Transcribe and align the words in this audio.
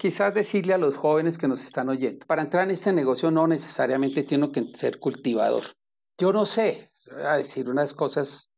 quizás 0.00 0.32
decirle 0.32 0.72
a 0.72 0.78
los 0.78 0.96
jóvenes 0.96 1.36
que 1.36 1.46
nos 1.46 1.62
están 1.62 1.90
oyendo, 1.90 2.24
para 2.26 2.40
entrar 2.40 2.64
en 2.64 2.70
este 2.70 2.90
negocio 2.90 3.30
no 3.30 3.46
necesariamente 3.46 4.22
tiene 4.22 4.50
que 4.50 4.72
ser 4.74 4.98
cultivador. 4.98 5.62
Yo 6.16 6.32
no 6.32 6.46
sé, 6.46 6.90
voy 7.12 7.22
a 7.22 7.34
decir 7.34 7.68
unas 7.68 7.92
cosas 7.92 8.50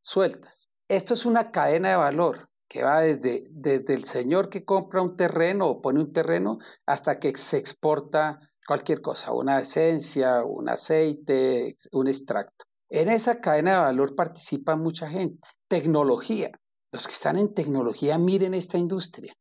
sueltas. 0.00 0.68
Esto 0.88 1.14
es 1.14 1.26
una 1.26 1.50
cadena 1.50 1.90
de 1.90 1.96
valor 1.96 2.48
que 2.68 2.84
va 2.84 3.00
desde, 3.00 3.44
desde 3.50 3.92
el 3.92 4.04
señor 4.04 4.48
que 4.48 4.64
compra 4.64 5.02
un 5.02 5.16
terreno 5.16 5.66
o 5.66 5.82
pone 5.82 5.98
un 5.98 6.12
terreno 6.12 6.58
hasta 6.86 7.18
que 7.18 7.36
se 7.36 7.56
exporta 7.56 8.38
cualquier 8.64 9.00
cosa, 9.00 9.32
una 9.32 9.58
esencia, 9.58 10.44
un 10.44 10.68
aceite, 10.68 11.76
un 11.90 12.06
extracto. 12.06 12.66
En 12.88 13.08
esa 13.08 13.40
cadena 13.40 13.72
de 13.72 13.80
valor 13.80 14.14
participa 14.14 14.76
mucha 14.76 15.08
gente. 15.08 15.40
Tecnología. 15.66 16.52
Los 16.92 17.08
que 17.08 17.14
están 17.14 17.36
en 17.36 17.52
tecnología 17.52 18.16
miren 18.16 18.54
esta 18.54 18.78
industria. 18.78 19.34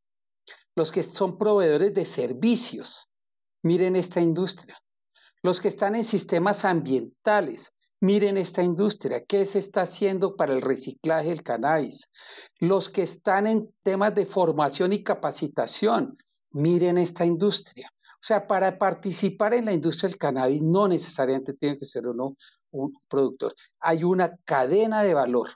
Los 0.75 0.91
que 0.91 1.03
son 1.03 1.37
proveedores 1.37 1.93
de 1.93 2.05
servicios, 2.05 3.07
miren 3.61 3.95
esta 3.95 4.21
industria. 4.21 4.77
Los 5.41 5.59
que 5.59 5.67
están 5.67 5.95
en 5.95 6.03
sistemas 6.03 6.65
ambientales, 6.65 7.73
miren 7.99 8.37
esta 8.37 8.63
industria. 8.63 9.23
¿Qué 9.25 9.45
se 9.45 9.59
está 9.59 9.83
haciendo 9.83 10.35
para 10.35 10.53
el 10.53 10.61
reciclaje 10.61 11.29
del 11.29 11.43
cannabis? 11.43 12.09
Los 12.59 12.89
que 12.89 13.03
están 13.03 13.47
en 13.47 13.73
temas 13.83 14.15
de 14.15 14.25
formación 14.25 14.93
y 14.93 15.03
capacitación, 15.03 16.17
miren 16.51 16.97
esta 16.97 17.25
industria. 17.25 17.89
O 18.15 18.25
sea, 18.25 18.47
para 18.47 18.77
participar 18.77 19.53
en 19.53 19.65
la 19.65 19.73
industria 19.73 20.09
del 20.09 20.17
cannabis 20.17 20.61
no 20.61 20.87
necesariamente 20.87 21.53
tiene 21.53 21.77
que 21.77 21.85
ser 21.85 22.07
uno 22.07 22.35
un 22.71 22.93
productor. 23.07 23.53
Hay 23.79 24.03
una 24.03 24.35
cadena 24.45 25.03
de 25.03 25.13
valor 25.13 25.49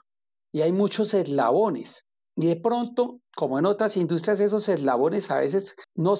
y 0.52 0.62
hay 0.62 0.72
muchos 0.72 1.14
eslabones. 1.14 2.04
Y 2.40 2.46
de 2.46 2.54
pronto, 2.54 3.20
como 3.34 3.58
en 3.58 3.66
otras 3.66 3.96
industrias, 3.96 4.38
esos 4.38 4.68
eslabones 4.68 5.28
a 5.32 5.40
veces 5.40 5.74
no, 5.96 6.14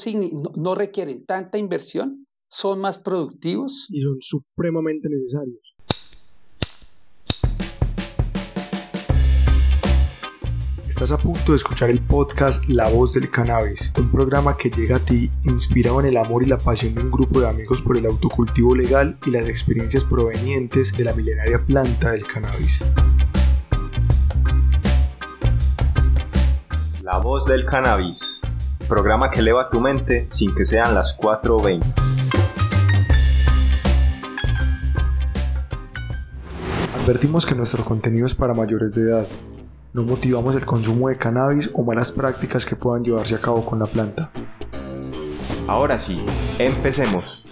no 0.56 0.74
requieren 0.74 1.24
tanta 1.24 1.58
inversión, 1.58 2.26
son 2.50 2.80
más 2.80 2.98
productivos. 2.98 3.86
Y 3.88 4.02
son 4.02 4.16
supremamente 4.20 5.08
necesarios. 5.08 5.60
Estás 10.88 11.12
a 11.12 11.18
punto 11.18 11.52
de 11.52 11.56
escuchar 11.56 11.88
el 11.88 12.04
podcast 12.04 12.64
La 12.66 12.88
Voz 12.90 13.12
del 13.12 13.30
Cannabis, 13.30 13.92
un 13.96 14.10
programa 14.10 14.56
que 14.56 14.70
llega 14.70 14.96
a 14.96 14.98
ti 14.98 15.30
inspirado 15.44 16.00
en 16.00 16.06
el 16.06 16.16
amor 16.16 16.42
y 16.42 16.46
la 16.46 16.58
pasión 16.58 16.96
de 16.96 17.02
un 17.02 17.12
grupo 17.12 17.38
de 17.38 17.48
amigos 17.48 17.80
por 17.80 17.96
el 17.96 18.06
autocultivo 18.06 18.74
legal 18.74 19.16
y 19.24 19.30
las 19.30 19.48
experiencias 19.48 20.02
provenientes 20.02 20.92
de 20.96 21.04
la 21.04 21.12
milenaria 21.12 21.64
planta 21.64 22.10
del 22.10 22.26
cannabis. 22.26 22.82
La 27.10 27.16
Voz 27.16 27.46
del 27.46 27.64
Cannabis, 27.64 28.42
programa 28.86 29.30
que 29.30 29.40
eleva 29.40 29.70
tu 29.70 29.80
mente 29.80 30.26
sin 30.28 30.54
que 30.54 30.66
sean 30.66 30.94
las 30.94 31.18
4.20. 31.18 31.82
Advertimos 37.02 37.46
que 37.46 37.54
nuestro 37.54 37.82
contenido 37.82 38.26
es 38.26 38.34
para 38.34 38.52
mayores 38.52 38.94
de 38.94 39.04
edad 39.04 39.26
no 39.94 40.02
motivamos 40.02 40.54
el 40.54 40.66
consumo 40.66 41.08
de 41.08 41.16
cannabis 41.16 41.70
o 41.72 41.82
malas 41.82 42.12
prácticas 42.12 42.66
que 42.66 42.76
puedan 42.76 43.02
llevarse 43.02 43.36
a 43.36 43.40
cabo 43.40 43.64
con 43.64 43.78
la 43.78 43.86
planta. 43.86 44.30
Ahora 45.66 45.98
sí, 45.98 46.22
empecemos. 46.58 47.47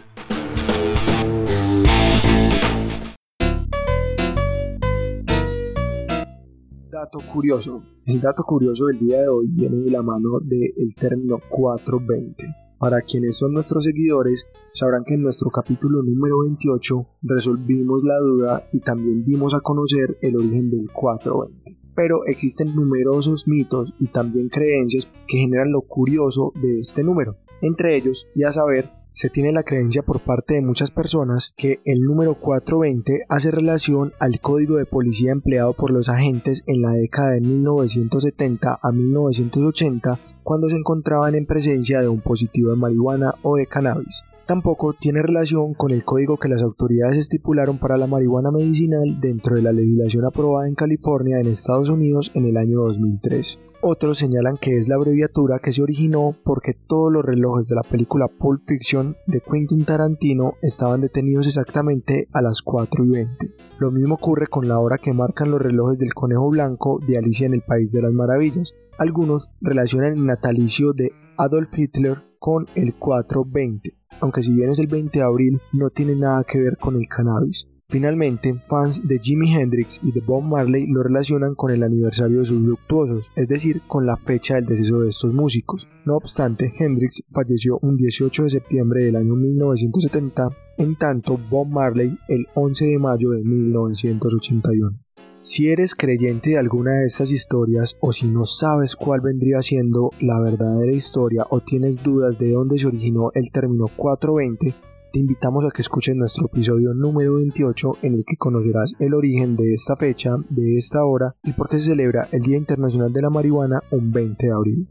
Curioso. 7.32 7.82
El 8.04 8.20
dato 8.20 8.42
curioso 8.42 8.86
del 8.86 8.98
día 8.98 9.22
de 9.22 9.28
hoy 9.28 9.46
viene 9.48 9.76
de 9.78 9.90
la 9.90 10.02
mano 10.02 10.40
del 10.42 10.94
término 10.98 11.38
420. 11.48 12.44
Para 12.78 13.00
quienes 13.00 13.36
son 13.38 13.52
nuestros 13.52 13.84
seguidores, 13.84 14.44
sabrán 14.74 15.04
que 15.04 15.14
en 15.14 15.22
nuestro 15.22 15.50
capítulo 15.50 16.02
número 16.02 16.40
28 16.40 17.06
resolvimos 17.22 18.02
la 18.04 18.18
duda 18.18 18.68
y 18.72 18.80
también 18.80 19.24
dimos 19.24 19.54
a 19.54 19.60
conocer 19.60 20.18
el 20.20 20.36
origen 20.36 20.70
del 20.70 20.90
420 20.92 21.76
pero 21.96 22.26
existen 22.26 22.76
numerosos 22.76 23.48
mitos 23.48 23.94
y 23.98 24.08
también 24.08 24.50
creencias 24.50 25.08
que 25.26 25.38
generan 25.38 25.72
lo 25.72 25.80
curioso 25.80 26.52
de 26.60 26.80
este 26.80 27.02
número. 27.02 27.38
Entre 27.62 27.96
ellos, 27.96 28.28
y 28.34 28.44
a 28.44 28.52
saber, 28.52 28.90
se 29.16 29.30
tiene 29.30 29.50
la 29.50 29.62
creencia 29.62 30.02
por 30.02 30.20
parte 30.20 30.52
de 30.52 30.60
muchas 30.60 30.90
personas 30.90 31.54
que 31.56 31.80
el 31.86 32.02
número 32.02 32.34
420 32.34 33.24
hace 33.30 33.50
relación 33.50 34.12
al 34.20 34.40
código 34.40 34.76
de 34.76 34.84
policía 34.84 35.32
empleado 35.32 35.72
por 35.72 35.90
los 35.90 36.10
agentes 36.10 36.64
en 36.66 36.82
la 36.82 36.90
década 36.90 37.30
de 37.30 37.40
1970 37.40 38.78
a 38.80 38.92
1980 38.92 40.20
cuando 40.42 40.68
se 40.68 40.76
encontraban 40.76 41.34
en 41.34 41.46
presencia 41.46 42.02
de 42.02 42.08
un 42.08 42.20
positivo 42.20 42.72
de 42.72 42.76
marihuana 42.76 43.36
o 43.40 43.56
de 43.56 43.66
cannabis. 43.66 44.22
Tampoco 44.46 44.92
tiene 44.92 45.22
relación 45.22 45.74
con 45.74 45.90
el 45.90 46.04
código 46.04 46.36
que 46.36 46.48
las 46.48 46.62
autoridades 46.62 47.18
estipularon 47.18 47.78
para 47.78 47.96
la 47.96 48.06
marihuana 48.06 48.52
medicinal 48.52 49.20
dentro 49.20 49.56
de 49.56 49.62
la 49.62 49.72
legislación 49.72 50.24
aprobada 50.24 50.68
en 50.68 50.76
California 50.76 51.40
en 51.40 51.48
Estados 51.48 51.88
Unidos 51.88 52.30
en 52.34 52.46
el 52.46 52.56
año 52.56 52.78
2003. 52.82 53.58
Otros 53.80 54.18
señalan 54.18 54.56
que 54.56 54.76
es 54.76 54.86
la 54.86 54.94
abreviatura 54.94 55.58
que 55.58 55.72
se 55.72 55.82
originó 55.82 56.36
porque 56.44 56.74
todos 56.74 57.12
los 57.12 57.24
relojes 57.24 57.66
de 57.66 57.74
la 57.74 57.82
película 57.82 58.28
Pulp 58.28 58.62
Fiction 58.64 59.16
de 59.26 59.40
Quentin 59.40 59.84
Tarantino 59.84 60.54
estaban 60.62 61.00
detenidos 61.00 61.48
exactamente 61.48 62.28
a 62.32 62.40
las 62.40 62.62
4 62.62 63.04
y 63.04 63.08
20. 63.08 63.54
Lo 63.80 63.90
mismo 63.90 64.14
ocurre 64.14 64.46
con 64.46 64.68
la 64.68 64.78
hora 64.78 64.98
que 64.98 65.12
marcan 65.12 65.50
los 65.50 65.60
relojes 65.60 65.98
del 65.98 66.14
conejo 66.14 66.48
blanco 66.50 67.00
de 67.04 67.18
Alicia 67.18 67.46
en 67.46 67.54
el 67.54 67.62
País 67.62 67.90
de 67.90 68.00
las 68.00 68.12
Maravillas. 68.12 68.74
Algunos 68.96 69.50
relacionan 69.60 70.12
el 70.12 70.24
natalicio 70.24 70.92
de 70.92 71.10
Adolf 71.36 71.76
Hitler 71.76 72.22
con 72.46 72.64
el 72.76 72.94
420 72.94 73.96
aunque 74.20 74.42
si 74.42 74.52
bien 74.52 74.70
es 74.70 74.78
el 74.78 74.86
20 74.86 75.18
de 75.18 75.24
abril, 75.24 75.60
no 75.72 75.90
tiene 75.90 76.14
nada 76.14 76.44
que 76.44 76.58
ver 76.58 76.76
con 76.78 76.96
el 76.96 77.08
cannabis. 77.08 77.68
Finalmente, 77.88 78.54
fans 78.68 79.06
de 79.06 79.18
Jimi 79.18 79.54
Hendrix 79.54 80.00
y 80.02 80.10
de 80.10 80.20
Bob 80.20 80.42
Marley 80.42 80.86
lo 80.88 81.02
relacionan 81.02 81.54
con 81.54 81.70
el 81.70 81.84
aniversario 81.84 82.40
de 82.40 82.46
sus 82.46 82.60
luctuosos, 82.60 83.30
es 83.36 83.46
decir, 83.46 83.82
con 83.86 84.06
la 84.06 84.16
fecha 84.16 84.54
del 84.54 84.66
deceso 84.66 85.00
de 85.00 85.10
estos 85.10 85.32
músicos. 85.32 85.86
No 86.04 86.16
obstante, 86.16 86.72
Hendrix 86.78 87.22
falleció 87.30 87.78
un 87.82 87.96
18 87.96 88.44
de 88.44 88.50
septiembre 88.50 89.04
del 89.04 89.16
año 89.16 89.36
1970, 89.36 90.48
en 90.78 90.96
tanto 90.96 91.38
Bob 91.50 91.68
Marley 91.68 92.18
el 92.28 92.46
11 92.54 92.86
de 92.86 92.98
mayo 92.98 93.30
de 93.30 93.44
1981. 93.44 95.05
Si 95.38 95.68
eres 95.68 95.94
creyente 95.94 96.50
de 96.50 96.58
alguna 96.58 96.92
de 96.92 97.06
estas 97.06 97.30
historias 97.30 97.98
o 98.00 98.12
si 98.12 98.26
no 98.26 98.46
sabes 98.46 98.96
cuál 98.96 99.20
vendría 99.20 99.60
siendo 99.60 100.10
la 100.18 100.40
verdadera 100.40 100.92
historia 100.92 101.44
o 101.50 101.60
tienes 101.60 102.02
dudas 102.02 102.38
de 102.38 102.52
dónde 102.52 102.78
se 102.78 102.86
originó 102.86 103.30
el 103.34 103.50
término 103.52 103.86
420, 103.96 104.74
te 105.12 105.18
invitamos 105.18 105.64
a 105.66 105.70
que 105.70 105.82
escuches 105.82 106.16
nuestro 106.16 106.46
episodio 106.46 106.94
número 106.94 107.34
28 107.34 107.98
en 108.02 108.14
el 108.14 108.24
que 108.26 108.36
conocerás 108.38 108.94
el 108.98 109.12
origen 109.12 109.56
de 109.56 109.74
esta 109.74 109.94
fecha, 109.94 110.36
de 110.48 110.78
esta 110.78 111.04
hora 111.04 111.36
y 111.44 111.52
por 111.52 111.68
qué 111.68 111.80
se 111.80 111.90
celebra 111.90 112.28
el 112.32 112.40
Día 112.40 112.56
Internacional 112.56 113.12
de 113.12 113.22
la 113.22 113.30
Marihuana 113.30 113.80
un 113.90 114.12
20 114.12 114.46
de 114.46 114.52
abril. 114.52 114.88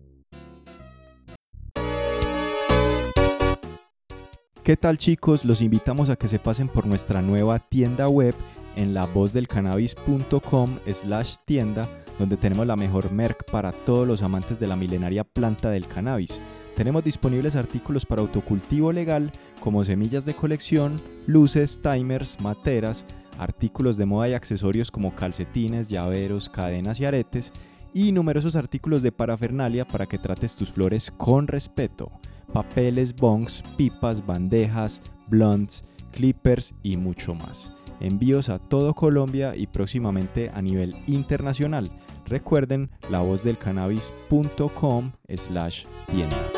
¿Qué 4.64 4.78
tal 4.78 5.00
chicos? 5.00 5.44
Los 5.44 5.62
invitamos 5.62 6.10
a 6.10 6.16
que 6.16 6.28
se 6.28 6.40
pasen 6.40 6.70
por 6.70 6.86
nuestra 6.86 7.22
nueva 7.22 7.60
tienda 7.60 8.08
web 8.08 8.36
en 8.76 8.94
la 8.94 9.02
lavozdelcannabis.com 9.02 10.80
slash 10.92 11.36
tienda, 11.46 11.88
donde 12.20 12.38
tenemos 12.38 12.68
la 12.68 12.76
mejor 12.76 13.12
merc 13.12 13.50
para 13.52 13.72
todos 13.72 14.08
los 14.08 14.24
amantes 14.24 14.60
de 14.60 14.68
la 14.68 14.76
milenaria 14.76 15.24
planta 15.24 15.70
del 15.70 15.88
cannabis. 15.88 16.40
Tenemos 16.76 17.04
disponibles 17.04 17.56
artículos 17.56 18.06
para 18.06 18.22
autocultivo 18.22 18.92
legal 18.92 19.32
como 19.60 19.84
semillas 19.84 20.26
de 20.26 20.34
colección, 20.34 21.02
luces, 21.26 21.82
timers, 21.82 22.40
materas, 22.42 23.06
artículos 23.40 23.98
de 23.98 24.06
moda 24.06 24.30
y 24.30 24.34
accesorios 24.34 24.92
como 24.92 25.16
calcetines, 25.16 25.88
llaveros, 25.88 26.50
cadenas 26.50 27.00
y 27.00 27.06
aretes, 27.06 27.54
y 27.94 28.12
numerosos 28.12 28.58
artículos 28.58 29.02
de 29.04 29.14
parafernalia 29.14 29.88
para 29.88 30.06
que 30.06 30.18
trates 30.18 30.56
tus 30.56 30.70
flores 30.70 31.12
con 31.12 31.48
respeto. 31.48 32.12
Papeles, 32.52 33.16
bongs, 33.16 33.64
pipas, 33.78 34.26
bandejas, 34.26 35.02
blunts, 35.28 35.86
clippers 36.12 36.74
y 36.84 36.98
mucho 36.98 37.34
más 37.34 37.72
envíos 38.00 38.50
a 38.50 38.60
todo 38.60 38.94
Colombia 38.94 39.56
y 39.56 39.68
próximamente 39.68 40.50
a 40.50 40.62
nivel 40.62 40.96
internacional. 41.08 41.92
Recuerden 42.26 42.90
lavozdelcannabis.com 43.10 45.12
slash 45.36 45.86
tienda. 46.08 46.52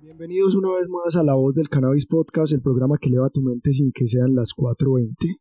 Bienvenidos 0.00 0.54
una 0.54 0.72
vez 0.72 0.88
más 0.88 1.16
a 1.16 1.24
La 1.24 1.34
Voz 1.34 1.54
del 1.54 1.68
Cannabis 1.68 2.06
Podcast, 2.06 2.52
el 2.52 2.60
programa 2.60 2.98
que 3.00 3.08
eleva 3.08 3.30
tu 3.30 3.40
mente 3.40 3.72
sin 3.72 3.90
que 3.90 4.06
sean 4.06 4.34
las 4.34 4.50
4.20. 4.56 5.40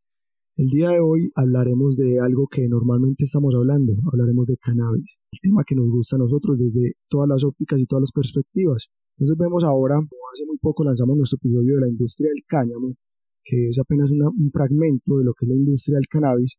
El 0.59 0.67
día 0.67 0.89
de 0.89 0.99
hoy 0.99 1.31
hablaremos 1.35 1.95
de 1.95 2.19
algo 2.19 2.45
que 2.51 2.67
normalmente 2.67 3.23
estamos 3.23 3.55
hablando, 3.55 3.93
hablaremos 4.11 4.45
de 4.45 4.57
cannabis, 4.57 5.17
el 5.31 5.39
tema 5.39 5.63
que 5.65 5.73
nos 5.73 5.89
gusta 5.89 6.17
a 6.17 6.19
nosotros 6.19 6.59
desde 6.59 6.95
todas 7.07 7.29
las 7.29 7.45
ópticas 7.45 7.79
y 7.79 7.85
todas 7.85 8.01
las 8.01 8.11
perspectivas. 8.11 8.89
Entonces 9.15 9.37
vemos 9.39 9.63
ahora, 9.63 9.95
hace 9.95 10.45
muy 10.45 10.57
poco 10.57 10.83
lanzamos 10.83 11.15
nuestro 11.15 11.37
episodio 11.37 11.75
de 11.75 11.79
la 11.79 11.87
industria 11.87 12.27
del 12.27 12.43
cáñamo, 12.45 12.93
que 13.41 13.69
es 13.69 13.79
apenas 13.79 14.11
un 14.11 14.51
fragmento 14.51 15.19
de 15.19 15.23
lo 15.23 15.33
que 15.33 15.45
es 15.45 15.49
la 15.49 15.55
industria 15.55 15.95
del 15.95 16.09
cannabis, 16.09 16.57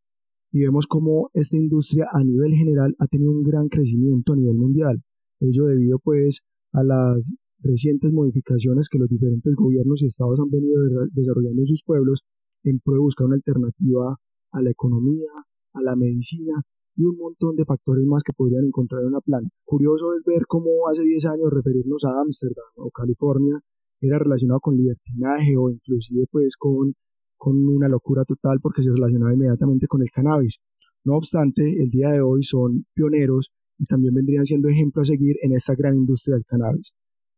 y 0.50 0.60
vemos 0.60 0.86
cómo 0.86 1.28
esta 1.34 1.58
industria 1.58 2.06
a 2.10 2.24
nivel 2.24 2.54
general 2.54 2.96
ha 3.00 3.06
tenido 3.06 3.32
un 3.32 3.42
gran 3.42 3.68
crecimiento 3.68 4.32
a 4.32 4.36
nivel 4.36 4.56
mundial. 4.56 5.02
Ello 5.40 5.66
debido 5.66 5.98
pues 5.98 6.40
a 6.72 6.82
las 6.82 7.34
recientes 7.58 8.14
modificaciones 8.14 8.88
que 8.88 8.98
los 8.98 9.10
diferentes 9.10 9.52
gobiernos 9.54 10.00
y 10.00 10.06
estados 10.06 10.40
han 10.40 10.48
venido 10.48 10.80
desarrollando 11.12 11.60
en 11.60 11.66
sus 11.66 11.82
pueblos 11.84 12.24
en 12.64 12.80
pro 12.80 12.94
de 12.94 13.00
buscar 13.00 13.26
una 13.26 13.36
alternativa 13.36 14.16
a 14.52 14.62
la 14.62 14.70
economía, 14.70 15.30
a 15.72 15.82
la 15.82 15.96
medicina 15.96 16.62
y 16.96 17.04
un 17.04 17.16
montón 17.16 17.56
de 17.56 17.64
factores 17.64 18.04
más 18.04 18.22
que 18.22 18.32
podrían 18.32 18.64
encontrar 18.64 19.02
en 19.02 19.08
una 19.08 19.20
planta. 19.20 19.50
Curioso 19.64 20.12
es 20.14 20.22
ver 20.24 20.42
cómo 20.46 20.88
hace 20.90 21.02
10 21.02 21.26
años 21.26 21.50
referirnos 21.50 22.04
a 22.04 22.20
Ámsterdam 22.20 22.66
o 22.76 22.90
California 22.90 23.60
era 24.00 24.18
relacionado 24.18 24.60
con 24.60 24.76
libertinaje 24.76 25.56
o 25.56 25.70
inclusive 25.70 26.26
pues 26.30 26.56
con, 26.56 26.94
con 27.36 27.68
una 27.68 27.88
locura 27.88 28.24
total 28.24 28.58
porque 28.60 28.82
se 28.82 28.90
relacionaba 28.90 29.34
inmediatamente 29.34 29.86
con 29.86 30.02
el 30.02 30.10
cannabis. 30.10 30.58
No 31.04 31.16
obstante, 31.16 31.62
el 31.82 31.88
día 31.88 32.10
de 32.10 32.20
hoy 32.20 32.42
son 32.42 32.86
pioneros 32.94 33.52
y 33.78 33.86
también 33.86 34.14
vendrían 34.14 34.44
siendo 34.44 34.68
ejemplo 34.68 35.02
a 35.02 35.06
seguir 35.06 35.36
en 35.42 35.52
esta 35.52 35.74
gran 35.74 35.96
industria 35.96 36.34
del 36.34 36.44
cannabis. 36.44 36.92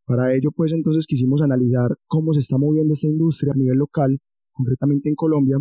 Para 0.05 0.35
ello, 0.35 0.51
pues 0.55 0.73
entonces 0.73 1.07
quisimos 1.07 1.43
analizar 1.43 1.97
cómo 2.07 2.33
se 2.33 2.41
está 2.41 2.59
moviendo 2.59 2.95
esta 2.95 3.07
industria 3.07 3.53
a 3.55 3.57
nivel 3.57 3.79
local, 3.79 4.19
concretamente 4.53 5.09
en 5.09 5.15
Colombia, 5.15 5.57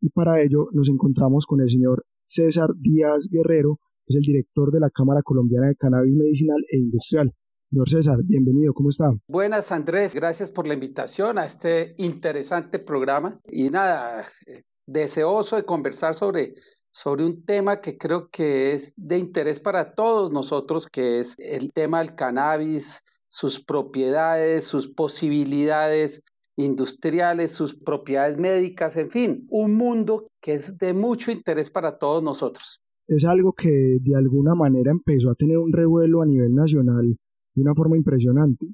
y 0.00 0.10
para 0.10 0.40
ello 0.42 0.68
nos 0.72 0.88
encontramos 0.88 1.46
con 1.46 1.60
el 1.60 1.70
señor 1.70 2.04
César 2.24 2.70
Díaz 2.76 3.28
Guerrero, 3.30 3.78
que 4.06 4.12
es 4.12 4.16
el 4.16 4.22
director 4.22 4.70
de 4.70 4.80
la 4.80 4.90
Cámara 4.90 5.22
Colombiana 5.22 5.68
de 5.68 5.76
Cannabis 5.76 6.14
Medicinal 6.14 6.62
e 6.70 6.78
Industrial. 6.78 7.32
Señor 7.70 7.88
César, 7.88 8.18
bienvenido, 8.22 8.72
¿cómo 8.72 8.90
está? 8.90 9.10
Buenas 9.26 9.72
Andrés, 9.72 10.14
gracias 10.14 10.50
por 10.50 10.66
la 10.66 10.74
invitación 10.74 11.38
a 11.38 11.46
este 11.46 11.94
interesante 11.98 12.78
programa 12.78 13.40
y 13.50 13.70
nada, 13.70 14.26
eh, 14.46 14.62
deseoso 14.86 15.56
de 15.56 15.64
conversar 15.64 16.14
sobre, 16.14 16.54
sobre 16.92 17.24
un 17.24 17.44
tema 17.44 17.80
que 17.80 17.96
creo 17.96 18.28
que 18.30 18.74
es 18.74 18.92
de 18.96 19.18
interés 19.18 19.58
para 19.58 19.94
todos 19.94 20.30
nosotros, 20.30 20.86
que 20.86 21.20
es 21.20 21.34
el 21.38 21.72
tema 21.72 22.00
del 22.00 22.14
cannabis, 22.14 23.02
sus 23.28 23.64
propiedades, 23.64 24.64
sus 24.64 24.86
posibilidades 24.86 26.22
industriales, 26.56 27.50
sus 27.50 27.74
propiedades 27.74 28.38
médicas, 28.38 28.96
en 28.96 29.10
fin, 29.10 29.46
un 29.50 29.74
mundo 29.74 30.28
que 30.40 30.54
es 30.54 30.78
de 30.78 30.94
mucho 30.94 31.30
interés 31.30 31.70
para 31.70 31.98
todos 31.98 32.22
nosotros. 32.22 32.80
Es 33.06 33.24
algo 33.24 33.52
que 33.52 33.98
de 34.00 34.16
alguna 34.16 34.54
manera 34.54 34.90
empezó 34.90 35.30
a 35.30 35.34
tener 35.34 35.58
un 35.58 35.72
revuelo 35.72 36.22
a 36.22 36.26
nivel 36.26 36.54
nacional 36.54 37.16
de 37.54 37.62
una 37.62 37.74
forma 37.74 37.96
impresionante. 37.96 38.66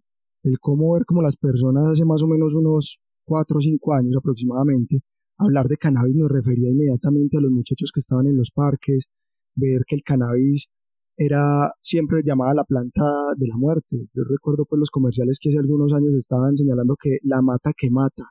El 0.42 0.58
cómo 0.58 0.92
ver 0.94 1.04
cómo 1.04 1.22
las 1.22 1.36
personas 1.36 1.86
hace 1.86 2.04
más 2.04 2.22
o 2.22 2.28
menos 2.28 2.54
unos 2.54 3.00
cuatro 3.24 3.58
o 3.58 3.60
cinco 3.60 3.92
años 3.94 4.16
aproximadamente, 4.16 5.00
hablar 5.38 5.66
de 5.68 5.76
cannabis 5.76 6.16
nos 6.16 6.30
refería 6.30 6.70
inmediatamente 6.70 7.38
a 7.38 7.40
los 7.40 7.50
muchachos 7.50 7.90
que 7.92 8.00
estaban 8.00 8.26
en 8.26 8.36
los 8.36 8.50
parques, 8.50 9.06
ver 9.54 9.82
que 9.86 9.96
el 9.96 10.02
cannabis 10.02 10.68
era 11.16 11.70
siempre 11.82 12.22
llamada 12.24 12.54
la 12.54 12.64
planta 12.64 13.02
de 13.36 13.46
la 13.46 13.56
muerte. 13.56 14.08
Yo 14.14 14.22
recuerdo 14.28 14.64
pues 14.64 14.78
los 14.78 14.90
comerciales 14.90 15.38
que 15.40 15.50
hace 15.50 15.58
algunos 15.58 15.92
años 15.92 16.14
estaban 16.14 16.56
señalando 16.56 16.96
que 17.00 17.18
la 17.22 17.42
mata 17.42 17.72
que 17.76 17.90
mata, 17.90 18.24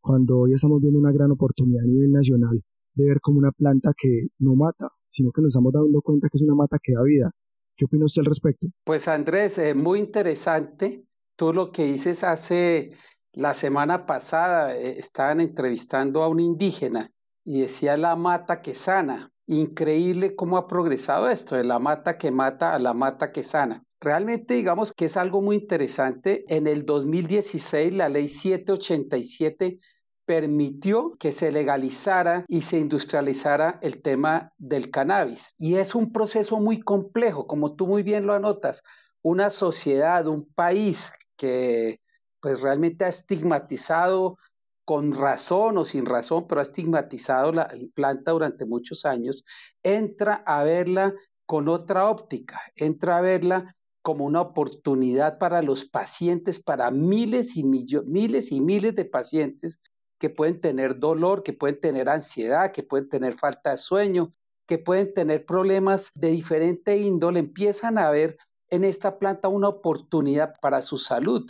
cuando 0.00 0.38
hoy 0.38 0.52
estamos 0.52 0.80
viendo 0.80 0.98
una 0.98 1.12
gran 1.12 1.30
oportunidad 1.30 1.84
a 1.84 1.86
nivel 1.86 2.12
nacional 2.12 2.62
de 2.94 3.04
ver 3.04 3.20
como 3.20 3.38
una 3.38 3.52
planta 3.52 3.92
que 3.96 4.28
no 4.38 4.54
mata, 4.54 4.88
sino 5.08 5.30
que 5.30 5.42
nos 5.42 5.48
estamos 5.48 5.72
dando 5.72 6.00
cuenta 6.02 6.28
que 6.30 6.38
es 6.38 6.42
una 6.42 6.54
mata 6.54 6.78
que 6.82 6.92
da 6.92 7.02
vida. 7.02 7.30
¿Qué 7.76 7.84
opina 7.84 8.06
usted 8.06 8.20
al 8.20 8.26
respecto? 8.26 8.68
Pues 8.84 9.06
Andrés, 9.06 9.58
eh, 9.58 9.74
muy 9.74 9.98
interesante. 9.98 11.04
Tú 11.36 11.52
lo 11.52 11.70
que 11.70 11.84
dices 11.84 12.24
hace 12.24 12.92
la 13.32 13.52
semana 13.52 14.06
pasada, 14.06 14.74
eh, 14.74 14.98
estaban 14.98 15.40
entrevistando 15.40 16.22
a 16.22 16.28
un 16.28 16.40
indígena 16.40 17.12
y 17.44 17.60
decía 17.60 17.98
la 17.98 18.16
mata 18.16 18.62
que 18.62 18.74
sana. 18.74 19.30
Increíble 19.46 20.34
cómo 20.34 20.56
ha 20.56 20.66
progresado 20.66 21.28
esto, 21.28 21.54
de 21.54 21.64
la 21.64 21.78
mata 21.78 22.18
que 22.18 22.30
mata 22.30 22.74
a 22.74 22.78
la 22.80 22.94
mata 22.94 23.30
que 23.30 23.44
sana. 23.44 23.84
Realmente 24.00 24.54
digamos 24.54 24.92
que 24.92 25.04
es 25.04 25.16
algo 25.16 25.40
muy 25.40 25.56
interesante. 25.56 26.44
En 26.48 26.66
el 26.66 26.84
2016 26.84 27.94
la 27.94 28.08
ley 28.08 28.28
787 28.28 29.78
permitió 30.24 31.16
que 31.20 31.30
se 31.30 31.52
legalizara 31.52 32.44
y 32.48 32.62
se 32.62 32.78
industrializara 32.78 33.78
el 33.82 34.02
tema 34.02 34.52
del 34.58 34.90
cannabis. 34.90 35.54
Y 35.56 35.76
es 35.76 35.94
un 35.94 36.12
proceso 36.12 36.58
muy 36.58 36.80
complejo, 36.80 37.46
como 37.46 37.76
tú 37.76 37.86
muy 37.86 38.02
bien 38.02 38.26
lo 38.26 38.34
anotas. 38.34 38.82
Una 39.22 39.50
sociedad, 39.50 40.26
un 40.26 40.44
país 40.54 41.12
que 41.36 42.00
pues 42.40 42.60
realmente 42.60 43.04
ha 43.04 43.08
estigmatizado 43.08 44.36
con 44.86 45.12
razón 45.12 45.76
o 45.78 45.84
sin 45.84 46.06
razón, 46.06 46.46
pero 46.46 46.60
ha 46.60 46.62
estigmatizado 46.62 47.52
la 47.52 47.68
planta 47.92 48.30
durante 48.30 48.64
muchos 48.64 49.04
años, 49.04 49.44
entra 49.82 50.44
a 50.46 50.62
verla 50.62 51.12
con 51.44 51.68
otra 51.68 52.08
óptica, 52.08 52.60
entra 52.76 53.18
a 53.18 53.20
verla 53.20 53.76
como 54.00 54.24
una 54.24 54.40
oportunidad 54.40 55.38
para 55.38 55.60
los 55.60 55.84
pacientes, 55.84 56.62
para 56.62 56.92
miles 56.92 57.56
y 57.56 57.64
miles 57.64 58.52
y 58.52 58.60
miles 58.60 58.94
de 58.94 59.04
pacientes 59.04 59.80
que 60.20 60.30
pueden 60.30 60.60
tener 60.60 61.00
dolor, 61.00 61.42
que 61.42 61.52
pueden 61.52 61.80
tener 61.80 62.08
ansiedad, 62.08 62.70
que 62.70 62.84
pueden 62.84 63.08
tener 63.08 63.34
falta 63.34 63.72
de 63.72 63.78
sueño, 63.78 64.30
que 64.68 64.78
pueden 64.78 65.12
tener 65.12 65.44
problemas 65.44 66.12
de 66.14 66.30
diferente 66.30 66.96
índole, 66.96 67.40
empiezan 67.40 67.98
a 67.98 68.08
ver 68.10 68.36
en 68.70 68.84
esta 68.84 69.18
planta 69.18 69.48
una 69.48 69.68
oportunidad 69.68 70.54
para 70.60 70.80
su 70.80 70.98
salud. 70.98 71.44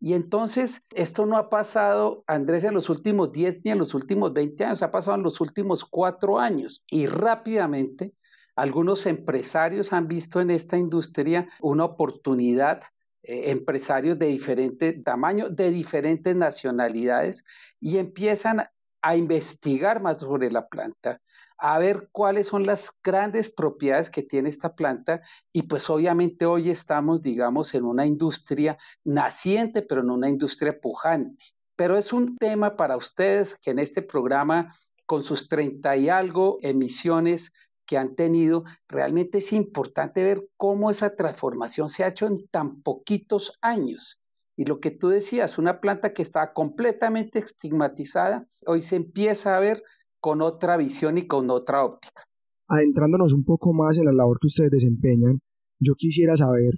Y 0.00 0.14
entonces, 0.14 0.82
esto 0.90 1.26
no 1.26 1.36
ha 1.36 1.50
pasado, 1.50 2.22
Andrés, 2.26 2.62
en 2.64 2.74
los 2.74 2.88
últimos 2.88 3.32
10 3.32 3.64
ni 3.64 3.72
en 3.72 3.78
los 3.78 3.94
últimos 3.94 4.32
20 4.32 4.64
años, 4.64 4.82
ha 4.82 4.90
pasado 4.90 5.16
en 5.16 5.24
los 5.24 5.40
últimos 5.40 5.84
4 5.84 6.38
años. 6.38 6.84
Y 6.88 7.06
rápidamente, 7.06 8.14
algunos 8.54 9.06
empresarios 9.06 9.92
han 9.92 10.06
visto 10.06 10.40
en 10.40 10.50
esta 10.50 10.76
industria 10.76 11.48
una 11.60 11.84
oportunidad 11.84 12.82
eh, 13.22 13.50
empresarios 13.50 14.18
de 14.18 14.26
diferente 14.26 14.92
tamaño, 14.92 15.48
de 15.50 15.70
diferentes 15.70 16.34
nacionalidades, 16.36 17.44
y 17.80 17.98
empiezan 17.98 18.68
a 19.02 19.16
investigar 19.16 20.00
más 20.00 20.20
sobre 20.20 20.50
la 20.50 20.68
planta, 20.68 21.20
a 21.58 21.78
ver 21.78 22.08
cuáles 22.12 22.46
son 22.46 22.64
las 22.64 22.90
grandes 23.02 23.48
propiedades 23.48 24.10
que 24.10 24.22
tiene 24.22 24.48
esta 24.48 24.74
planta 24.74 25.20
y 25.52 25.62
pues 25.62 25.90
obviamente 25.90 26.46
hoy 26.46 26.70
estamos, 26.70 27.20
digamos, 27.20 27.74
en 27.74 27.84
una 27.84 28.06
industria 28.06 28.78
naciente, 29.04 29.82
pero 29.82 30.02
en 30.02 30.10
una 30.10 30.28
industria 30.28 30.80
pujante. 30.80 31.44
Pero 31.76 31.96
es 31.96 32.12
un 32.12 32.36
tema 32.36 32.76
para 32.76 32.96
ustedes 32.96 33.56
que 33.60 33.72
en 33.72 33.80
este 33.80 34.02
programa, 34.02 34.68
con 35.04 35.22
sus 35.22 35.48
30 35.48 35.96
y 35.96 36.08
algo 36.08 36.58
emisiones 36.62 37.52
que 37.86 37.98
han 37.98 38.14
tenido, 38.14 38.64
realmente 38.88 39.38
es 39.38 39.52
importante 39.52 40.22
ver 40.22 40.46
cómo 40.56 40.90
esa 40.90 41.16
transformación 41.16 41.88
se 41.88 42.04
ha 42.04 42.08
hecho 42.08 42.26
en 42.26 42.38
tan 42.48 42.82
poquitos 42.82 43.58
años. 43.62 44.20
Y 44.56 44.64
lo 44.64 44.80
que 44.80 44.90
tú 44.90 45.08
decías, 45.08 45.56
una 45.56 45.80
planta 45.80 46.12
que 46.12 46.22
estaba 46.22 46.52
completamente 46.52 47.38
estigmatizada, 47.38 48.46
hoy 48.66 48.82
se 48.82 48.96
empieza 48.96 49.56
a 49.56 49.60
ver 49.60 49.82
con 50.20 50.42
otra 50.42 50.76
visión 50.76 51.18
y 51.18 51.26
con 51.26 51.50
otra 51.50 51.84
óptica. 51.84 52.24
Adentrándonos 52.68 53.32
un 53.32 53.44
poco 53.44 53.72
más 53.72 53.98
en 53.98 54.04
la 54.04 54.12
labor 54.12 54.38
que 54.40 54.48
ustedes 54.48 54.70
desempeñan, 54.70 55.40
yo 55.80 55.94
quisiera 55.94 56.36
saber 56.36 56.74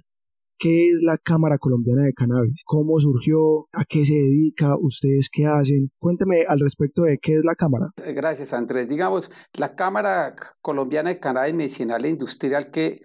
¿Qué 0.63 0.89
es 0.89 1.01
la 1.01 1.17
Cámara 1.17 1.57
Colombiana 1.57 2.03
de 2.03 2.13
Cannabis? 2.13 2.61
¿Cómo 2.65 2.99
surgió? 2.99 3.67
¿A 3.73 3.83
qué 3.83 4.05
se 4.05 4.13
dedica? 4.13 4.77
¿Ustedes 4.79 5.27
qué 5.31 5.47
hacen? 5.47 5.89
Cuénteme 5.97 6.43
al 6.47 6.59
respecto 6.59 7.01
de 7.01 7.17
qué 7.17 7.33
es 7.33 7.43
la 7.43 7.55
Cámara. 7.55 7.87
Eh, 8.05 8.13
gracias, 8.13 8.53
Andrés. 8.53 8.87
Digamos, 8.87 9.31
la 9.53 9.73
Cámara 9.73 10.35
Colombiana 10.61 11.09
de 11.09 11.19
Cannabis 11.19 11.55
Medicinal 11.55 12.05
e 12.05 12.09
Industrial, 12.09 12.69
que 12.69 13.01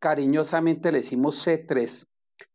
cariñosamente 0.00 0.90
le 0.90 0.98
decimos 0.98 1.46
C3, 1.46 2.08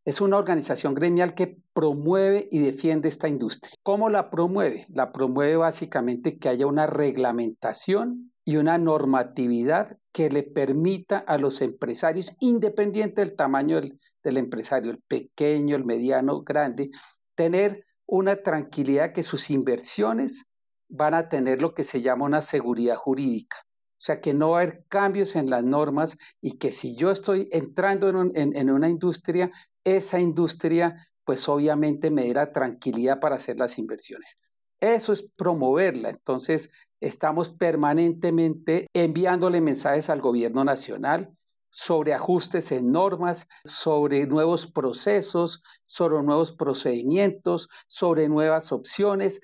es 0.04 0.20
una 0.20 0.38
organización 0.38 0.96
gremial 0.96 1.34
que 1.34 1.61
promueve 1.74 2.48
y 2.52 2.60
defiende 2.60 3.10
esta 3.10 3.28
industria. 3.28 3.74
¿Cómo 3.84 4.10
la 4.10 4.30
promueve? 4.30 4.86
La 4.90 5.12
promueve 5.12 5.56
básicamente 5.56 6.38
que 6.38 6.50
haya 6.50 6.68
una 6.68 6.88
reglamentación 6.88 8.32
y 8.44 8.58
una 8.58 8.78
normatividad 8.78 9.98
que 10.12 10.30
le 10.30 10.44
permita 10.44 11.20
a 11.20 11.38
los 11.38 11.62
empresarios, 11.62 12.36
independiente 12.40 13.22
del 13.22 13.36
tamaño 13.36 13.80
del, 13.80 14.38
empresario, 14.38 14.92
el 14.92 15.02
pequeño, 15.08 15.76
el 15.76 15.86
mediano, 15.86 16.42
grande, 16.42 16.90
tener 17.36 17.86
una 18.06 18.38
tranquilidad 18.38 19.14
que 19.14 19.24
sus 19.24 19.50
inversiones 19.50 20.46
van 20.90 21.14
a 21.14 21.30
tener 21.30 21.62
lo 21.62 21.74
que 21.74 21.84
se 21.84 22.02
llama 22.02 22.26
una 22.26 22.42
seguridad 22.42 22.96
jurídica. 22.96 23.58
O 23.64 24.04
sea, 24.04 24.20
que 24.20 24.34
no 24.34 24.50
va 24.50 24.58
a 24.58 24.62
haber 24.64 24.84
cambios 24.90 25.36
en 25.36 25.50
las 25.50 25.64
normas 25.64 26.18
y 26.42 26.58
que 26.58 26.72
si 26.72 26.96
yo 26.96 27.12
estoy 27.12 27.48
entrando 27.52 28.10
en, 28.10 28.32
en 28.34 28.70
una 28.72 28.90
industria, 28.90 29.52
esa 29.84 30.20
industria 30.20 30.96
pues 31.32 31.48
obviamente 31.48 32.12
me 32.12 32.28
dará 32.28 32.52
tranquilidad 32.52 33.22
para 33.22 33.38
hacer 33.38 33.58
las 33.58 33.78
inversiones. 33.78 34.38
Eso 34.82 35.14
es 35.14 35.24
promoverla. 35.38 36.10
Entonces, 36.10 36.70
estamos 37.00 37.48
permanentemente 37.48 38.88
enviándole 38.92 39.62
mensajes 39.62 40.10
al 40.10 40.20
gobierno 40.20 40.66
nacional 40.66 41.34
sobre 41.70 42.14
ajustes 42.14 42.74
en 42.74 42.92
normas, 42.92 43.48
sobre 43.64 44.28
nuevos 44.28 44.68
procesos, 44.68 45.64
sobre 45.86 46.22
nuevos 46.22 46.52
procedimientos, 46.52 47.70
sobre 47.88 48.28
nuevas 48.28 48.74
opciones. 48.74 49.40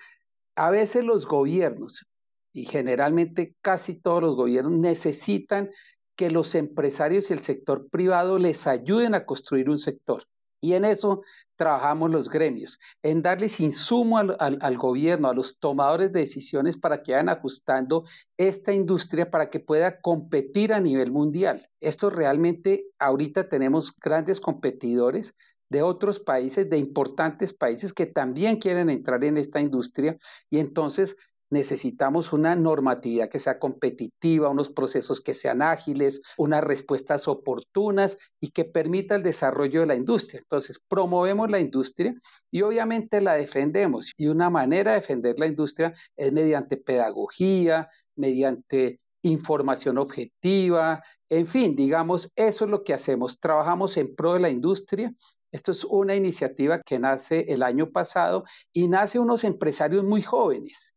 A 0.57 0.71
veces 0.71 1.05
los 1.05 1.25
gobiernos, 1.25 2.05
y 2.51 2.65
generalmente 2.65 3.55
casi 3.61 3.93
todos 3.93 4.21
los 4.21 4.35
gobiernos 4.35 4.77
necesitan 4.77 5.69
que 6.17 6.31
los 6.31 6.53
empresarios 6.53 7.29
y 7.29 7.33
el 7.33 7.43
sector 7.43 7.87
privado 7.89 8.39
les 8.39 8.67
ayuden 8.67 9.15
a 9.15 9.25
construir 9.25 9.69
un 9.69 9.77
sector. 9.77 10.25
Y 10.61 10.73
en 10.73 10.85
eso 10.85 11.21
trabajamos 11.55 12.11
los 12.11 12.29
gremios, 12.29 12.79
en 13.03 13.21
darles 13.21 13.59
insumo 13.59 14.17
al, 14.17 14.35
al, 14.39 14.77
gobierno, 14.77 15.27
a 15.27 15.33
los 15.33 15.59
tomadores 15.59 16.11
de 16.11 16.21
decisiones 16.21 16.77
para 16.77 17.03
que 17.03 17.11
vayan 17.11 17.29
ajustando 17.29 18.03
esta 18.37 18.73
industria 18.73 19.29
para 19.29 19.49
que 19.49 19.59
pueda 19.59 19.99
competir 20.01 20.73
a 20.73 20.79
nivel 20.79 21.11
mundial. 21.11 21.67
Esto 21.79 22.09
realmente, 22.09 22.85
ahorita 22.99 23.49
tenemos 23.49 23.93
grandes 24.01 24.39
competidores 24.39 25.35
de 25.69 25.81
otros 25.81 26.19
países, 26.19 26.69
de 26.69 26.77
importantes 26.77 27.53
países 27.53 27.93
que 27.93 28.05
también 28.05 28.57
quieren 28.57 28.89
entrar 28.89 29.23
en 29.23 29.37
esta 29.37 29.59
industria 29.59 30.17
y 30.49 30.59
entonces 30.59 31.17
necesitamos 31.49 32.33
una 32.33 32.55
normatividad 32.55 33.29
que 33.29 33.39
sea 33.39 33.59
competitiva, 33.59 34.49
unos 34.49 34.69
procesos 34.69 35.21
que 35.21 35.33
sean 35.33 35.61
ágiles, 35.61 36.21
unas 36.37 36.63
respuestas 36.63 37.27
oportunas 37.27 38.17
y 38.39 38.51
que 38.51 38.65
permita 38.65 39.15
el 39.15 39.23
desarrollo 39.23 39.81
de 39.81 39.87
la 39.87 39.95
industria. 39.95 40.39
Entonces, 40.39 40.79
promovemos 40.87 41.49
la 41.49 41.59
industria 41.59 42.13
y 42.51 42.61
obviamente 42.61 43.21
la 43.21 43.35
defendemos. 43.35 44.11
Y 44.17 44.27
una 44.27 44.49
manera 44.49 44.91
de 44.91 44.99
defender 44.99 45.35
la 45.37 45.47
industria 45.47 45.93
es 46.15 46.31
mediante 46.31 46.77
pedagogía, 46.77 47.89
mediante 48.15 48.99
información 49.23 49.97
objetiva, 49.97 51.03
en 51.27 51.47
fin, 51.47 51.75
digamos, 51.75 52.31
eso 52.35 52.65
es 52.65 52.71
lo 52.71 52.83
que 52.83 52.93
hacemos. 52.93 53.39
Trabajamos 53.39 53.97
en 53.97 54.15
pro 54.15 54.33
de 54.33 54.39
la 54.39 54.49
industria 54.49 55.13
esto 55.51 55.71
es 55.71 55.85
una 55.85 56.13
iniciativa 56.13 56.81
que 56.81 56.99
nace 56.99 57.45
el 57.47 57.63
año 57.63 57.89
pasado 57.91 58.43
y 58.73 58.87
nace 58.89 59.17
unos 59.17 59.45
empresarios 59.45 60.03
muy 60.03 60.21
jóvenes 60.21 60.96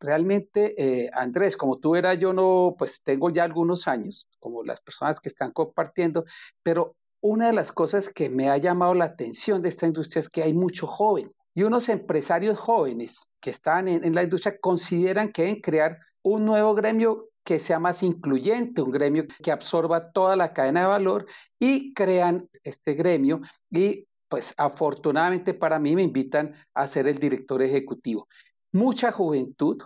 realmente, 0.00 0.74
eh, 0.76 1.10
Andrés, 1.12 1.56
como 1.56 1.78
tú 1.78 1.96
eras, 1.96 2.18
yo 2.18 2.32
no, 2.32 2.74
pues 2.78 3.02
tengo 3.02 3.30
ya 3.30 3.44
algunos 3.44 3.88
años, 3.88 4.28
como 4.38 4.62
las 4.62 4.80
personas 4.80 5.20
que 5.20 5.28
están 5.28 5.52
compartiendo, 5.52 6.24
pero 6.62 6.96
una 7.20 7.48
de 7.48 7.52
las 7.52 7.72
cosas 7.72 8.08
que 8.08 8.28
me 8.28 8.48
ha 8.48 8.56
llamado 8.58 8.94
la 8.94 9.06
atención 9.06 9.60
de 9.62 9.68
esta 9.68 9.86
industria 9.86 10.20
es 10.20 10.28
que 10.28 10.42
hay 10.42 10.52
mucho 10.52 10.86
joven 10.86 11.32
y 11.54 11.64
unos 11.64 11.88
empresarios 11.88 12.58
jóvenes 12.58 13.30
que 13.40 13.50
están 13.50 13.88
en, 13.88 14.04
en 14.04 14.14
la 14.14 14.22
industria 14.22 14.56
consideran 14.60 15.32
que 15.32 15.42
deben 15.42 15.60
crear 15.60 15.98
un 16.22 16.44
nuevo 16.44 16.74
gremio 16.74 17.28
que 17.44 17.58
sea 17.58 17.80
más 17.80 18.02
incluyente, 18.02 18.82
un 18.82 18.92
gremio 18.92 19.24
que 19.42 19.50
absorba 19.50 20.12
toda 20.12 20.36
la 20.36 20.52
cadena 20.52 20.82
de 20.82 20.86
valor 20.86 21.26
y 21.58 21.94
crean 21.94 22.48
este 22.62 22.94
gremio 22.94 23.40
y 23.70 24.06
pues 24.28 24.54
afortunadamente 24.58 25.54
para 25.54 25.78
mí 25.78 25.96
me 25.96 26.02
invitan 26.02 26.54
a 26.74 26.86
ser 26.86 27.08
el 27.08 27.18
director 27.18 27.62
ejecutivo 27.62 28.28
mucha 28.72 29.12
juventud, 29.12 29.82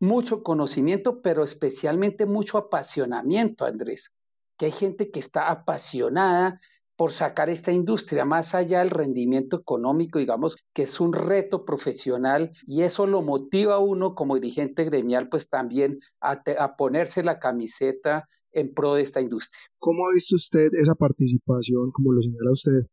mucho 0.00 0.42
conocimiento, 0.42 1.22
pero 1.22 1.44
especialmente 1.44 2.26
mucho 2.26 2.58
apasionamiento, 2.58 3.64
Andrés, 3.64 4.12
que 4.58 4.66
hay 4.66 4.72
gente 4.72 5.10
que 5.10 5.20
está 5.20 5.50
apasionada 5.50 6.60
por 6.96 7.12
sacar 7.12 7.50
esta 7.50 7.72
industria 7.72 8.24
más 8.24 8.54
allá 8.54 8.78
del 8.78 8.90
rendimiento 8.90 9.56
económico, 9.56 10.18
digamos 10.18 10.56
que 10.72 10.84
es 10.84 11.00
un 11.00 11.12
reto 11.12 11.64
profesional 11.64 12.52
y 12.66 12.82
eso 12.82 13.06
lo 13.06 13.20
motiva 13.22 13.74
a 13.74 13.78
uno 13.80 14.14
como 14.14 14.36
dirigente 14.36 14.84
gremial 14.84 15.28
pues 15.28 15.48
también 15.48 15.98
a, 16.20 16.42
a 16.58 16.76
ponerse 16.76 17.24
la 17.24 17.40
camiseta 17.40 18.28
en 18.52 18.72
pro 18.72 18.94
de 18.94 19.02
esta 19.02 19.20
industria. 19.20 19.60
¿Cómo 19.80 20.06
ha 20.06 20.12
visto 20.14 20.36
usted 20.36 20.68
esa 20.80 20.94
participación, 20.94 21.90
como 21.90 22.12
lo 22.12 22.22
señala 22.22 22.52
usted, 22.52 22.88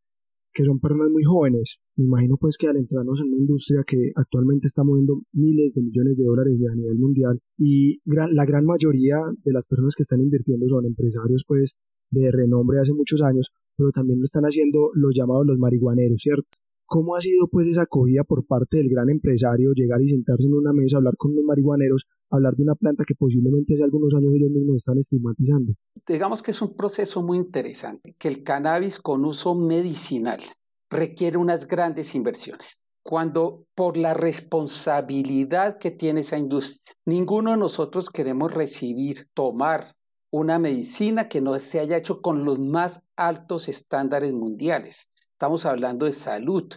que 0.53 0.65
son 0.65 0.79
personas 0.79 1.09
muy 1.09 1.23
jóvenes. 1.23 1.79
Me 1.95 2.05
imagino 2.05 2.37
pues 2.37 2.57
que 2.57 2.67
al 2.67 2.77
entrarnos 2.77 3.21
en 3.21 3.27
una 3.27 3.37
industria 3.37 3.83
que 3.85 4.11
actualmente 4.15 4.67
está 4.67 4.83
moviendo 4.83 5.21
miles 5.33 5.73
de 5.73 5.83
millones 5.83 6.17
de 6.17 6.23
dólares 6.23 6.57
a 6.71 6.75
nivel 6.75 6.97
mundial 6.97 7.39
y 7.57 7.99
la 8.05 8.45
gran 8.45 8.65
mayoría 8.65 9.17
de 9.43 9.53
las 9.53 9.67
personas 9.67 9.95
que 9.95 10.03
están 10.03 10.21
invirtiendo 10.21 10.67
son 10.67 10.85
empresarios 10.85 11.43
pues 11.47 11.75
de 12.11 12.31
renombre 12.31 12.79
hace 12.79 12.93
muchos 12.93 13.21
años, 13.21 13.51
pero 13.75 13.89
también 13.91 14.19
lo 14.19 14.25
están 14.25 14.43
haciendo 14.43 14.91
los 14.93 15.13
llamados 15.15 15.45
los 15.45 15.57
marihuaneros, 15.57 16.21
¿cierto? 16.21 16.57
¿Cómo 16.85 17.15
ha 17.15 17.21
sido 17.21 17.47
pues 17.47 17.67
esa 17.67 17.83
acogida 17.83 18.25
por 18.25 18.45
parte 18.45 18.77
del 18.77 18.89
gran 18.89 19.09
empresario 19.09 19.71
llegar 19.73 20.01
y 20.01 20.09
sentarse 20.09 20.47
en 20.47 20.53
una 20.53 20.73
mesa, 20.73 20.97
hablar 20.97 21.15
con 21.15 21.33
los 21.33 21.45
marihuaneros, 21.45 22.05
hablar 22.31 22.55
de 22.55 22.63
una 22.63 22.75
planta 22.75 23.03
que 23.05 23.15
posiblemente 23.15 23.73
hace 23.73 23.83
algunos 23.83 24.13
años 24.15 24.33
ellos 24.33 24.49
mismos 24.49 24.77
están 24.77 24.97
estigmatizando? 24.97 25.73
Digamos 26.07 26.41
que 26.41 26.51
es 26.51 26.61
un 26.61 26.75
proceso 26.75 27.21
muy 27.21 27.37
interesante, 27.37 28.15
que 28.17 28.27
el 28.27 28.43
cannabis 28.43 28.99
con 28.99 29.25
uso 29.25 29.55
medicinal 29.55 30.41
requiere 30.89 31.37
unas 31.37 31.67
grandes 31.67 32.15
inversiones. 32.15 32.83
Cuando 33.03 33.65
por 33.73 33.97
la 33.97 34.13
responsabilidad 34.13 35.79
que 35.79 35.91
tiene 35.91 36.21
esa 36.21 36.37
industria, 36.37 36.95
ninguno 37.05 37.51
de 37.51 37.57
nosotros 37.57 38.09
queremos 38.09 38.53
recibir, 38.53 39.27
tomar 39.33 39.95
una 40.31 40.59
medicina 40.59 41.27
que 41.27 41.41
no 41.41 41.57
se 41.59 41.79
haya 41.79 41.97
hecho 41.97 42.21
con 42.21 42.45
los 42.45 42.59
más 42.59 43.01
altos 43.15 43.67
estándares 43.67 44.33
mundiales. 44.33 45.09
Estamos 45.33 45.65
hablando 45.65 46.05
de 46.05 46.13
salud. 46.13 46.71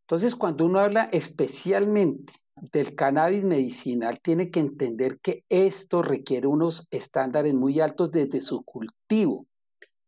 Entonces, 0.00 0.34
cuando 0.34 0.66
uno 0.66 0.80
habla 0.80 1.04
especialmente 1.12 2.32
del 2.72 2.94
cannabis 2.94 3.44
medicinal, 3.44 4.20
tiene 4.20 4.50
que 4.50 4.60
entender 4.60 5.18
que 5.20 5.44
esto 5.48 6.02
requiere 6.02 6.46
unos 6.46 6.86
estándares 6.90 7.54
muy 7.54 7.80
altos 7.80 8.10
desde 8.10 8.40
su 8.40 8.62
cultivo. 8.62 9.46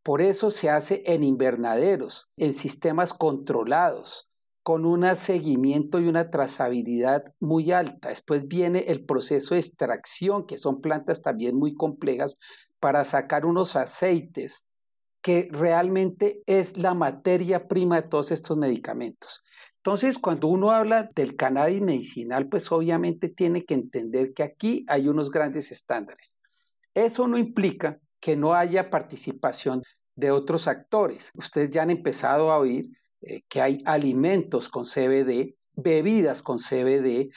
Por 0.02 0.21
eso 0.21 0.50
se 0.50 0.68
hace 0.68 1.02
en 1.06 1.23
invernaderos, 1.23 2.28
en 2.37 2.54
sistemas 2.54 3.12
controlados, 3.12 4.28
con 4.62 4.85
un 4.85 5.04
seguimiento 5.16 6.00
y 6.00 6.09
una 6.09 6.30
trazabilidad 6.30 7.25
muy 7.40 7.73
alta. 7.73 8.11
Después 8.11 8.47
viene 8.47 8.80
el 8.88 9.04
proceso 9.04 9.54
de 9.54 9.61
extracción, 9.61 10.47
que 10.47 10.59
son 10.59 10.80
plantas 10.80 11.23
también 11.23 11.56
muy 11.56 11.75
complejas, 11.75 12.37
para 12.80 13.04
sacar 13.04 13.44
unos 13.44 13.76
aceites, 13.76 14.66
que 15.21 15.49
realmente 15.52 16.42
es 16.47 16.76
la 16.76 16.94
materia 16.94 17.68
prima 17.68 18.00
de 18.00 18.09
todos 18.09 18.32
estos 18.32 18.56
medicamentos. 18.56 19.42
Entonces, 19.85 20.17
cuando 20.17 20.47
uno 20.47 20.71
habla 20.71 21.11
del 21.12 21.35
cannabis 21.35 21.83
medicinal, 21.83 22.49
pues 22.49 22.71
obviamente 22.71 23.29
tiene 23.29 23.65
que 23.65 23.75
entender 23.75 24.33
que 24.33 24.45
aquí 24.45 24.85
hay 24.87 25.09
unos 25.09 25.29
grandes 25.29 25.73
estándares. 25.73 26.39
Eso 26.95 27.27
no 27.27 27.37
implica 27.37 27.99
que 28.21 28.37
no 28.37 28.55
haya 28.55 28.91
participación 28.91 29.83
de 30.15 30.31
otros 30.31 30.69
actores. 30.69 31.33
Ustedes 31.35 31.71
ya 31.71 31.83
han 31.83 31.91
empezado 31.91 32.53
a 32.53 32.59
oír 32.59 32.91
eh, 33.23 33.43
que 33.49 33.61
hay 33.61 33.83
alimentos 33.85 34.69
con 34.69 34.85
CBD, 34.85 35.57
bebidas 35.73 36.43
con 36.43 36.59
CBD, 36.59 37.31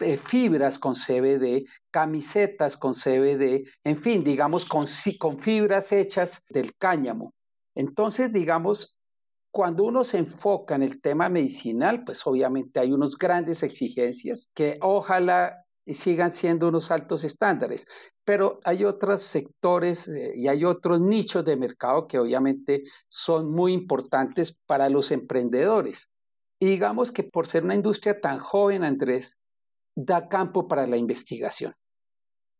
eh, 0.00 0.16
fibras 0.16 0.80
con 0.80 0.94
CBD, 0.94 1.64
camisetas 1.92 2.76
con 2.76 2.94
CBD, 2.94 3.70
en 3.84 4.02
fin, 4.02 4.24
digamos, 4.24 4.68
con, 4.68 4.86
con 5.16 5.38
fibras 5.38 5.92
hechas 5.92 6.42
del 6.48 6.74
cáñamo. 6.74 7.34
Entonces, 7.76 8.32
digamos, 8.32 8.96
cuando 9.54 9.84
uno 9.84 10.02
se 10.02 10.18
enfoca 10.18 10.74
en 10.74 10.82
el 10.82 11.00
tema 11.00 11.28
medicinal, 11.28 12.02
pues 12.04 12.26
obviamente 12.26 12.80
hay 12.80 12.90
unas 12.90 13.16
grandes 13.16 13.62
exigencias 13.62 14.48
que 14.52 14.78
ojalá 14.80 15.64
sigan 15.86 16.32
siendo 16.32 16.66
unos 16.66 16.90
altos 16.90 17.22
estándares, 17.22 17.86
pero 18.24 18.58
hay 18.64 18.84
otros 18.84 19.22
sectores 19.22 20.08
eh, 20.08 20.32
y 20.34 20.48
hay 20.48 20.64
otros 20.64 21.00
nichos 21.00 21.44
de 21.44 21.56
mercado 21.56 22.08
que 22.08 22.18
obviamente 22.18 22.82
son 23.06 23.48
muy 23.52 23.72
importantes 23.72 24.58
para 24.66 24.88
los 24.88 25.12
emprendedores. 25.12 26.10
Y 26.58 26.66
digamos 26.66 27.12
que 27.12 27.22
por 27.22 27.46
ser 27.46 27.62
una 27.62 27.76
industria 27.76 28.20
tan 28.20 28.40
joven, 28.40 28.82
Andrés, 28.82 29.38
da 29.94 30.28
campo 30.28 30.66
para 30.66 30.88
la 30.88 30.96
investigación. 30.96 31.76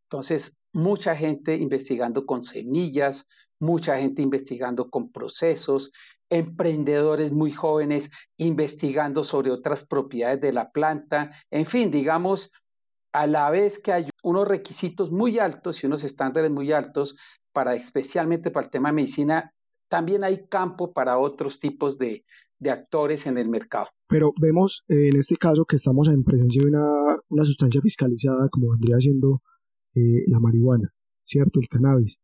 Entonces, 0.08 0.56
mucha 0.72 1.16
gente 1.16 1.56
investigando 1.56 2.24
con 2.24 2.42
semillas, 2.42 3.26
mucha 3.58 3.98
gente 3.98 4.22
investigando 4.22 4.90
con 4.90 5.10
procesos, 5.10 5.90
emprendedores 6.34 7.32
muy 7.32 7.52
jóvenes 7.52 8.10
investigando 8.36 9.24
sobre 9.24 9.50
otras 9.50 9.84
propiedades 9.84 10.40
de 10.40 10.52
la 10.52 10.70
planta, 10.70 11.30
en 11.50 11.66
fin, 11.66 11.90
digamos, 11.90 12.50
a 13.12 13.26
la 13.26 13.50
vez 13.50 13.78
que 13.78 13.92
hay 13.92 14.08
unos 14.22 14.48
requisitos 14.48 15.10
muy 15.12 15.38
altos 15.38 15.82
y 15.82 15.86
unos 15.86 16.02
estándares 16.02 16.50
muy 16.50 16.72
altos 16.72 17.16
para 17.52 17.74
especialmente 17.74 18.50
para 18.50 18.66
el 18.66 18.70
tema 18.70 18.88
de 18.88 18.94
medicina, 18.94 19.54
también 19.88 20.24
hay 20.24 20.46
campo 20.48 20.92
para 20.92 21.18
otros 21.18 21.60
tipos 21.60 21.96
de, 21.98 22.24
de 22.58 22.70
actores 22.70 23.26
en 23.26 23.38
el 23.38 23.48
mercado. 23.48 23.86
Pero 24.08 24.32
vemos 24.40 24.84
eh, 24.88 25.10
en 25.12 25.16
este 25.16 25.36
caso 25.36 25.64
que 25.64 25.76
estamos 25.76 26.08
en 26.08 26.24
presencia 26.24 26.62
de 26.62 26.68
una, 26.68 27.16
una 27.28 27.44
sustancia 27.44 27.80
fiscalizada 27.80 28.48
como 28.48 28.72
vendría 28.72 28.98
siendo 28.98 29.42
eh, 29.94 30.24
la 30.26 30.40
marihuana, 30.40 30.92
¿cierto? 31.24 31.60
El 31.60 31.68
cannabis. 31.68 32.18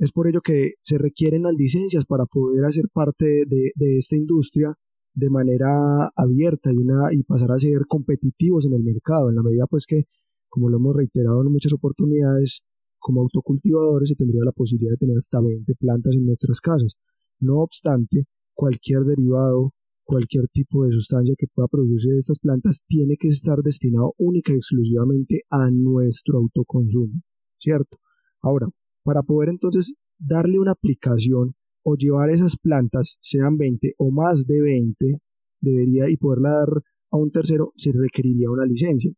Es 0.00 0.12
por 0.12 0.26
ello 0.26 0.40
que 0.40 0.72
se 0.82 0.96
requieren 0.96 1.42
las 1.42 1.52
licencias 1.52 2.06
para 2.06 2.24
poder 2.24 2.64
hacer 2.64 2.86
parte 2.90 3.44
de, 3.46 3.72
de 3.74 3.98
esta 3.98 4.16
industria 4.16 4.74
de 5.12 5.28
manera 5.28 6.08
abierta 6.16 6.72
y, 6.72 6.78
una, 6.78 7.12
y 7.12 7.22
pasar 7.22 7.50
a 7.52 7.58
ser 7.58 7.82
competitivos 7.86 8.64
en 8.64 8.72
el 8.72 8.82
mercado, 8.82 9.28
en 9.28 9.36
la 9.36 9.42
medida 9.42 9.66
pues 9.68 9.84
que, 9.86 10.04
como 10.48 10.70
lo 10.70 10.78
hemos 10.78 10.96
reiterado 10.96 11.42
en 11.42 11.52
muchas 11.52 11.74
oportunidades, 11.74 12.62
como 12.98 13.20
autocultivadores 13.20 14.08
se 14.08 14.14
tendría 14.14 14.42
la 14.42 14.52
posibilidad 14.52 14.92
de 14.92 15.04
tener 15.04 15.16
hasta 15.18 15.42
20 15.42 15.70
plantas 15.74 16.14
en 16.14 16.24
nuestras 16.24 16.60
casas. 16.62 16.96
No 17.38 17.58
obstante, 17.58 18.24
cualquier 18.54 19.02
derivado 19.04 19.74
cualquier 20.10 20.48
tipo 20.48 20.84
de 20.84 20.90
sustancia 20.90 21.36
que 21.38 21.46
pueda 21.46 21.68
producirse 21.68 22.10
de 22.10 22.18
estas 22.18 22.40
plantas 22.40 22.80
tiene 22.88 23.16
que 23.16 23.28
estar 23.28 23.58
destinado 23.62 24.12
única 24.18 24.52
y 24.52 24.56
exclusivamente 24.56 25.42
a 25.50 25.70
nuestro 25.70 26.38
autoconsumo, 26.38 27.22
¿cierto? 27.58 27.98
Ahora, 28.42 28.66
para 29.02 29.22
poder 29.22 29.48
entonces 29.48 29.94
darle 30.18 30.58
una 30.58 30.72
aplicación 30.72 31.54
o 31.82 31.96
llevar 31.96 32.30
esas 32.30 32.56
plantas, 32.56 33.16
sean 33.20 33.56
20 33.56 33.94
o 33.98 34.10
más 34.10 34.46
de 34.46 34.60
20, 34.60 35.20
debería 35.60 36.08
y 36.10 36.16
poderla 36.16 36.50
dar 36.50 36.82
a 37.10 37.16
un 37.16 37.30
tercero, 37.30 37.72
se 37.76 37.90
requeriría 37.92 38.50
una 38.50 38.66
licencia. 38.66 39.12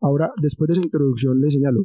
Ahora, 0.00 0.30
después 0.40 0.68
de 0.68 0.74
esa 0.74 0.82
introducción, 0.82 1.40
le 1.40 1.50
señalo 1.50 1.84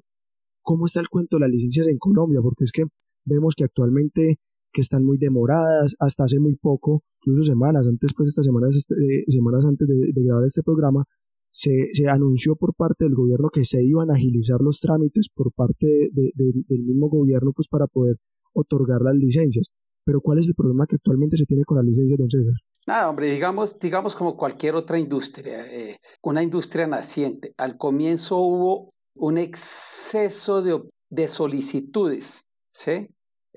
cómo 0.62 0.86
está 0.86 1.00
el 1.00 1.10
cuento 1.10 1.38
de 1.38 1.42
las 1.42 1.50
licencias 1.50 1.88
en 1.88 1.98
Colombia, 1.98 2.42
porque 2.42 2.66
es 2.66 2.72
que 2.72 2.84
vemos 3.26 3.56
que 3.56 3.64
actualmente 3.64 4.40
que 4.72 4.82
están 4.82 5.04
muy 5.04 5.18
demoradas, 5.18 5.96
hasta 6.00 6.26
hace 6.26 6.40
muy 6.40 6.56
poco, 6.56 7.04
incluso 7.22 7.44
semanas 7.44 7.88
antes, 7.88 8.12
pues 8.16 8.30
estas 8.30 8.46
semanas, 8.46 8.76
este, 8.76 8.96
semanas 9.28 9.66
antes 9.66 9.88
de, 9.88 10.24
grabar 10.24 10.44
este 10.46 10.62
programa, 10.62 11.06
se, 11.52 11.88
se, 11.94 12.08
anunció 12.08 12.56
por 12.56 12.74
parte 12.76 13.06
del 13.06 13.16
gobierno 13.16 13.50
que 13.50 13.66
se 13.66 13.84
iban 13.84 14.12
a 14.12 14.16
agilizar 14.16 14.60
los 14.62 14.80
trámites 14.80 15.28
por 15.34 15.52
parte 15.54 16.10
del 16.14 16.84
mismo 16.84 17.10
gobierno 17.10 17.52
pues 17.56 17.68
para 17.68 17.88
poder 17.88 18.18
otorgar 18.54 19.02
las 19.02 19.16
licencias. 19.16 19.68
Pero 20.04 20.22
¿cuál 20.22 20.40
es 20.40 20.48
el 20.48 20.56
problema 20.56 20.88
que 20.88 20.96
actualmente 20.96 21.38
se 21.38 21.46
tiene 21.46 21.64
con 21.66 21.78
las 21.78 21.86
licencias, 21.86 22.18
don 22.18 22.30
César? 22.30 22.56
Nada, 22.88 23.10
hombre, 23.10 23.32
digamos, 23.32 23.78
digamos 23.80 24.16
como 24.16 24.36
cualquier 24.36 24.76
otra 24.76 24.98
industria, 24.98 25.66
eh, 25.72 26.00
una 26.24 26.42
industria 26.42 26.88
naciente. 26.88 27.54
Al 27.58 27.78
comienzo 27.78 28.38
hubo 28.38 28.94
un 29.16 29.38
exceso 29.38 30.62
de, 30.64 30.82
de 31.10 31.28
solicitudes, 31.28 32.46
¿sí? 32.72 33.10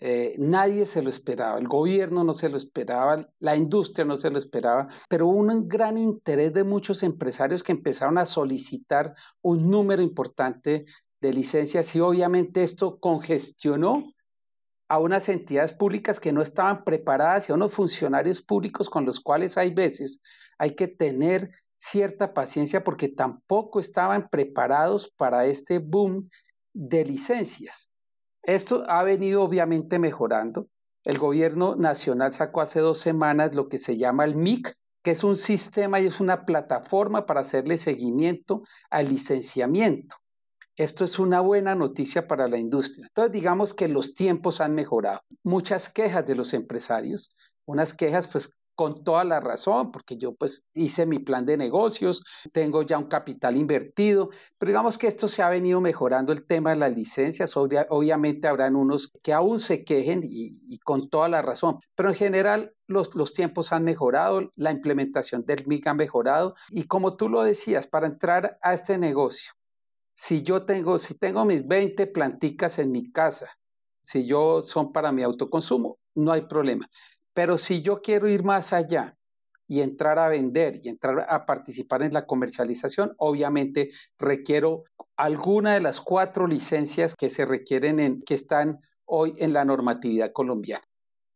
Eh, 0.05 0.35
nadie 0.37 0.85
se 0.85 1.01
lo 1.01 1.11
esperaba, 1.11 1.61
el 1.61 1.69
gobierno 1.69 2.25
no 2.25 2.35
se 2.35 2.49
lo 2.49 2.57
esperaba, 2.57 3.25
la 3.39 3.55
industria 3.55 4.05
no 4.05 4.17
se 4.17 4.31
lo 4.31 4.39
esperaba, 4.39 4.89
pero 5.09 5.29
hubo 5.29 5.37
un 5.37 5.69
gran 5.69 5.97
interés 5.97 6.53
de 6.53 6.65
muchos 6.65 7.05
empresarios 7.05 7.63
que 7.63 7.71
empezaron 7.71 8.19
a 8.19 8.27
solicitar 8.27 9.15
un 9.43 9.71
número 9.71 10.03
importante 10.03 10.87
de 11.21 11.33
licencias 11.33 11.95
y 11.95 12.01
obviamente 12.01 12.65
esto 12.65 12.99
congestionó 12.99 14.13
a 14.89 14.99
unas 14.99 15.29
entidades 15.29 15.73
públicas 15.73 16.19
que 16.19 16.33
no 16.33 16.43
estaban 16.43 16.83
preparadas 16.83 17.49
y 17.49 17.53
a 17.53 17.55
unos 17.55 17.73
funcionarios 17.73 18.43
públicos 18.43 18.91
con 18.91 19.07
los 19.07 19.21
cuales 19.21 19.57
hay 19.57 19.73
veces 19.73 20.21
hay 20.59 20.75
que 20.75 20.89
tener 20.89 21.53
cierta 21.79 22.35
paciencia 22.35 22.83
porque 22.83 23.07
tampoco 23.07 23.79
estaban 23.79 24.29
preparados 24.31 25.09
para 25.17 25.47
este 25.47 25.79
boom 25.79 26.29
de 26.73 27.05
licencias. 27.05 27.92
Esto 28.43 28.85
ha 28.89 29.03
venido 29.03 29.43
obviamente 29.43 29.99
mejorando. 29.99 30.67
El 31.05 31.19
gobierno 31.19 31.77
nacional 31.77 32.33
sacó 32.33 32.61
hace 32.61 32.81
dos 32.81 32.99
semanas 32.99 33.55
lo 33.55 33.69
que 33.69 33.79
se 33.79 33.97
llama 33.97 34.25
el 34.25 34.37
MIC, 34.37 34.75
que 35.03 35.13
es 35.13 35.25
un 35.25 35.37
sistema 35.37 36.01
y 36.01 36.07
es 36.07 36.21
una 36.21 36.45
plataforma 36.45 37.27
para 37.27 37.41
hacerle 37.41 37.79
seguimiento 37.79 38.63
al 38.91 39.09
licenciamiento. 39.09 40.17
Esto 40.77 41.05
es 41.05 41.19
una 41.19 41.41
buena 41.41 41.75
noticia 41.75 42.27
para 42.27 42.49
la 42.49 42.59
industria. 42.59 43.07
Entonces, 43.09 43.33
digamos 43.33 43.75
que 43.75 43.89
los 43.89 44.15
tiempos 44.15 44.61
han 44.61 44.75
mejorado. 44.75 45.21
Muchas 45.43 45.89
quejas 45.89 46.27
de 46.27 46.35
los 46.35 46.55
empresarios, 46.55 47.35
unas 47.67 47.95
quejas 47.95 48.27
pues 48.29 48.51
con 48.83 49.05
toda 49.05 49.23
la 49.23 49.39
razón, 49.39 49.93
porque 49.93 50.17
yo 50.17 50.35
pues 50.35 50.67
hice 50.75 51.07
mi 51.07 51.21
plan 51.21 51.47
de 51.47 51.57
negocios, 51.57 52.25
tengo 52.51 52.83
ya 52.83 52.99
un 52.99 53.07
capital 53.07 53.57
invertido, 53.57 54.31
pero 54.59 54.71
digamos 54.71 54.99
que 54.99 55.07
esto 55.07 55.29
se 55.29 55.41
ha 55.41 55.49
venido 55.49 55.81
mejorando 55.81 56.33
el 56.33 56.45
tema 56.45 56.71
de 56.71 56.77
las 56.77 56.93
licencias, 56.93 57.57
obviamente 57.57 58.49
habrán 58.49 58.75
unos 58.75 59.13
que 59.23 59.33
aún 59.33 59.61
se 59.61 59.85
quejen 59.85 60.23
y, 60.25 60.81
con 60.81 61.09
toda 61.09 61.29
la 61.29 61.43
razón, 61.43 61.79
pero 61.95 62.09
en 62.09 62.17
general 62.17 62.73
los, 62.89 63.15
los, 63.15 63.33
tiempos 63.35 63.73
han 63.73 63.85
mejorado, 63.85 64.51
la 64.57 64.73
implementación 64.73 65.45
del 65.45 65.65
MIC 65.65 65.87
ha 65.87 65.95
mejorado 65.95 66.57
y 66.69 66.89
como 66.89 67.17
tú 67.17 67.29
lo 67.29 67.45
decías, 67.45 67.87
para 67.87 68.09
entrar 68.09 68.59
a 68.63 68.75
este 68.75 68.99
negocio 68.99 69.53
si 70.13 70.43
yo 70.43 70.67
tengo, 70.67 70.99
si 70.99 71.15
tengo 71.15 71.45
mis 71.45 71.65
20 71.69 72.09
planticas 72.09 72.81
en 72.81 72.91
mi 72.91 73.13
casa, 73.13 73.47
si 74.03 74.27
yo 74.27 74.61
son 74.61 74.93
para 74.93 75.13
mi 75.13 75.23
autoconsumo, 75.23 75.99
no 76.17 76.33
hay 76.33 76.43
problema. 76.43 76.91
Pero 77.35 77.59
si 77.59 77.83
yo 77.83 78.01
quiero 78.01 78.29
ir 78.29 78.45
más 78.45 78.73
allá 78.73 79.17
y 79.67 79.81
entrar 79.81 80.19
a 80.19 80.29
vender 80.29 80.81
y 80.83 80.89
entrar 80.89 81.27
a 81.29 81.47
participar 81.47 82.03
en 82.03 82.13
la 82.13 82.27
comercialización, 82.27 83.15
obviamente 83.17 83.91
requiero 84.19 84.85
alguna 85.17 85.75
de 85.75 85.81
las 85.81 86.01
cuatro 86.01 86.47
licencias 86.47 87.15
que 87.17 87.31
se 87.31 87.45
requieren 87.45 88.01
en, 88.01 88.23
que 88.23 88.35
están 88.35 88.79
hoy 89.05 89.35
en 89.39 89.53
la 89.53 89.65
normatividad 89.65 90.33
colombiana. 90.33 90.85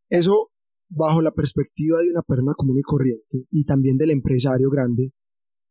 Eso 0.09 0.51
bajo 0.89 1.21
la 1.21 1.31
perspectiva 1.31 1.99
de 1.99 2.11
una 2.11 2.21
persona 2.21 2.53
común 2.55 2.77
y 2.79 2.81
corriente 2.81 3.45
y 3.49 3.65
también 3.65 3.97
del 3.97 4.11
empresario 4.11 4.69
grande, 4.69 5.11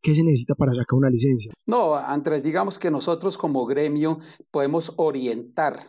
¿Qué 0.06 0.14
se 0.14 0.22
necesita 0.22 0.54
para 0.54 0.70
sacar 0.70 0.96
una 0.96 1.10
licencia? 1.10 1.52
No, 1.66 1.96
Andrés, 1.96 2.40
digamos 2.40 2.78
que 2.78 2.92
nosotros 2.92 3.36
como 3.36 3.66
gremio 3.66 4.20
podemos 4.52 4.92
orientar, 4.98 5.80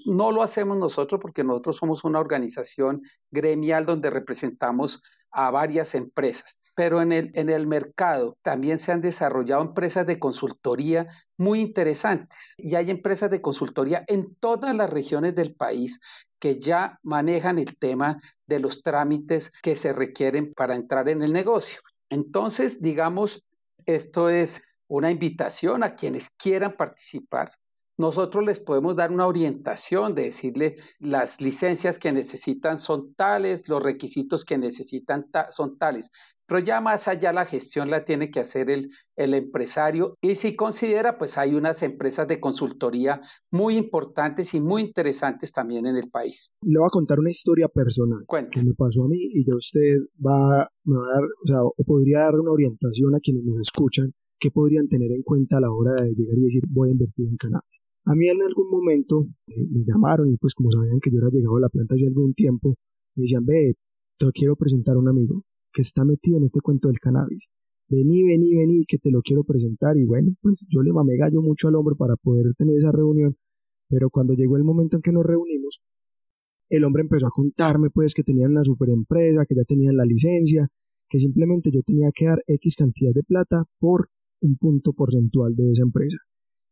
no 0.05 0.31
lo 0.31 0.43
hacemos 0.43 0.77
nosotros 0.77 1.19
porque 1.21 1.43
nosotros 1.43 1.77
somos 1.77 2.03
una 2.03 2.19
organización 2.19 3.01
gremial 3.31 3.85
donde 3.85 4.09
representamos 4.09 5.01
a 5.31 5.51
varias 5.51 5.95
empresas. 5.95 6.59
Pero 6.75 7.01
en 7.01 7.11
el, 7.11 7.31
en 7.33 7.49
el 7.49 7.67
mercado 7.67 8.37
también 8.41 8.79
se 8.79 8.91
han 8.91 9.01
desarrollado 9.01 9.61
empresas 9.61 10.05
de 10.05 10.19
consultoría 10.19 11.07
muy 11.37 11.61
interesantes 11.61 12.55
y 12.57 12.75
hay 12.75 12.89
empresas 12.89 13.29
de 13.29 13.41
consultoría 13.41 14.03
en 14.07 14.35
todas 14.35 14.75
las 14.75 14.89
regiones 14.89 15.35
del 15.35 15.53
país 15.53 15.99
que 16.39 16.59
ya 16.59 16.99
manejan 17.03 17.59
el 17.59 17.77
tema 17.77 18.19
de 18.47 18.59
los 18.59 18.81
trámites 18.81 19.51
que 19.61 19.75
se 19.75 19.93
requieren 19.93 20.53
para 20.53 20.75
entrar 20.75 21.09
en 21.09 21.21
el 21.21 21.33
negocio. 21.33 21.81
Entonces, 22.09 22.81
digamos, 22.81 23.43
esto 23.85 24.29
es 24.29 24.61
una 24.87 25.11
invitación 25.11 25.83
a 25.83 25.95
quienes 25.95 26.29
quieran 26.29 26.75
participar. 26.75 27.51
Nosotros 27.99 28.45
les 28.45 28.61
podemos 28.61 28.95
dar 28.95 29.11
una 29.11 29.27
orientación 29.27 30.15
de 30.15 30.23
decirle 30.23 30.77
las 30.99 31.41
licencias 31.41 31.99
que 31.99 32.13
necesitan 32.13 32.79
son 32.79 33.13
tales, 33.13 33.67
los 33.67 33.83
requisitos 33.83 34.45
que 34.45 34.57
necesitan 34.57 35.25
son 35.51 35.77
tales. 35.77 36.09
Pero 36.47 36.61
ya 36.61 36.79
más 36.79 37.09
allá 37.09 37.33
la 37.33 37.45
gestión 37.45 37.89
la 37.89 38.05
tiene 38.05 38.31
que 38.31 38.39
hacer 38.39 38.69
el, 38.69 38.89
el 39.17 39.33
empresario 39.33 40.15
y 40.21 40.35
si 40.35 40.55
considera, 40.55 41.17
pues 41.17 41.37
hay 41.37 41.53
unas 41.53 41.83
empresas 41.83 42.25
de 42.29 42.39
consultoría 42.39 43.19
muy 43.51 43.75
importantes 43.75 44.53
y 44.53 44.61
muy 44.61 44.81
interesantes 44.83 45.51
también 45.51 45.85
en 45.85 45.97
el 45.97 46.09
país. 46.09 46.51
Le 46.61 46.79
voy 46.79 46.87
a 46.87 46.89
contar 46.89 47.19
una 47.19 47.31
historia 47.31 47.67
personal 47.67 48.23
que 48.49 48.63
me 48.63 48.73
pasó 48.75 49.03
a 49.03 49.09
mí 49.09 49.19
y 49.19 49.45
ya 49.45 49.55
usted 49.57 49.97
va, 50.25 50.69
me 50.85 50.95
va 50.95 51.03
a 51.03 51.13
dar, 51.15 51.23
o 51.23 51.45
sea, 51.45 51.63
o 51.63 51.83
podría 51.85 52.19
dar 52.19 52.39
una 52.39 52.51
orientación 52.51 53.13
a 53.13 53.19
quienes 53.19 53.43
nos 53.43 53.59
escuchan 53.59 54.13
que 54.39 54.51
podrían 54.51 54.87
tener 54.87 55.11
en 55.11 55.21
cuenta 55.21 55.57
a 55.57 55.61
la 55.61 55.69
hora 55.69 56.01
de 56.01 56.13
llegar 56.13 56.37
y 56.37 56.45
decir 56.45 56.63
voy 56.69 56.87
a 56.87 56.91
invertir 56.93 57.27
en 57.27 57.35
cannabis. 57.35 57.88
A 58.09 58.15
mí 58.15 58.27
en 58.27 58.41
algún 58.41 58.71
momento 58.71 59.27
eh, 59.45 59.67
me 59.69 59.85
llamaron 59.85 60.33
y 60.33 60.37
pues 60.37 60.55
como 60.55 60.71
sabían 60.71 60.99
que 60.99 61.11
yo 61.11 61.19
era 61.19 61.29
llegado 61.29 61.57
a 61.57 61.59
la 61.59 61.69
planta 61.69 61.93
hace 61.93 62.07
algún 62.07 62.33
tiempo, 62.33 62.73
me 63.13 63.21
decían, 63.21 63.45
ve, 63.45 63.75
te 64.17 64.25
quiero 64.33 64.55
presentar 64.55 64.95
a 64.95 64.99
un 64.99 65.07
amigo 65.07 65.43
que 65.71 65.83
está 65.83 66.03
metido 66.05 66.39
en 66.39 66.43
este 66.43 66.59
cuento 66.59 66.87
del 66.87 66.99
cannabis. 66.99 67.49
Vení, 67.87 68.23
vení, 68.23 68.55
vení, 68.55 68.85
que 68.87 68.97
te 68.97 69.11
lo 69.11 69.21
quiero 69.21 69.43
presentar. 69.43 69.95
Y 69.95 70.05
bueno, 70.05 70.31
pues 70.41 70.65
yo 70.69 70.81
le 70.81 70.91
mamé 70.91 71.17
gallo 71.17 71.43
mucho 71.43 71.67
al 71.67 71.75
hombre 71.75 71.95
para 71.95 72.15
poder 72.15 72.55
tener 72.57 72.77
esa 72.77 72.91
reunión. 72.91 73.37
Pero 73.87 74.09
cuando 74.09 74.33
llegó 74.33 74.57
el 74.57 74.63
momento 74.63 74.97
en 74.97 75.03
que 75.03 75.11
nos 75.11 75.23
reunimos, 75.23 75.79
el 76.69 76.85
hombre 76.85 77.03
empezó 77.03 77.27
a 77.27 77.31
contarme 77.31 77.91
pues 77.91 78.15
que 78.15 78.23
tenían 78.23 78.51
una 78.51 78.63
super 78.63 78.89
empresa, 78.89 79.45
que 79.47 79.53
ya 79.53 79.63
tenían 79.67 79.95
la 79.95 80.05
licencia, 80.05 80.67
que 81.07 81.19
simplemente 81.19 81.69
yo 81.71 81.81
tenía 81.83 82.09
que 82.11 82.25
dar 82.25 82.43
X 82.47 82.75
cantidad 82.75 83.11
de 83.13 83.21
plata 83.21 83.65
por 83.77 84.09
un 84.41 84.55
punto 84.57 84.93
porcentual 84.93 85.55
de 85.55 85.71
esa 85.73 85.83
empresa. 85.83 86.17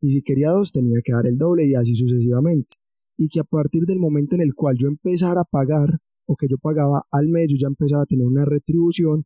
Y 0.01 0.11
si 0.11 0.21
quería 0.21 0.51
dos, 0.51 0.71
tenía 0.71 0.99
que 1.03 1.11
dar 1.11 1.25
el 1.27 1.37
doble 1.37 1.67
y 1.67 1.75
así 1.75 1.95
sucesivamente. 1.95 2.75
Y 3.17 3.29
que 3.29 3.39
a 3.39 3.43
partir 3.43 3.83
del 3.85 3.99
momento 3.99 4.35
en 4.35 4.41
el 4.41 4.53
cual 4.53 4.75
yo 4.79 4.87
empezara 4.87 5.41
a 5.41 5.45
pagar 5.45 5.99
o 6.25 6.35
que 6.35 6.47
yo 6.47 6.57
pagaba 6.57 7.03
al 7.11 7.29
mes, 7.29 7.47
yo 7.49 7.57
ya 7.59 7.67
empezaba 7.67 8.03
a 8.03 8.05
tener 8.05 8.25
una 8.25 8.45
retribución. 8.45 9.25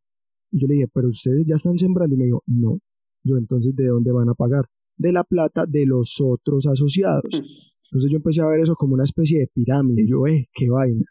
Y 0.50 0.60
yo 0.60 0.66
le 0.66 0.74
dije, 0.74 0.88
pero 0.92 1.08
ustedes 1.08 1.44
ya 1.46 1.56
están 1.56 1.78
sembrando. 1.78 2.14
Y 2.14 2.18
me 2.18 2.24
dijo, 2.26 2.42
no. 2.46 2.78
Yo 3.24 3.36
entonces, 3.36 3.74
¿de 3.76 3.86
dónde 3.86 4.12
van 4.12 4.28
a 4.28 4.34
pagar? 4.34 4.64
De 4.96 5.12
la 5.12 5.24
plata 5.24 5.66
de 5.66 5.86
los 5.86 6.16
otros 6.20 6.66
asociados. 6.66 7.24
Entonces 7.92 8.10
yo 8.10 8.16
empecé 8.16 8.40
a 8.40 8.46
ver 8.46 8.60
eso 8.60 8.74
como 8.74 8.94
una 8.94 9.04
especie 9.04 9.38
de 9.40 9.48
pirámide. 9.52 10.06
Yo, 10.06 10.26
eh, 10.26 10.48
qué 10.54 10.70
vaina. 10.70 11.04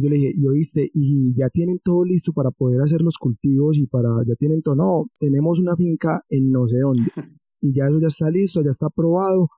Yo 0.00 0.08
le 0.08 0.16
dije, 0.16 0.32
y 0.32 0.46
oíste, 0.46 0.88
y 0.94 1.34
ya 1.34 1.48
tienen 1.48 1.80
todo 1.82 2.04
listo 2.04 2.32
para 2.32 2.52
poder 2.52 2.80
hacer 2.82 3.02
los 3.02 3.16
cultivos 3.18 3.78
y 3.78 3.86
para, 3.86 4.08
ya 4.24 4.34
tienen 4.36 4.62
todo, 4.62 4.76
no, 4.76 5.10
tenemos 5.18 5.58
una 5.58 5.74
finca 5.74 6.22
en 6.28 6.52
no 6.52 6.68
sé 6.68 6.78
dónde, 6.78 7.02
y 7.60 7.72
ya 7.72 7.86
eso 7.86 8.00
ya 8.00 8.08
está 8.08 8.30
listo, 8.30 8.62
ya 8.62 8.70
está 8.70 8.86
aprobado. 8.86 9.48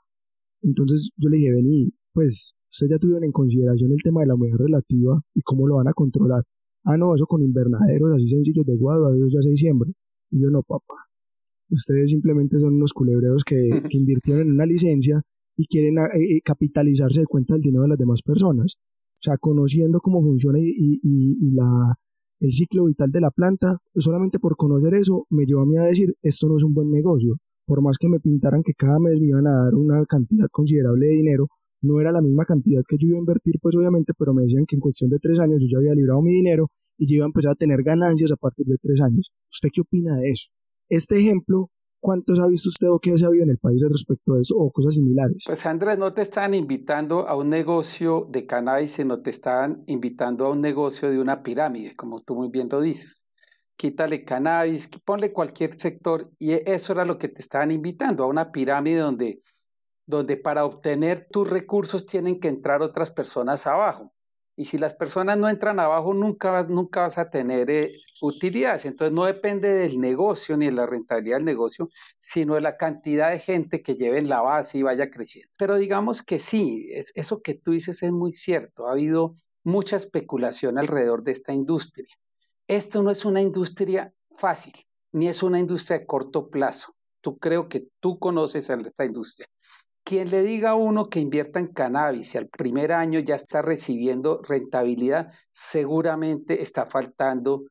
Entonces 0.63 1.11
yo 1.17 1.29
le 1.31 1.39
dije, 1.39 1.53
vení, 1.53 1.93
pues 2.13 2.55
ustedes 2.69 2.93
ya 2.93 2.99
tuvieron 2.99 3.25
en 3.25 3.33
consideración 3.33 3.93
el 3.93 4.03
tema 4.03 4.21
de 4.21 4.29
la 4.29 4.35
humedad 4.35 4.59
relativa 4.59 5.21
y 5.35 5.41
cómo 5.43 5.67
lo 5.67 5.77
van 5.77 5.89
a 5.89 5.93
controlar. 5.93 6.45
Ah, 6.85 6.97
no, 6.97 7.15
eso 7.15 7.27
con 7.27 7.43
invernaderos 7.43 8.13
así 8.13 8.29
sencillos 8.29 8.65
de 8.65 8.77
guado, 8.77 9.15
eso 9.15 9.27
ya 9.29 9.43
se 9.43 9.51
diciembre. 9.51 9.93
Y 10.31 10.41
yo 10.41 10.51
no, 10.51 10.63
papá. 10.63 10.95
Ustedes 11.71 12.11
simplemente 12.11 12.59
son 12.59 12.75
unos 12.75 12.93
culebreos 12.93 13.45
que, 13.45 13.57
que 13.91 13.99
invirtieron 13.99 14.43
en 14.43 14.53
una 14.53 14.67
licencia 14.67 15.23
y 15.57 15.67
quieren 15.67 15.99
eh, 15.99 16.37
eh, 16.37 16.41
capitalizarse 16.43 17.21
de 17.21 17.27
cuenta 17.27 17.55
del 17.55 17.63
dinero 17.63 17.83
de 17.83 17.91
las 17.91 17.99
demás 17.99 18.23
personas. 18.23 18.77
O 19.15 19.23
sea, 19.23 19.37
conociendo 19.37 20.01
cómo 20.01 20.23
funciona 20.23 20.59
y, 20.59 20.71
y, 20.71 21.01
y, 21.03 21.51
la, 21.51 21.95
el 22.41 22.53
ciclo 22.53 22.87
vital 22.87 23.11
de 23.11 23.21
la 23.21 23.31
planta, 23.31 23.77
solamente 23.95 24.39
por 24.39 24.57
conocer 24.57 24.95
eso 24.95 25.27
me 25.29 25.45
llevó 25.45 25.61
a 25.61 25.67
mí 25.67 25.77
a 25.77 25.83
decir, 25.83 26.15
esto 26.23 26.49
no 26.49 26.57
es 26.57 26.65
un 26.65 26.73
buen 26.73 26.91
negocio. 26.91 27.37
Por 27.70 27.83
más 27.83 27.98
que 27.98 28.09
me 28.09 28.18
pintaran 28.18 28.64
que 28.64 28.74
cada 28.74 28.98
mes 28.98 29.20
me 29.20 29.28
iban 29.28 29.46
a 29.46 29.54
dar 29.62 29.76
una 29.76 30.04
cantidad 30.04 30.48
considerable 30.50 31.06
de 31.06 31.12
dinero, 31.12 31.46
no 31.83 32.00
era 32.00 32.11
la 32.11 32.20
misma 32.20 32.44
cantidad 32.44 32.83
que 32.83 32.96
yo 32.98 33.06
iba 33.06 33.16
a 33.16 33.20
invertir, 33.20 33.61
pues 33.62 33.76
obviamente, 33.76 34.12
pero 34.18 34.35
me 34.35 34.42
decían 34.42 34.64
que 34.66 34.74
en 34.74 34.80
cuestión 34.80 35.09
de 35.09 35.20
tres 35.20 35.38
años 35.38 35.62
yo 35.62 35.68
ya 35.70 35.78
había 35.78 35.94
librado 35.94 36.20
mi 36.20 36.33
dinero 36.33 36.66
y 36.98 37.06
yo 37.06 37.14
iba 37.18 37.26
a 37.26 37.28
empezar 37.28 37.52
a 37.52 37.54
tener 37.54 37.85
ganancias 37.85 38.33
a 38.33 38.37
partir 38.37 38.66
de 38.66 38.76
tres 38.76 39.00
años. 39.00 39.30
¿Usted 39.48 39.68
qué 39.72 39.83
opina 39.83 40.16
de 40.16 40.30
eso? 40.33 40.50
Este 40.88 41.20
ejemplo 41.20 41.70
¿Cuántos 42.02 42.40
ha 42.40 42.48
visto 42.48 42.70
usted 42.70 42.88
o 42.88 42.98
qué 42.98 43.11
ha 43.11 43.26
habido 43.26 43.44
en 43.44 43.50
el 43.50 43.59
país 43.59 43.78
respecto 43.87 44.33
a 44.33 44.40
eso 44.40 44.54
o 44.56 44.72
cosas 44.72 44.94
similares? 44.94 45.44
Pues 45.46 45.66
Andrés, 45.66 45.98
no 45.98 46.14
te 46.14 46.22
están 46.22 46.54
invitando 46.54 47.28
a 47.28 47.37
un 47.37 47.50
negocio 47.50 48.26
de 48.30 48.46
cannabis, 48.46 48.92
sino 48.92 49.20
te 49.20 49.28
están 49.28 49.85
invitando 49.87 50.46
a 50.46 50.50
un 50.50 50.62
negocio 50.62 51.11
de 51.11 51.20
una 51.20 51.42
pirámide, 51.42 51.94
como 51.94 52.20
tú 52.20 52.35
muy 52.35 52.48
bien 52.48 52.70
lo 52.70 52.80
dices. 52.80 53.26
Quítale 53.81 54.27
cannabis, 54.27 54.88
ponle 55.07 55.33
cualquier 55.33 55.79
sector 55.79 56.31
y 56.38 56.53
eso 56.53 56.93
era 56.93 57.07
lo 57.07 57.16
que 57.16 57.29
te 57.29 57.40
estaban 57.40 57.71
invitando, 57.71 58.25
a 58.25 58.27
una 58.27 58.53
pirámide 58.53 58.99
donde, 58.99 59.40
donde 60.07 60.37
para 60.37 60.66
obtener 60.66 61.29
tus 61.31 61.49
recursos 61.49 62.05
tienen 62.05 62.40
que 62.40 62.49
entrar 62.49 62.83
otras 62.83 63.11
personas 63.11 63.66
abajo. 63.66 64.12
Y 64.55 64.66
si 64.66 64.77
las 64.77 64.93
personas 64.93 65.38
no 65.38 65.49
entran 65.49 65.81
abajo, 65.81 66.12
nunca, 66.12 66.62
nunca 66.64 67.01
vas 67.01 67.16
a 67.16 67.31
tener 67.31 67.71
eh, 67.71 67.90
utilidades. 68.21 68.85
Entonces 68.85 69.14
no 69.14 69.25
depende 69.25 69.73
del 69.73 69.99
negocio 69.99 70.59
ni 70.59 70.66
de 70.66 70.73
la 70.73 70.85
rentabilidad 70.85 71.38
del 71.38 71.47
negocio, 71.47 71.88
sino 72.19 72.57
de 72.57 72.61
la 72.61 72.77
cantidad 72.77 73.31
de 73.31 73.38
gente 73.38 73.83
que 73.83 73.95
lleve 73.95 74.19
en 74.19 74.29
la 74.29 74.43
base 74.43 74.77
y 74.77 74.83
vaya 74.83 75.11
creciendo. 75.11 75.51
Pero 75.59 75.77
digamos 75.77 76.21
que 76.21 76.38
sí, 76.38 76.90
es, 76.93 77.12
eso 77.14 77.40
que 77.40 77.55
tú 77.55 77.71
dices 77.71 78.03
es 78.03 78.12
muy 78.12 78.35
cierto. 78.35 78.88
Ha 78.88 78.93
habido 78.93 79.37
mucha 79.64 79.97
especulación 79.97 80.77
alrededor 80.77 81.23
de 81.23 81.33
esta 81.33 81.55
industria. 81.55 82.09
Esto 82.70 83.02
no 83.02 83.11
es 83.11 83.24
una 83.24 83.40
industria 83.40 84.14
fácil, 84.38 84.72
ni 85.11 85.26
es 85.26 85.42
una 85.42 85.59
industria 85.59 85.98
de 85.98 86.06
corto 86.06 86.50
plazo. 86.50 86.94
Tú 87.20 87.37
creo 87.37 87.68
que 87.68 87.88
tú 87.98 88.20
conoces 88.20 88.70
esta 88.70 89.04
industria. 89.04 89.48
Quien 90.04 90.30
le 90.30 90.44
diga 90.44 90.70
a 90.70 90.74
uno 90.76 91.09
que 91.09 91.18
invierta 91.18 91.59
en 91.59 91.72
cannabis 91.72 92.33
y 92.33 92.38
al 92.38 92.46
primer 92.46 92.92
año 92.92 93.18
ya 93.18 93.35
está 93.35 93.61
recibiendo 93.61 94.40
rentabilidad, 94.42 95.33
seguramente 95.50 96.62
está 96.62 96.87
faltando 96.87 97.64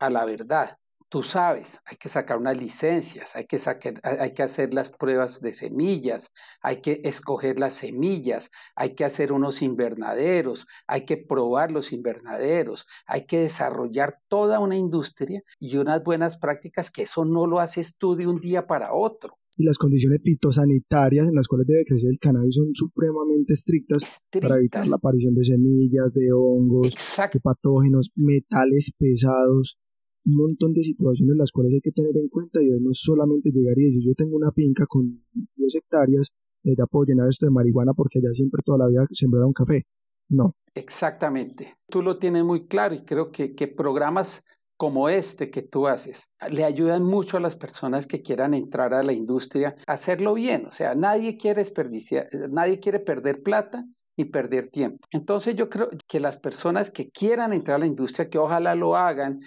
a 0.00 0.10
la 0.10 0.24
verdad. 0.24 0.79
Tú 1.10 1.24
sabes, 1.24 1.80
hay 1.86 1.96
que 1.96 2.08
sacar 2.08 2.38
unas 2.38 2.56
licencias, 2.56 3.34
hay 3.34 3.44
que, 3.44 3.58
hay 4.04 4.32
que 4.32 4.42
hacer 4.44 4.72
las 4.72 4.90
pruebas 4.90 5.40
de 5.40 5.54
semillas, 5.54 6.30
hay 6.62 6.80
que 6.80 7.00
escoger 7.02 7.58
las 7.58 7.74
semillas, 7.74 8.52
hay 8.76 8.94
que 8.94 9.04
hacer 9.04 9.32
unos 9.32 9.60
invernaderos, 9.60 10.68
hay 10.86 11.04
que 11.06 11.16
probar 11.16 11.72
los 11.72 11.92
invernaderos, 11.92 12.86
hay 13.08 13.26
que 13.26 13.40
desarrollar 13.40 14.20
toda 14.28 14.60
una 14.60 14.76
industria 14.76 15.42
y 15.58 15.78
unas 15.78 16.04
buenas 16.04 16.38
prácticas 16.38 16.92
que 16.92 17.02
eso 17.02 17.24
no 17.24 17.44
lo 17.44 17.58
haces 17.58 17.96
tú 17.98 18.14
de 18.14 18.28
un 18.28 18.38
día 18.38 18.68
para 18.68 18.94
otro. 18.94 19.36
Y 19.56 19.64
las 19.64 19.78
condiciones 19.78 20.20
fitosanitarias 20.22 21.26
en 21.26 21.34
las 21.34 21.48
cuales 21.48 21.66
debe 21.66 21.84
crecer 21.86 22.08
el 22.08 22.20
cannabis 22.20 22.54
son 22.54 22.70
supremamente 22.72 23.54
estrictas, 23.54 24.20
para 24.40 24.58
evitar 24.58 24.86
la 24.86 24.94
aparición 24.94 25.34
de 25.34 25.44
semillas, 25.44 26.12
de 26.14 26.30
hongos, 26.32 26.94
de 27.16 27.40
patógenos, 27.40 28.12
metales 28.14 28.92
pesados, 28.96 29.76
un 30.26 30.34
montón 30.36 30.72
de 30.72 30.82
situaciones 30.82 31.36
las 31.36 31.50
cuales 31.50 31.72
hay 31.72 31.80
que 31.80 31.92
tener 31.92 32.16
en 32.16 32.28
cuenta 32.28 32.62
y 32.62 32.68
no 32.80 32.90
solamente 32.92 33.50
llegar 33.50 33.78
y 33.78 33.84
decir 33.84 34.02
yo 34.04 34.14
tengo 34.14 34.36
una 34.36 34.52
finca 34.52 34.84
con 34.86 35.22
10 35.56 35.74
hectáreas 35.74 36.32
y 36.62 36.76
ya 36.76 36.84
puedo 36.86 37.06
llenar 37.06 37.28
esto 37.28 37.46
de 37.46 37.52
marihuana 37.52 37.92
porque 37.94 38.18
allá 38.18 38.32
siempre 38.32 38.62
toda 38.64 38.78
la 38.78 38.88
vida 38.88 39.06
sembraron 39.12 39.52
café. 39.52 39.86
No. 40.28 40.52
Exactamente. 40.74 41.74
Tú 41.88 42.02
lo 42.02 42.18
tienes 42.18 42.44
muy 42.44 42.68
claro 42.68 42.94
y 42.94 43.04
creo 43.04 43.32
que, 43.32 43.54
que 43.54 43.66
programas 43.66 44.44
como 44.80 45.10
este 45.10 45.50
que 45.50 45.60
tú 45.60 45.86
haces, 45.86 46.30
le 46.48 46.64
ayudan 46.64 47.02
mucho 47.02 47.36
a 47.36 47.40
las 47.40 47.54
personas 47.54 48.06
que 48.06 48.22
quieran 48.22 48.54
entrar 48.54 48.94
a 48.94 49.02
la 49.02 49.12
industria 49.12 49.76
a 49.86 49.92
hacerlo 49.92 50.32
bien. 50.32 50.64
O 50.64 50.70
sea, 50.70 50.94
nadie 50.94 51.36
quiere 51.36 51.60
desperdiciar, 51.60 52.28
nadie 52.50 52.80
quiere 52.80 52.98
perder 52.98 53.42
plata 53.42 53.84
y 54.16 54.26
perder 54.26 54.70
tiempo. 54.70 55.06
Entonces 55.10 55.54
yo 55.54 55.68
creo 55.68 55.90
que 56.08 56.18
las 56.18 56.38
personas 56.38 56.90
que 56.90 57.10
quieran 57.10 57.52
entrar 57.52 57.76
a 57.76 57.80
la 57.80 57.86
industria, 57.86 58.30
que 58.30 58.38
ojalá 58.38 58.74
lo 58.74 58.96
hagan, 58.96 59.40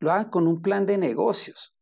lo 0.00 0.12
hagan 0.12 0.30
con 0.30 0.46
un 0.46 0.62
plan 0.62 0.86
de 0.86 0.98
negocios 0.98 1.76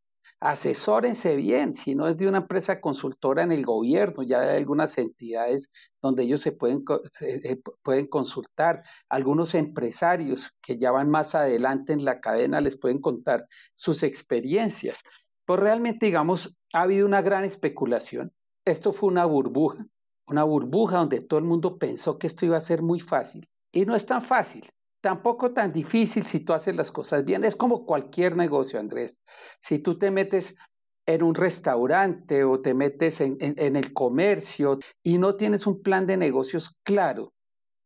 asesórense 0.44 1.36
bien, 1.36 1.72
si 1.72 1.94
no 1.94 2.06
es 2.06 2.18
de 2.18 2.28
una 2.28 2.38
empresa 2.38 2.78
consultora 2.78 3.42
en 3.42 3.50
el 3.50 3.64
gobierno, 3.64 4.22
ya 4.22 4.42
hay 4.42 4.58
algunas 4.58 4.98
entidades 4.98 5.70
donde 6.02 6.24
ellos 6.24 6.42
se 6.42 6.52
pueden, 6.52 6.84
eh, 7.22 7.62
pueden 7.82 8.06
consultar, 8.08 8.82
algunos 9.08 9.54
empresarios 9.54 10.54
que 10.60 10.76
ya 10.76 10.90
van 10.90 11.08
más 11.08 11.34
adelante 11.34 11.94
en 11.94 12.04
la 12.04 12.20
cadena 12.20 12.60
les 12.60 12.76
pueden 12.78 13.00
contar 13.00 13.46
sus 13.74 14.02
experiencias. 14.02 15.02
Pues 15.46 15.60
realmente, 15.60 16.04
digamos, 16.04 16.54
ha 16.74 16.82
habido 16.82 17.06
una 17.06 17.22
gran 17.22 17.44
especulación. 17.44 18.30
Esto 18.66 18.92
fue 18.92 19.08
una 19.08 19.24
burbuja, 19.24 19.86
una 20.26 20.44
burbuja 20.44 20.98
donde 20.98 21.22
todo 21.22 21.38
el 21.38 21.46
mundo 21.46 21.78
pensó 21.78 22.18
que 22.18 22.26
esto 22.26 22.44
iba 22.44 22.58
a 22.58 22.60
ser 22.60 22.82
muy 22.82 23.00
fácil. 23.00 23.48
Y 23.72 23.86
no 23.86 23.96
es 23.96 24.04
tan 24.04 24.20
fácil 24.20 24.70
tampoco 25.04 25.52
tan 25.52 25.70
difícil 25.70 26.24
si 26.24 26.40
tú 26.40 26.54
haces 26.54 26.74
las 26.74 26.90
cosas 26.90 27.26
bien. 27.26 27.44
Es 27.44 27.56
como 27.56 27.84
cualquier 27.84 28.38
negocio, 28.38 28.80
Andrés. 28.80 29.20
Si 29.60 29.78
tú 29.78 29.98
te 29.98 30.10
metes 30.10 30.56
en 31.04 31.22
un 31.22 31.34
restaurante 31.34 32.42
o 32.42 32.62
te 32.62 32.72
metes 32.72 33.20
en, 33.20 33.36
el 33.38 33.92
comercio 33.92 34.78
y 35.02 35.18
no 35.18 35.36
tienes 35.36 35.66
un 35.66 35.82
plan 35.82 36.06
de 36.06 36.16
negocios 36.16 36.78
claro, 36.82 37.34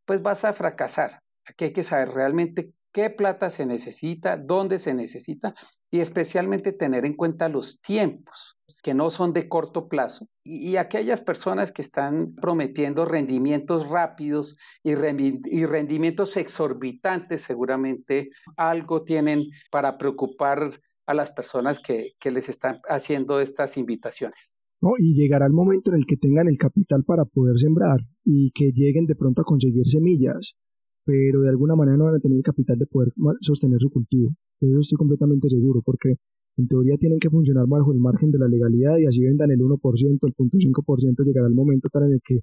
pues 0.07 0.23
vas 0.23 0.45
a 0.45 0.53
fracasar. 0.53 1.19
Aquí 1.45 1.65
hay 1.65 1.73
que 1.73 1.83
saber 1.83 2.11
realmente 2.11 2.73
qué 2.93 3.11
plata 3.11 3.51
se 3.51 3.67
necesita, 3.67 4.37
dónde 4.37 4.79
se 4.79 4.95
necesita 4.95 5.57
y 5.91 5.99
especialmente 5.99 6.73
tener 6.73 7.05
en 7.05 7.17
cuenta 7.17 7.49
los 7.49 7.81
tiempos 7.81 8.58
que 8.83 8.95
no 8.95 9.11
son 9.11 9.33
de 9.33 9.49
corto 9.49 9.89
plazo 9.89 10.29
y, 10.45 10.77
aquellas 10.77 11.21
personas 11.21 11.73
que 11.73 11.83
están 11.83 12.35
prometiendo 12.35 13.05
rendimientos 13.05 13.89
rápidos 13.89 14.57
y, 14.83 14.95
rendimientos 14.95 16.37
exorbitantes 16.37 17.43
seguramente 17.43 18.31
algo 18.57 19.03
tienen 19.03 19.43
para 19.71 19.99
preocupar 19.99 20.81
a 21.07 21.15
las 21.15 21.31
personas 21.33 21.81
que, 21.83 22.13
que 22.21 22.31
les 22.31 22.49
están 22.49 22.81
haciendo 22.89 23.41
estas 23.41 23.77
invitaciones. 23.77 24.55
¿no? 24.81 24.91
Y 24.99 25.15
llegará 25.15 25.47
el 25.47 25.53
momento 25.53 25.91
en 25.91 25.99
el 25.99 26.07
que 26.07 26.17
tengan 26.17 26.49
el 26.49 26.57
capital 26.57 27.03
para 27.05 27.25
poder 27.25 27.59
sembrar 27.59 28.01
y 28.25 28.51
que 28.53 28.71
lleguen 28.73 29.07
de 29.07 29.17
pronto 29.17 29.43
a 29.43 29.45
conseguir 29.45 29.87
semillas, 29.87 30.57
pero 31.05 31.41
de 31.41 31.49
alguna 31.49 31.75
manera 31.75 31.97
no 31.97 32.05
van 32.05 32.17
a 32.17 32.21
tener 32.21 32.37
el 32.37 32.43
capital 32.43 32.79
de 32.79 32.87
poder 32.87 33.13
sostener 33.41 33.81
su 33.81 33.91
cultivo. 33.91 34.35
De 34.61 34.69
eso 34.69 34.81
estoy 34.81 34.97
completamente 34.97 35.49
seguro, 35.49 35.83
porque 35.85 36.17
en 36.59 36.67
teoría 36.67 36.97
tienen 36.99 37.21
que 37.21 37.31
funcionar 37.31 37.67
bajo 37.69 37.93
el 37.93 38.01
margen 38.01 38.31
de 38.31 38.39
la 38.39 38.49
legalidad 38.49 38.99
y 38.99 39.07
así 39.07 39.23
vendan 39.23 39.51
el 39.51 39.61
1%, 39.61 39.79
el 40.27 40.35
0.5% 40.35 41.25
llegará 41.25 41.47
el 41.47 41.55
momento 41.55 41.89
tal 41.89 42.05
en 42.05 42.15
el 42.15 42.21
que, 42.23 42.41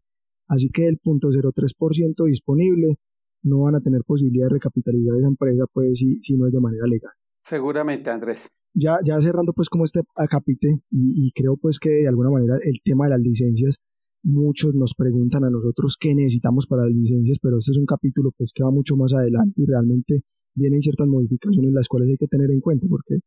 así 0.47 0.69
que 0.69 0.87
el 0.87 0.97
0.03% 0.99 2.25
disponible 2.25 2.95
no 3.43 3.63
van 3.63 3.75
a 3.75 3.81
tener 3.81 4.01
posibilidad 4.05 4.47
de 4.47 4.53
recapitalizar 4.53 5.17
esa 5.17 5.27
empresa, 5.27 5.65
pues 5.71 5.99
si, 5.99 6.21
si 6.21 6.35
no 6.37 6.47
es 6.47 6.53
de 6.53 6.61
manera 6.61 6.87
legal. 6.87 7.11
Seguramente, 7.43 8.09
Andrés. 8.09 8.47
Ya, 8.73 8.95
ya 9.05 9.19
cerrando 9.21 9.53
pues 9.53 9.69
como 9.69 9.83
este 9.83 10.01
acapite 10.15 10.67
y, 10.89 11.27
y 11.27 11.31
creo 11.31 11.57
pues 11.57 11.77
que 11.77 11.89
de 11.89 12.07
alguna 12.07 12.29
manera 12.29 12.55
el 12.63 12.79
tema 12.83 13.05
de 13.05 13.11
las 13.11 13.21
licencias, 13.21 13.77
muchos 14.23 14.73
nos 14.75 14.93
preguntan 14.95 15.43
a 15.43 15.49
nosotros 15.49 15.97
qué 15.99 16.15
necesitamos 16.15 16.65
para 16.67 16.83
las 16.83 16.93
licencias, 16.93 17.37
pero 17.41 17.57
este 17.57 17.71
es 17.71 17.77
un 17.77 17.85
capítulo 17.85 18.31
pues 18.35 18.51
que 18.53 18.63
va 18.63 18.71
mucho 18.71 18.95
más 18.95 19.13
adelante 19.13 19.61
y 19.61 19.65
realmente 19.65 20.21
vienen 20.55 20.81
ciertas 20.81 21.07
modificaciones 21.07 21.71
las 21.73 21.87
cuales 21.87 22.09
hay 22.09 22.17
que 22.17 22.27
tener 22.27 22.49
en 22.49 22.61
cuenta 22.61 22.87
porque 22.89 23.19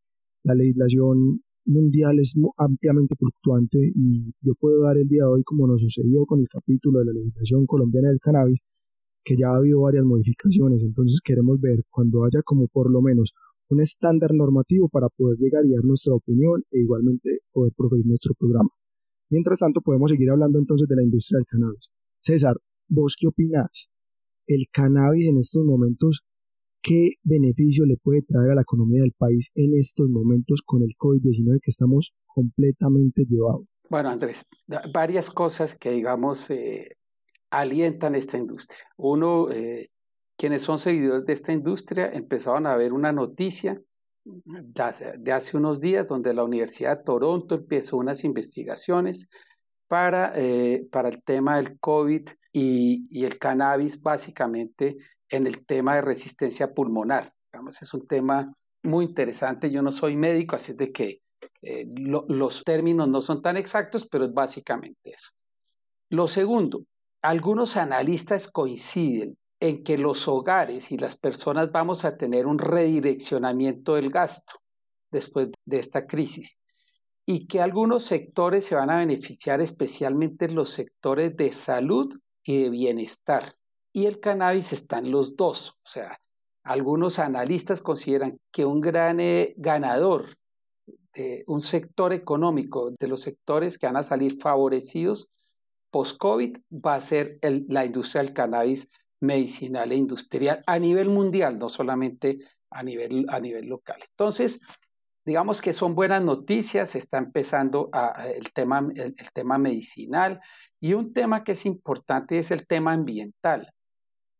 la 0.49 0.55
legislación 0.55 1.43
mundial 1.67 2.19
es 2.19 2.35
ampliamente 2.57 3.15
fluctuante 3.17 3.79
y 3.95 4.33
yo 4.41 4.55
puedo 4.59 4.83
dar 4.83 4.97
el 4.97 5.07
día 5.07 5.25
de 5.25 5.29
hoy, 5.29 5.43
como 5.45 5.67
nos 5.67 5.83
sucedió 5.83 6.25
con 6.25 6.41
el 6.41 6.49
capítulo 6.49 7.01
de 7.01 7.05
la 7.05 7.13
legislación 7.13 7.67
colombiana 7.67 8.09
del 8.09 8.19
cannabis, 8.19 8.61
que 9.23 9.37
ya 9.37 9.51
ha 9.51 9.57
habido 9.57 9.83
varias 9.83 10.05
modificaciones. 10.05 10.83
Entonces 10.83 11.21
queremos 11.23 11.61
ver 11.61 11.85
cuando 11.91 12.25
haya 12.25 12.41
como 12.43 12.67
por 12.69 12.91
lo 12.91 13.03
menos 13.03 13.35
un 13.69 13.83
estándar 13.83 14.33
normativo 14.33 14.89
para 14.89 15.09
poder 15.11 15.37
llegar 15.37 15.67
y 15.67 15.75
dar 15.75 15.85
nuestra 15.85 16.15
opinión 16.15 16.65
e 16.71 16.81
igualmente 16.81 17.41
poder 17.53 17.75
proveer 17.77 18.07
nuestro 18.07 18.33
programa. 18.33 18.71
Mientras 19.29 19.59
tanto, 19.59 19.83
podemos 19.83 20.11
seguir 20.11 20.31
hablando 20.31 20.59
entonces 20.59 20.89
de 20.89 20.97
la 20.97 21.03
industria 21.03 21.37
del 21.37 21.47
cannabis. 21.47 21.91
César, 22.21 22.57
¿vos 22.89 23.15
qué 23.21 23.27
opinás? 23.27 23.91
¿El 24.47 24.65
cannabis 24.73 25.27
en 25.27 25.37
estos 25.37 25.63
momentos 25.67 26.25
¿qué 26.83 27.11
beneficio 27.23 27.85
le 27.87 27.97
puede 27.97 28.23
traer 28.23 28.53
a 28.53 28.55
la 28.55 28.62
economía 28.62 29.03
del 29.03 29.12
país 29.17 29.51
en 29.55 29.77
estos 29.77 30.09
momentos 30.09 30.62
con 30.64 30.83
el 30.83 30.95
COVID-19 30.99 31.61
que 31.62 31.71
estamos 31.71 32.12
completamente 32.27 33.25
llevados? 33.27 33.67
Bueno, 33.91 34.11
Andrés, 34.11 34.45
varias 34.93 35.31
cosas 35.31 35.75
que, 35.75 35.91
digamos, 35.91 36.51
eh, 36.51 36.97
alientan 37.51 38.14
esta 38.14 38.37
industria. 38.37 38.87
Uno, 38.97 39.51
eh, 39.51 39.91
quienes 40.37 40.62
son 40.62 40.79
seguidores 40.79 41.25
de 41.25 41.33
esta 41.33 41.53
industria 41.53 42.11
empezaron 42.12 42.67
a 42.67 42.77
ver 42.77 42.93
una 42.93 43.12
noticia 43.12 43.81
de 44.25 45.33
hace 45.33 45.57
unos 45.57 45.81
días 45.81 46.07
donde 46.07 46.35
la 46.35 46.45
Universidad 46.45 46.99
de 46.99 47.05
Toronto 47.05 47.55
empezó 47.55 47.97
unas 47.97 48.25
investigaciones 48.25 49.29
para, 49.88 50.33
eh, 50.37 50.87
para 50.93 51.09
el 51.09 51.23
tema 51.23 51.57
del 51.57 51.79
COVID 51.81 52.29
y, 52.53 53.07
y, 53.11 53.25
el 53.25 53.38
cannabis 53.38 54.03
básicamente 54.03 54.97
en 55.29 55.47
el 55.47 55.67
tema 55.67 55.95
de 55.95 56.03
resistencia 56.03 56.73
pulmonar. 56.73 57.33
Es 57.81 57.95
un 57.95 58.07
tema 58.07 58.55
muy 58.83 59.07
interesante. 59.07 59.71
Yo 59.71 59.83
no 59.83 59.93
soy 59.93 60.17
médico, 60.17 60.57
así 60.57 60.73
de 60.73 60.93
que 60.93 61.21
eh, 61.62 61.87
los 61.95 62.64
términos 62.64 63.09
no 63.09 63.21
son 63.21 63.43
tan 63.43 63.57
exactos, 63.57 64.07
pero 64.09 64.25
es 64.25 64.33
básicamente 64.33 65.11
eso. 65.11 65.31
Lo 66.11 66.29
segundo, 66.29 66.85
algunos 67.23 67.77
analistas 67.77 68.49
coinciden 68.49 69.37
en 69.61 69.83
que 69.83 69.99
los 69.99 70.29
hogares 70.29 70.93
y 70.93 70.99
las 70.99 71.17
personas 71.17 71.73
vamos 71.73 72.05
a 72.05 72.17
tener 72.17 72.47
un 72.47 72.59
redireccionamiento 72.59 73.97
del 73.97 74.11
gasto 74.11 74.55
después 75.11 75.49
de 75.64 75.79
esta 75.79 76.07
crisis 76.07 76.59
y 77.27 77.47
que 77.47 77.61
algunos 77.61 78.05
sectores 78.05 78.64
se 78.64 78.75
van 78.75 78.91
a 78.91 78.99
beneficiar, 78.99 79.61
especialmente 79.61 80.49
los 80.49 80.71
sectores 80.71 81.37
de 81.37 81.53
salud 81.53 82.19
y 82.43 82.62
de 82.62 82.71
bienestar. 82.71 83.53
Y 83.92 84.07
el 84.07 84.20
cannabis 84.20 84.72
está 84.72 84.98
en 84.98 85.11
los 85.11 85.37
dos. 85.37 85.77
O 85.85 85.88
sea, 85.88 86.20
algunos 86.62 87.18
analistas 87.18 87.81
consideran 87.81 88.38
que 88.53 88.64
un 88.64 88.81
gran 88.81 89.20
eh, 89.20 89.55
ganador 89.57 90.38
un 91.46 91.62
sector 91.62 92.12
económico, 92.12 92.92
de 92.98 93.09
los 93.09 93.22
sectores 93.22 93.79
que 93.79 93.87
van 93.87 93.96
a 93.96 94.05
salir 94.05 94.38
favorecidos 94.40 95.31
post-COVID, 95.90 96.59
va 96.70 96.96
a 96.96 97.01
ser 97.01 97.38
la 97.42 97.85
industria 97.85 98.22
del 98.22 98.35
cannabis 98.35 98.88
medicinal 99.20 99.90
e 99.90 99.96
industrial 99.96 100.62
a 100.66 100.79
nivel 100.79 101.09
mundial, 101.09 101.59
no 101.59 101.68
solamente 101.68 102.38
a 102.70 102.83
nivel, 102.83 103.27
a 103.29 103.40
nivel 103.40 103.66
local. 103.66 103.98
Entonces, 104.11 104.61
digamos 105.24 105.62
que 105.62 105.72
son 105.72 105.94
buenas 105.94 106.22
noticias, 106.22 106.94
está 106.94 107.18
empezando 107.18 107.90
el, 108.22 108.53
tema, 108.53 108.87
el 108.94 109.33
tema 109.33 109.59
medicinal 109.59 110.40
y 110.79 110.92
un 110.92 111.12
tema 111.12 111.42
que 111.42 111.53
es 111.53 111.64
importante 111.64 112.38
es 112.38 112.51
el 112.51 112.66
tema 112.66 112.92
ambiental. 112.92 113.72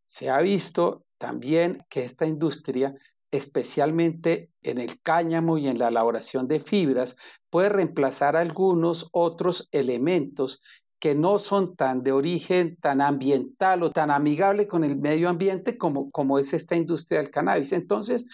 Se 0.09 0.29
ha 0.29 0.41
visto 0.41 1.05
también 1.19 1.85
que 1.89 2.05
esta 2.05 2.27
industria 2.27 2.97
especialmente 3.31 4.51
en 4.63 4.79
el 4.79 5.01
cáñamo 5.03 5.59
y 5.59 5.69
en 5.69 5.79
la 5.79 5.89
elaboración 5.89 6.49
de 6.49 6.61
fibras, 6.61 7.17
puede 7.51 7.69
reemplazar 7.69 8.37
algunos 8.37 9.09
otros 9.13 9.69
elementos 9.73 10.61
que 10.99 11.15
no 11.15 11.39
son 11.39 11.77
tan 11.77 12.03
de 12.03 12.13
origen 12.13 12.77
tan 12.81 13.01
ambiental 13.01 13.83
o 13.83 13.93
tan 13.93 14.11
amigable 14.11 14.67
con 14.67 14.83
el 14.83 14.97
medio 14.97 15.29
ambiente 15.29 15.79
como, 15.79 16.11
como 16.11 16.39
es 16.39 16.53
esta 16.53 16.75
industria 16.75 17.21
del 17.21 17.31
cannabis. 17.31 17.73
Entonces, 17.73 18.27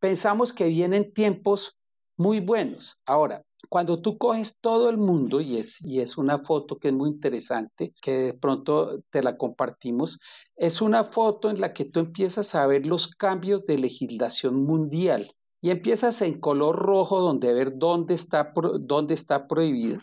pensamos 0.00 0.52
que 0.52 0.66
vienen 0.66 1.12
tiempos 1.12 1.78
muy 2.16 2.40
buenos. 2.40 2.98
Ahora, 3.06 3.44
cuando 3.68 4.00
tú 4.00 4.18
coges 4.18 4.56
todo 4.60 4.90
el 4.90 4.98
mundo, 4.98 5.40
y 5.40 5.58
es, 5.58 5.80
y 5.82 6.00
es 6.00 6.16
una 6.18 6.38
foto 6.38 6.78
que 6.78 6.88
es 6.88 6.94
muy 6.94 7.10
interesante, 7.10 7.92
que 8.00 8.12
de 8.12 8.34
pronto 8.34 9.02
te 9.10 9.22
la 9.22 9.36
compartimos, 9.36 10.18
es 10.56 10.80
una 10.80 11.04
foto 11.04 11.50
en 11.50 11.60
la 11.60 11.72
que 11.72 11.84
tú 11.84 12.00
empiezas 12.00 12.54
a 12.54 12.66
ver 12.66 12.86
los 12.86 13.08
cambios 13.08 13.66
de 13.66 13.78
legislación 13.78 14.64
mundial 14.64 15.34
y 15.60 15.70
empiezas 15.70 16.22
en 16.22 16.40
color 16.40 16.76
rojo 16.76 17.20
donde 17.20 17.52
ver 17.52 17.76
dónde 17.76 18.14
está, 18.14 18.52
dónde 18.80 19.14
está 19.14 19.46
prohibido. 19.46 20.00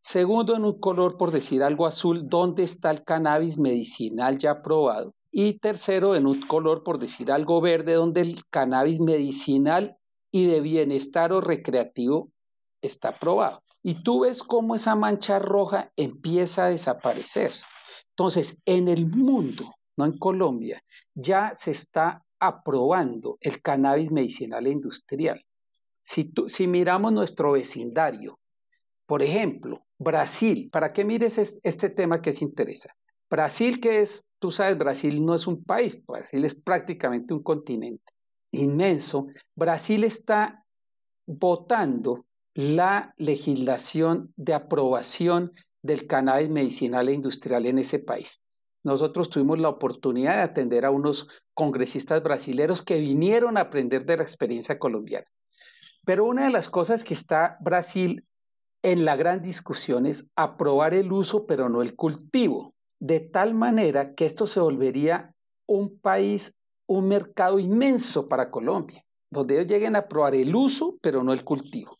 Segundo, 0.00 0.54
en 0.54 0.64
un 0.64 0.78
color, 0.78 1.16
por 1.16 1.32
decir 1.32 1.64
algo 1.64 1.86
azul, 1.86 2.28
dónde 2.28 2.62
está 2.62 2.92
el 2.92 3.02
cannabis 3.02 3.58
medicinal 3.58 4.38
ya 4.38 4.52
aprobado. 4.52 5.14
Y 5.32 5.58
tercero, 5.58 6.14
en 6.14 6.26
un 6.26 6.40
color, 6.42 6.84
por 6.84 7.00
decir 7.00 7.32
algo 7.32 7.60
verde, 7.60 7.94
donde 7.94 8.20
el 8.20 8.44
cannabis 8.48 9.00
medicinal 9.00 9.96
y 10.30 10.46
de 10.46 10.60
bienestar 10.60 11.32
o 11.32 11.40
recreativo 11.40 12.30
está 12.86 13.12
probado. 13.12 13.62
Y 13.82 14.02
tú 14.02 14.20
ves 14.20 14.42
cómo 14.42 14.74
esa 14.74 14.94
mancha 14.94 15.38
roja 15.38 15.92
empieza 15.96 16.64
a 16.64 16.70
desaparecer. 16.70 17.52
Entonces, 18.10 18.60
en 18.64 18.88
el 18.88 19.06
mundo, 19.06 19.74
no 19.96 20.06
en 20.06 20.18
Colombia, 20.18 20.82
ya 21.14 21.54
se 21.56 21.70
está 21.70 22.24
aprobando 22.40 23.38
el 23.40 23.62
cannabis 23.62 24.10
medicinal 24.10 24.66
e 24.66 24.70
industrial. 24.70 25.44
Si, 26.02 26.32
si 26.48 26.66
miramos 26.66 27.12
nuestro 27.12 27.52
vecindario, 27.52 28.38
por 29.06 29.22
ejemplo, 29.22 29.84
Brasil, 29.98 30.68
¿para 30.70 30.92
qué 30.92 31.04
mires 31.04 31.38
este 31.62 31.90
tema 31.90 32.20
que 32.20 32.30
es 32.30 32.42
interesante? 32.42 32.98
Brasil, 33.30 33.80
que 33.80 34.00
es, 34.00 34.24
tú 34.38 34.50
sabes, 34.50 34.78
Brasil 34.78 35.24
no 35.24 35.34
es 35.34 35.46
un 35.46 35.62
país, 35.62 36.04
Brasil 36.06 36.44
es 36.44 36.54
prácticamente 36.54 37.34
un 37.34 37.42
continente 37.42 38.12
inmenso. 38.52 39.26
Brasil 39.54 40.04
está 40.04 40.64
votando 41.26 42.26
la 42.56 43.12
legislación 43.18 44.32
de 44.36 44.54
aprobación 44.54 45.52
del 45.82 46.06
cannabis 46.06 46.48
medicinal 46.48 47.06
e 47.10 47.12
industrial 47.12 47.66
en 47.66 47.78
ese 47.78 47.98
país. 47.98 48.40
Nosotros 48.82 49.28
tuvimos 49.28 49.58
la 49.58 49.68
oportunidad 49.68 50.36
de 50.36 50.42
atender 50.42 50.86
a 50.86 50.90
unos 50.90 51.28
congresistas 51.52 52.22
brasileños 52.22 52.80
que 52.80 52.98
vinieron 52.98 53.58
a 53.58 53.62
aprender 53.62 54.06
de 54.06 54.16
la 54.16 54.22
experiencia 54.22 54.78
colombiana. 54.78 55.26
Pero 56.06 56.24
una 56.24 56.44
de 56.44 56.50
las 56.50 56.70
cosas 56.70 57.04
que 57.04 57.12
está 57.12 57.58
Brasil 57.60 58.24
en 58.82 59.04
la 59.04 59.16
gran 59.16 59.42
discusión 59.42 60.06
es 60.06 60.26
aprobar 60.34 60.94
el 60.94 61.12
uso, 61.12 61.44
pero 61.44 61.68
no 61.68 61.82
el 61.82 61.94
cultivo, 61.94 62.72
de 62.98 63.20
tal 63.20 63.52
manera 63.52 64.14
que 64.14 64.24
esto 64.24 64.46
se 64.46 64.60
volvería 64.60 65.34
un 65.66 65.98
país, 65.98 66.56
un 66.86 67.06
mercado 67.08 67.58
inmenso 67.58 68.28
para 68.28 68.50
Colombia, 68.50 69.04
donde 69.30 69.56
ellos 69.56 69.66
lleguen 69.66 69.94
a 69.94 70.00
aprobar 70.00 70.34
el 70.34 70.56
uso, 70.56 70.96
pero 71.02 71.22
no 71.22 71.34
el 71.34 71.44
cultivo. 71.44 71.98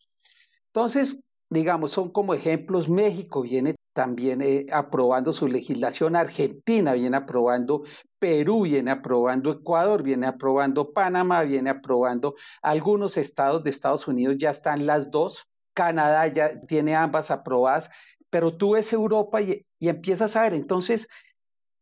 Entonces, 0.76 1.22
digamos, 1.48 1.92
son 1.92 2.10
como 2.10 2.34
ejemplos, 2.34 2.90
México 2.90 3.40
viene 3.40 3.76
también 3.94 4.42
eh, 4.42 4.66
aprobando 4.70 5.32
su 5.32 5.48
legislación, 5.48 6.16
Argentina 6.16 6.92
viene 6.92 7.16
aprobando, 7.16 7.84
Perú 8.18 8.64
viene 8.64 8.90
aprobando, 8.90 9.52
Ecuador 9.52 10.02
viene 10.02 10.26
aprobando, 10.26 10.92
Panamá 10.92 11.44
viene 11.44 11.70
aprobando, 11.70 12.34
algunos 12.60 13.16
estados 13.16 13.64
de 13.64 13.70
Estados 13.70 14.06
Unidos 14.06 14.36
ya 14.38 14.50
están 14.50 14.84
las 14.84 15.10
dos, 15.10 15.46
Canadá 15.72 16.26
ya 16.26 16.60
tiene 16.66 16.94
ambas 16.94 17.30
aprobadas, 17.30 17.88
pero 18.28 18.54
tú 18.54 18.72
ves 18.72 18.92
Europa 18.92 19.40
y, 19.40 19.64
y 19.78 19.88
empiezas 19.88 20.36
a 20.36 20.42
ver, 20.42 20.52
entonces, 20.52 21.08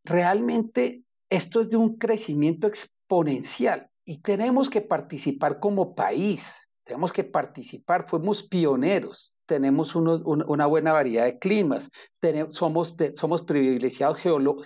realmente 0.05 1.03
esto 1.29 1.59
es 1.59 1.69
de 1.69 1.75
un 1.75 1.97
crecimiento 1.97 2.65
exponencial 2.65 3.89
y 4.05 4.21
tenemos 4.21 4.69
que 4.69 4.79
participar 4.79 5.59
como 5.59 5.95
país 5.95 6.65
tenemos 6.85 7.11
que 7.11 7.23
participar, 7.23 8.07
fuimos 8.07 8.43
pioneros, 8.43 9.35
tenemos 9.47 9.95
una 9.95 10.65
buena 10.67 10.93
variedad 10.93 11.25
de 11.25 11.39
climas, 11.39 11.89
somos, 12.49 12.95
privilegiados 13.45 14.19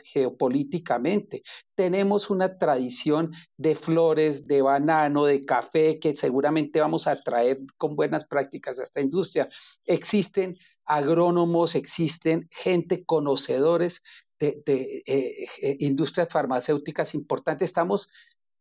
geopolíticamente, 0.03 1.43
tenemos 1.75 2.29
una 2.29 2.57
tradición 2.57 3.31
de 3.57 3.75
flores, 3.75 4.47
de 4.47 4.61
banano, 4.61 5.23
de 5.25 5.45
café, 5.45 5.97
que 5.99 6.13
seguramente 6.13 6.81
vamos 6.81 7.07
a 7.07 7.21
traer 7.21 7.59
con 7.77 7.95
buenas 7.95 8.25
prácticas 8.25 8.79
a 8.79 8.83
esta 8.83 8.99
industria. 8.99 9.47
Existen 9.85 10.57
agrónomos, 10.85 11.73
existen 11.75 12.49
gente 12.51 13.05
conocedores 13.05 14.01
de, 14.39 14.61
de 14.65 15.03
eh, 15.05 15.45
eh, 15.61 15.77
industrias 15.79 16.27
farmacéuticas 16.29 17.15
importantes. 17.15 17.69
Estamos, 17.69 18.09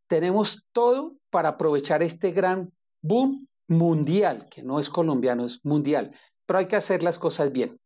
tenemos 0.06 0.64
todo 0.72 1.16
para 1.30 1.50
aprovechar 1.50 2.04
este 2.04 2.30
gran 2.30 2.72
boom 3.02 3.47
mundial, 3.68 4.48
que 4.50 4.62
no 4.62 4.80
es 4.80 4.88
colombiano, 4.88 5.44
es 5.44 5.64
mundial, 5.64 6.14
pero 6.46 6.58
hay 6.58 6.66
que 6.66 6.76
hacer 6.76 7.02
las 7.02 7.18
cosas 7.18 7.52
bien, 7.52 7.78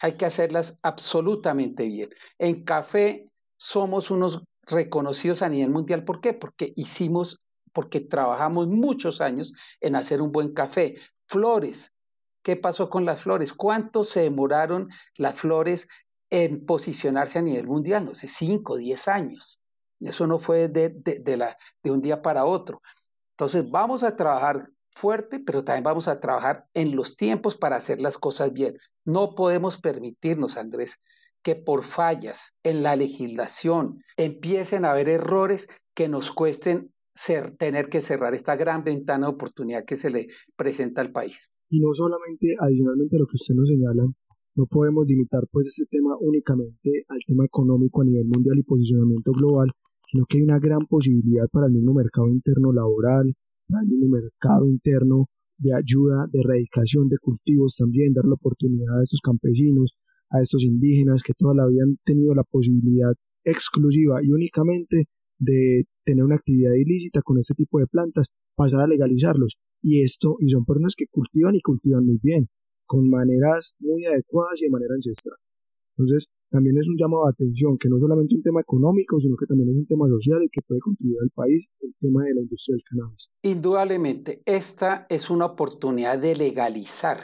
hay 0.00 0.14
que 0.16 0.26
hacerlas 0.26 0.78
absolutamente 0.82 1.84
bien. 1.84 2.10
En 2.38 2.64
café 2.64 3.28
somos 3.58 4.10
unos 4.10 4.42
reconocidos 4.62 5.42
a 5.42 5.48
nivel 5.48 5.70
mundial, 5.70 6.04
¿por 6.04 6.20
qué? 6.20 6.32
Porque 6.32 6.72
hicimos, 6.76 7.40
porque 7.72 8.00
trabajamos 8.00 8.68
muchos 8.68 9.20
años 9.20 9.52
en 9.80 9.96
hacer 9.96 10.22
un 10.22 10.32
buen 10.32 10.54
café. 10.54 10.94
Flores, 11.26 11.92
¿qué 12.42 12.56
pasó 12.56 12.88
con 12.88 13.04
las 13.04 13.22
flores? 13.22 13.52
¿Cuánto 13.52 14.04
se 14.04 14.20
demoraron 14.20 14.88
las 15.16 15.38
flores 15.38 15.88
en 16.30 16.64
posicionarse 16.64 17.38
a 17.38 17.42
nivel 17.42 17.66
mundial? 17.66 18.06
No 18.06 18.14
sé, 18.14 18.28
5, 18.28 18.76
10 18.76 19.08
años. 19.08 19.60
Eso 20.00 20.26
no 20.26 20.38
fue 20.38 20.68
de, 20.68 20.90
de, 20.90 21.20
de 21.82 21.90
un 21.90 22.00
día 22.00 22.22
para 22.22 22.44
otro. 22.44 22.80
Entonces, 23.32 23.68
vamos 23.68 24.02
a 24.02 24.16
trabajar 24.16 24.70
fuerte, 24.98 25.40
pero 25.40 25.64
también 25.64 25.84
vamos 25.84 26.08
a 26.08 26.20
trabajar 26.20 26.66
en 26.74 26.96
los 26.96 27.16
tiempos 27.16 27.56
para 27.56 27.76
hacer 27.76 28.00
las 28.00 28.18
cosas 28.18 28.52
bien. 28.52 28.76
No 29.04 29.34
podemos 29.34 29.78
permitirnos, 29.78 30.56
Andrés, 30.56 30.98
que 31.42 31.54
por 31.54 31.84
fallas 31.84 32.54
en 32.64 32.82
la 32.82 32.96
legislación 32.96 34.02
empiecen 34.16 34.84
a 34.84 34.90
haber 34.90 35.08
errores 35.08 35.68
que 35.94 36.08
nos 36.08 36.30
cuesten 36.30 36.92
ser, 37.14 37.56
tener 37.56 37.88
que 37.88 38.00
cerrar 38.00 38.34
esta 38.34 38.56
gran 38.56 38.84
ventana 38.84 39.26
de 39.26 39.34
oportunidad 39.34 39.84
que 39.84 39.96
se 39.96 40.10
le 40.10 40.28
presenta 40.56 41.00
al 41.00 41.12
país. 41.12 41.50
Y 41.70 41.80
no 41.80 41.92
solamente, 41.92 42.54
adicionalmente 42.58 43.16
a 43.16 43.20
lo 43.20 43.26
que 43.26 43.36
usted 43.36 43.54
nos 43.54 43.68
señala, 43.68 44.04
no 44.56 44.66
podemos 44.66 45.06
limitar 45.06 45.44
pues 45.52 45.68
este 45.68 45.86
tema 45.86 46.16
únicamente 46.20 47.04
al 47.08 47.20
tema 47.26 47.44
económico 47.44 48.02
a 48.02 48.04
nivel 48.04 48.26
mundial 48.26 48.58
y 48.58 48.62
posicionamiento 48.64 49.32
global, 49.32 49.68
sino 50.06 50.24
que 50.28 50.38
hay 50.38 50.42
una 50.42 50.58
gran 50.58 50.80
posibilidad 50.88 51.46
para 51.52 51.66
el 51.66 51.72
mismo 51.72 51.94
mercado 51.94 52.28
interno 52.28 52.72
laboral, 52.72 53.34
el 53.68 53.88
mismo 53.88 54.08
mercado 54.08 54.66
interno 54.66 55.26
de 55.58 55.74
ayuda, 55.74 56.26
de 56.32 56.40
erradicación 56.40 57.08
de 57.08 57.18
cultivos 57.18 57.76
también, 57.76 58.12
dar 58.12 58.24
la 58.24 58.34
oportunidad 58.34 58.98
a 58.98 59.02
estos 59.02 59.20
campesinos, 59.20 59.94
a 60.30 60.40
estos 60.40 60.64
indígenas 60.64 61.22
que 61.22 61.32
toda 61.36 61.54
la 61.54 61.66
vida 61.66 61.84
han 61.84 61.96
tenido 62.04 62.34
la 62.34 62.44
posibilidad 62.44 63.12
exclusiva 63.44 64.22
y 64.22 64.30
únicamente 64.30 65.06
de 65.38 65.84
tener 66.04 66.24
una 66.24 66.36
actividad 66.36 66.74
ilícita 66.74 67.22
con 67.22 67.38
este 67.38 67.54
tipo 67.54 67.78
de 67.78 67.86
plantas, 67.86 68.26
pasar 68.54 68.80
a 68.80 68.86
legalizarlos. 68.86 69.58
Y 69.82 70.02
esto, 70.02 70.36
y 70.40 70.48
son 70.48 70.64
personas 70.64 70.94
que 70.96 71.06
cultivan 71.06 71.54
y 71.54 71.60
cultivan 71.60 72.04
muy 72.04 72.18
bien, 72.22 72.48
con 72.86 73.08
maneras 73.08 73.74
muy 73.78 74.04
adecuadas 74.04 74.60
y 74.60 74.64
de 74.64 74.70
manera 74.70 74.94
ancestral. 74.94 75.36
Entonces, 75.96 76.28
también 76.50 76.76
es 76.78 76.88
un 76.88 76.96
llamado 76.96 77.24
de 77.24 77.30
atención, 77.30 77.76
que 77.78 77.88
no 77.88 77.98
solamente 77.98 78.34
es 78.34 78.38
un 78.38 78.42
tema 78.42 78.60
económico, 78.60 79.20
sino 79.20 79.36
que 79.36 79.46
también 79.46 79.70
es 79.70 79.76
un 79.76 79.86
tema 79.86 80.06
social 80.08 80.42
y 80.42 80.48
que 80.48 80.62
puede 80.62 80.80
contribuir 80.80 81.18
al 81.22 81.30
país, 81.30 81.68
el 81.80 81.94
tema 82.00 82.24
de 82.24 82.34
la 82.34 82.40
industria 82.40 82.74
del 82.74 82.84
cannabis. 82.84 83.30
Indudablemente, 83.42 84.42
esta 84.46 85.06
es 85.08 85.30
una 85.30 85.46
oportunidad 85.46 86.18
de 86.18 86.36
legalizar 86.36 87.18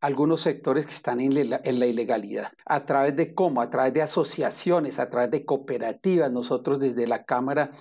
algunos 0.00 0.42
sectores 0.42 0.86
que 0.86 0.94
están 0.94 1.20
en 1.20 1.50
la, 1.50 1.60
en 1.64 1.78
la, 1.78 1.86
ilegalidad. 1.86 2.52
¿A 2.64 2.84
través 2.84 3.16
de 3.16 3.34
cómo? 3.34 3.60
A 3.60 3.70
través 3.70 3.94
de 3.94 4.02
asociaciones, 4.02 4.98
a 4.98 5.10
través 5.10 5.30
de 5.30 5.44
cooperativas. 5.44 6.30
Nosotros 6.30 6.78
desde 6.78 7.06
la 7.06 7.24
Cámara 7.24 7.72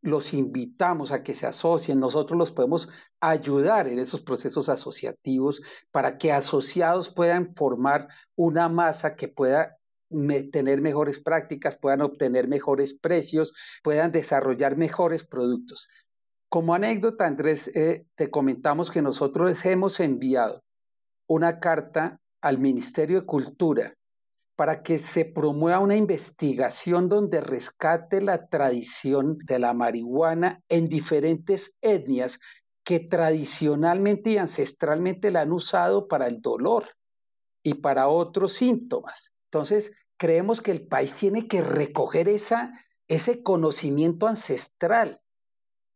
los 0.00 0.32
invitamos 0.32 1.12
a 1.12 1.22
que 1.22 1.34
se 1.34 1.46
asocien. 1.46 2.00
Nosotros 2.00 2.38
los 2.38 2.52
podemos 2.52 2.88
ayudar 3.20 3.88
en 3.88 3.98
esos 3.98 4.22
procesos 4.22 4.68
asociativos 4.68 5.60
para 5.90 6.18
que 6.18 6.32
asociados 6.32 7.10
puedan 7.10 7.54
formar 7.54 8.08
una 8.36 8.68
masa 8.68 9.14
que 9.16 9.28
pueda 9.28 9.77
tener 10.50 10.80
mejores 10.80 11.20
prácticas, 11.20 11.76
puedan 11.76 12.00
obtener 12.00 12.48
mejores 12.48 12.98
precios, 12.98 13.54
puedan 13.82 14.12
desarrollar 14.12 14.76
mejores 14.76 15.24
productos. 15.24 15.88
Como 16.48 16.74
anécdota, 16.74 17.26
Andrés, 17.26 17.68
eh, 17.74 18.06
te 18.14 18.30
comentamos 18.30 18.90
que 18.90 19.02
nosotros 19.02 19.64
hemos 19.64 20.00
enviado 20.00 20.62
una 21.28 21.60
carta 21.60 22.20
al 22.40 22.58
Ministerio 22.58 23.20
de 23.20 23.26
Cultura 23.26 23.94
para 24.56 24.82
que 24.82 24.98
se 24.98 25.24
promueva 25.24 25.78
una 25.78 25.94
investigación 25.94 27.08
donde 27.08 27.40
rescate 27.40 28.20
la 28.20 28.48
tradición 28.48 29.38
de 29.44 29.58
la 29.58 29.72
marihuana 29.72 30.62
en 30.68 30.88
diferentes 30.88 31.76
etnias 31.80 32.40
que 32.82 32.98
tradicionalmente 32.98 34.30
y 34.30 34.38
ancestralmente 34.38 35.30
la 35.30 35.42
han 35.42 35.52
usado 35.52 36.08
para 36.08 36.26
el 36.26 36.40
dolor 36.40 36.86
y 37.62 37.74
para 37.74 38.08
otros 38.08 38.54
síntomas. 38.54 39.32
Entonces, 39.50 39.92
creemos 40.18 40.60
que 40.60 40.72
el 40.72 40.86
país 40.86 41.14
tiene 41.14 41.48
que 41.48 41.62
recoger 41.62 42.28
ese 42.28 43.42
conocimiento 43.42 44.26
ancestral, 44.26 45.20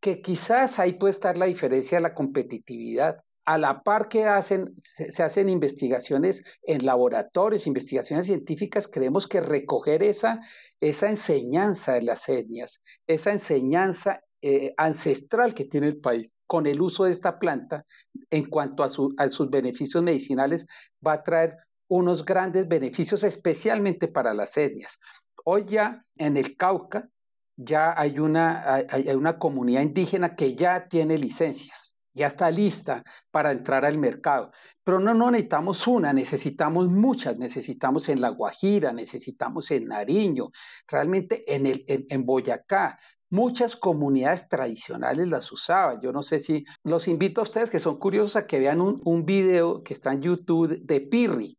que 0.00 0.22
quizás 0.22 0.78
ahí 0.78 0.94
puede 0.94 1.10
estar 1.10 1.36
la 1.36 1.46
diferencia 1.46 1.98
de 1.98 2.02
la 2.02 2.14
competitividad. 2.14 3.22
A 3.44 3.58
la 3.58 3.82
par 3.82 4.08
que 4.08 4.24
hacen, 4.24 4.72
se, 4.80 5.22
hacen 5.22 5.48
investigaciones 5.48 6.44
en 6.62 6.86
laboratorios, 6.86 7.66
investigaciones 7.66 8.26
científicas, 8.26 8.86
creemos 8.86 9.26
que 9.26 9.40
recoger 9.40 10.02
esa, 10.04 10.40
esa 10.80 11.10
enseñanza 11.10 11.94
de 11.94 12.02
las 12.02 12.28
etnias, 12.28 12.80
esa 13.08 13.32
enseñanza 13.32 14.22
eh, 14.42 14.72
ancestral 14.76 15.54
que 15.54 15.64
tiene 15.64 15.88
el 15.88 15.98
país 15.98 16.32
con 16.46 16.66
el 16.66 16.80
uso 16.80 17.04
de 17.04 17.10
esta 17.10 17.38
planta 17.38 17.84
en 18.30 18.48
cuanto 18.48 18.84
a, 18.84 18.86
a 19.16 19.28
sus 19.28 19.50
beneficios 19.50 20.02
medicinales, 20.02 20.66
va 21.04 21.14
a 21.14 21.22
traer 21.22 21.56
unos 21.92 22.24
grandes 22.24 22.68
beneficios, 22.68 23.22
especialmente 23.24 24.08
para 24.08 24.34
las 24.34 24.56
etnias. 24.56 24.98
Hoy 25.44 25.64
ya 25.66 26.04
en 26.16 26.36
el 26.36 26.56
Cauca 26.56 27.08
ya 27.56 27.94
hay 27.98 28.18
una, 28.18 28.74
hay 28.88 29.08
una 29.10 29.38
comunidad 29.38 29.82
indígena 29.82 30.34
que 30.34 30.54
ya 30.54 30.88
tiene 30.88 31.18
licencias 31.18 31.92
ya 32.14 32.26
está 32.26 32.50
lista 32.50 33.02
para 33.30 33.52
entrar 33.52 33.84
al 33.84 33.98
mercado. 33.98 34.52
Pero 34.84 35.00
no, 35.00 35.14
no 35.14 35.30
necesitamos 35.30 35.86
una, 35.86 36.12
necesitamos 36.12 36.88
muchas, 36.88 37.36
necesitamos 37.38 38.08
en 38.08 38.20
La 38.20 38.30
Guajira, 38.30 38.92
necesitamos 38.92 39.70
en 39.70 39.86
Nariño, 39.88 40.50
realmente 40.86 41.54
en, 41.54 41.66
el, 41.66 41.84
en, 41.86 42.26
Boyacá. 42.26 42.98
Muchas 43.30 43.76
comunidades 43.76 44.48
tradicionales 44.48 45.26
las 45.28 45.50
usaban. 45.50 46.00
Yo 46.02 46.12
no 46.12 46.22
sé 46.22 46.38
si 46.40 46.64
los 46.84 47.08
invito 47.08 47.40
a 47.40 47.44
ustedes 47.44 47.70
que 47.70 47.78
son 47.78 47.98
curiosos 47.98 48.36
a 48.36 48.46
que 48.46 48.60
vean 48.60 48.82
un, 48.82 49.00
un 49.04 49.24
video 49.24 49.82
que 49.82 49.94
está 49.94 50.12
en 50.12 50.20
YouTube 50.20 50.78
de 50.82 51.00
Pirri 51.00 51.56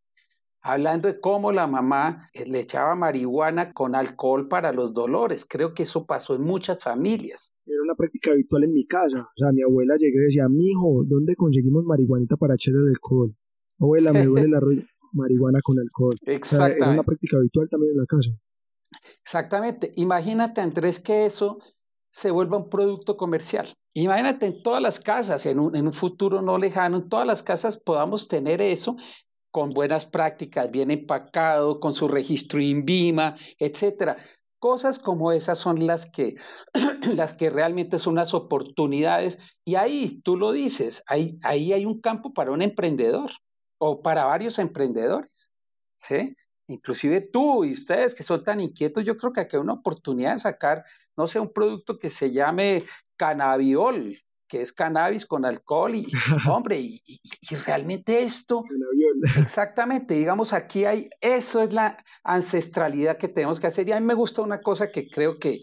hablando 0.63 1.10
de 1.10 1.19
cómo 1.19 1.52
la 1.52 1.67
mamá 1.67 2.30
eh, 2.34 2.45
le 2.47 2.62
echaba 2.62 2.95
marihuana 2.95 3.73
con 3.73 3.95
alcohol 3.95 4.47
para 4.47 4.71
los 4.71 4.93
dolores. 4.93 5.45
Creo 5.45 5.73
que 5.73 5.84
eso 5.84 6.06
pasó 6.06 6.36
en 6.36 6.41
muchas 6.41 6.82
familias. 6.82 7.54
Era 7.65 7.82
una 7.84 7.95
práctica 7.95 8.32
habitual 8.32 8.63
en 8.63 8.73
mi 8.73 8.88
casa. 8.88 9.21
O 9.21 9.38
sea, 9.38 9.52
mi 9.52 9.62
abuela 9.62 9.95
llegó 9.97 10.19
y 10.19 10.23
decía, 10.23 10.47
mi 10.49 10.69
hijo, 10.69 11.04
¿dónde 11.06 11.36
conseguimos 11.36 11.84
marihuanita 11.84 12.38
para 12.38 12.56
echarle 12.56 12.89
alcohol? 12.89 13.36
Abuela, 13.80 14.13
me 14.13 14.26
duele 14.26 14.47
la 14.47 14.60
marihuana 15.12 15.60
con 15.62 15.78
alcohol. 15.78 16.15
Exactamente. 16.26 16.82
era 16.82 16.91
una 16.91 17.04
práctica 17.04 17.38
habitual 17.38 17.67
también 17.69 17.91
en 17.91 17.97
la 17.97 18.06
casa. 18.06 18.30
Exactamente. 19.21 19.91
Imagínate, 19.97 20.62
Andrés, 20.62 20.99
que 20.99 21.26
eso 21.26 21.60
se 22.10 22.32
vuelva 22.32 22.58
un 22.58 22.69
producto 22.69 23.17
comercial. 23.17 23.73
Imagínate 23.95 24.45
en 24.45 24.63
todas 24.63 24.82
las 24.82 24.99
casas, 24.99 25.45
en 25.45 25.60
un, 25.60 25.76
en 25.76 25.88
un 25.88 25.93
futuro 25.93 26.41
no 26.41 26.58
lejano, 26.58 26.97
en 26.97 27.10
todas 27.10 27.28
las 27.28 27.41
casas 27.43 27.76
podamos 27.78 28.28
tener 28.28 28.62
eso 28.62 28.95
con 29.53 29.69
buenas 29.69 30.07
prácticas, 30.07 30.71
bien 30.71 30.89
empacado, 30.89 31.79
con 31.79 31.93
su 31.93 32.07
registro 32.07 32.59
INVIMA, 32.59 33.37
etcétera. 33.59 34.17
Cosas 34.57 34.97
como 34.97 35.31
esas 35.31 35.59
son 35.59 35.85
las 35.85 36.07
que, 36.07 36.37
las 37.13 37.35
que 37.35 37.51
realmente 37.51 37.99
son 37.99 38.15
las 38.15 38.33
oportunidades. 38.33 39.37
Y 39.63 39.75
ahí, 39.75 40.21
tú 40.23 40.37
lo 40.37 40.53
dices, 40.53 41.03
ahí, 41.05 41.37
ahí 41.43 41.71
hay 41.71 41.85
un 41.85 42.01
campo 42.01 42.33
para 42.33 42.51
un 42.51 42.63
emprendedor 42.63 43.29
o 43.77 44.01
para 44.01 44.25
varios 44.25 44.57
emprendedores. 44.57 45.51
¿sí? 45.97 46.35
Inclusive 46.67 47.21
tú 47.21 47.63
y 47.63 47.73
ustedes 47.73 48.15
que 48.15 48.23
son 48.23 48.43
tan 48.43 48.59
inquietos, 48.59 49.05
yo 49.05 49.17
creo 49.17 49.33
que 49.33 49.41
aquí 49.41 49.55
hay 49.55 49.61
una 49.61 49.73
oportunidad 49.73 50.33
de 50.33 50.39
sacar, 50.39 50.83
no 51.15 51.27
sé, 51.27 51.39
un 51.39 51.53
producto 51.53 51.99
que 51.99 52.09
se 52.09 52.31
llame 52.31 52.85
cannabiol, 53.17 54.17
que 54.53 54.61
es 54.61 54.71
cannabis 54.71 55.25
con 55.25 55.45
alcohol 55.45 55.95
y, 55.95 56.05
hombre, 56.47 56.79
y, 56.79 57.01
realmente 57.65 58.21
esto, 58.21 58.63
exactamente, 59.41 60.13
digamos, 60.13 60.53
aquí 60.53 60.85
hay, 60.85 61.09
eso 61.19 61.59
es 61.59 61.73
la 61.73 61.97
ancestralidad 62.23 63.17
que 63.17 63.29
tenemos 63.29 63.59
que 63.59 63.65
hacer 63.65 63.89
y 63.89 63.93
a 63.93 63.99
mí 63.99 64.05
me 64.05 64.13
gusta 64.13 64.43
una 64.43 64.59
cosa 64.59 64.91
que 64.91 65.07
creo 65.07 65.39
que, 65.39 65.61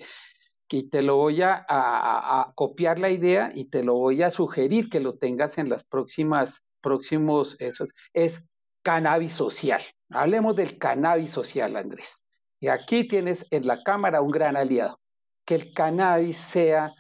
que 0.66 0.82
te 0.82 1.02
lo 1.02 1.18
voy 1.18 1.40
a, 1.40 1.64
a, 1.68 2.52
copiar 2.56 2.98
la 2.98 3.10
idea 3.10 3.52
y 3.54 3.66
te 3.66 3.84
lo 3.84 3.94
voy 3.94 4.24
a 4.24 4.32
sugerir 4.32 4.90
que 4.90 4.98
lo 4.98 5.16
tengas 5.16 5.56
en 5.58 5.68
las 5.68 5.84
próximas, 5.84 6.64
próximos, 6.80 7.56
esos, 7.60 7.94
es 8.12 8.44
cannabis 8.82 9.34
social. 9.34 9.82
Hablemos 10.08 10.56
del 10.56 10.78
cannabis 10.78 11.30
social, 11.30 11.76
Andrés. 11.76 12.22
Y 12.58 12.66
aquí 12.66 13.06
tienes 13.06 13.46
en 13.52 13.68
la 13.68 13.80
cámara 13.84 14.20
un 14.20 14.32
gran 14.32 14.56
aliado, 14.56 14.98
que 15.46 15.54
el 15.54 15.72
cannabis 15.72 16.38
sea 16.38 16.92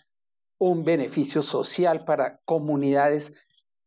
un 0.60 0.84
beneficio 0.84 1.40
social 1.40 2.04
para 2.04 2.38
comunidades 2.44 3.32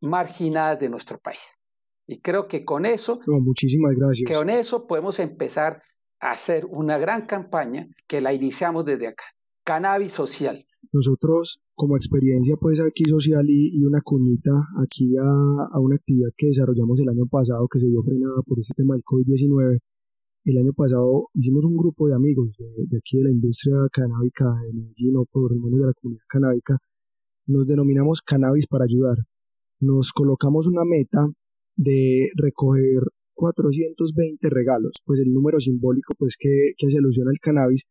marginadas 0.01 0.79
de 0.79 0.89
nuestro 0.89 1.19
país. 1.19 1.59
Y 2.07 2.19
creo 2.19 2.47
que 2.47 2.65
con 2.65 2.85
eso, 2.85 3.19
muchísimas 3.27 3.95
gracias. 3.95 4.27
Que 4.27 4.33
con 4.33 4.49
eso 4.49 4.87
podemos 4.87 5.19
empezar 5.19 5.81
a 6.19 6.31
hacer 6.31 6.65
una 6.65 6.97
gran 6.97 7.25
campaña 7.27 7.87
que 8.07 8.21
la 8.21 8.33
iniciamos 8.33 8.85
desde 8.85 9.07
acá. 9.07 9.23
Cannabis 9.63 10.13
social. 10.13 10.65
Nosotros, 10.91 11.61
como 11.75 11.95
experiencia, 11.95 12.55
pues 12.59 12.79
aquí 12.79 13.05
social 13.05 13.45
y, 13.47 13.83
una 13.85 14.01
cuñita 14.01 14.51
aquí 14.83 15.15
a, 15.15 15.75
a, 15.75 15.79
una 15.79 15.95
actividad 15.95 16.29
que 16.35 16.47
desarrollamos 16.47 16.99
el 16.99 17.09
año 17.09 17.25
pasado 17.29 17.67
que 17.71 17.79
se 17.79 17.87
vio 17.87 18.01
frenada 18.03 18.41
por 18.45 18.59
este 18.59 18.73
tema 18.75 18.95
del 18.95 19.03
COVID-19, 19.03 19.79
el 20.45 20.57
año 20.57 20.73
pasado 20.73 21.29
hicimos 21.33 21.63
un 21.65 21.77
grupo 21.77 22.07
de 22.07 22.15
amigos 22.15 22.57
de, 22.57 22.97
aquí 22.97 23.17
de 23.17 23.23
la 23.23 23.31
industria 23.31 23.75
canábica 23.91 24.45
de 24.65 24.73
Medellín 24.73 25.15
o 25.17 25.25
por 25.25 25.55
lo 25.55 25.61
menos 25.61 25.79
de 25.79 25.87
la 25.87 25.93
comunidad 25.93 26.25
canábica. 26.27 26.77
Nos 27.47 27.65
denominamos 27.65 28.21
Cannabis 28.21 28.67
para 28.67 28.85
ayudar. 28.85 29.17
Nos 29.79 30.11
colocamos 30.11 30.67
una 30.67 30.83
meta 30.85 31.27
de 31.75 32.29
recoger 32.35 33.03
420 33.33 34.49
regalos, 34.49 35.01
pues 35.05 35.19
el 35.21 35.33
número 35.33 35.59
simbólico 35.59 36.13
pues 36.17 36.35
que, 36.37 36.73
que 36.77 36.87
hace 36.87 36.97
alusión 36.97 37.27
al 37.27 37.39
cannabis, 37.39 37.83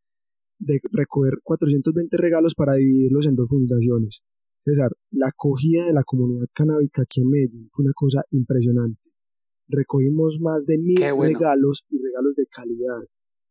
de 0.59 0.81
recoger 0.93 1.35
420 1.43 2.17
regalos 2.17 2.55
para 2.55 2.75
dividirlos 2.75 3.27
en 3.27 3.35
dos 3.35 3.49
fundaciones. 3.49 4.23
César, 4.59 4.93
la 5.11 5.29
acogida 5.29 5.87
de 5.87 5.93
la 5.93 6.05
comunidad 6.05 6.47
canábica 6.53 7.03
aquí 7.03 7.21
en 7.21 7.31
Medellín 7.31 7.69
fue 7.73 7.85
una 7.85 7.93
cosa 7.95 8.23
impresionante. 8.31 9.02
Recogimos 9.73 10.39
más 10.41 10.67
de 10.67 10.77
mil 10.79 11.01
regalos 11.01 11.85
y 11.89 11.97
regalos 11.97 12.37
de 12.37 12.47
calidad. 12.47 13.01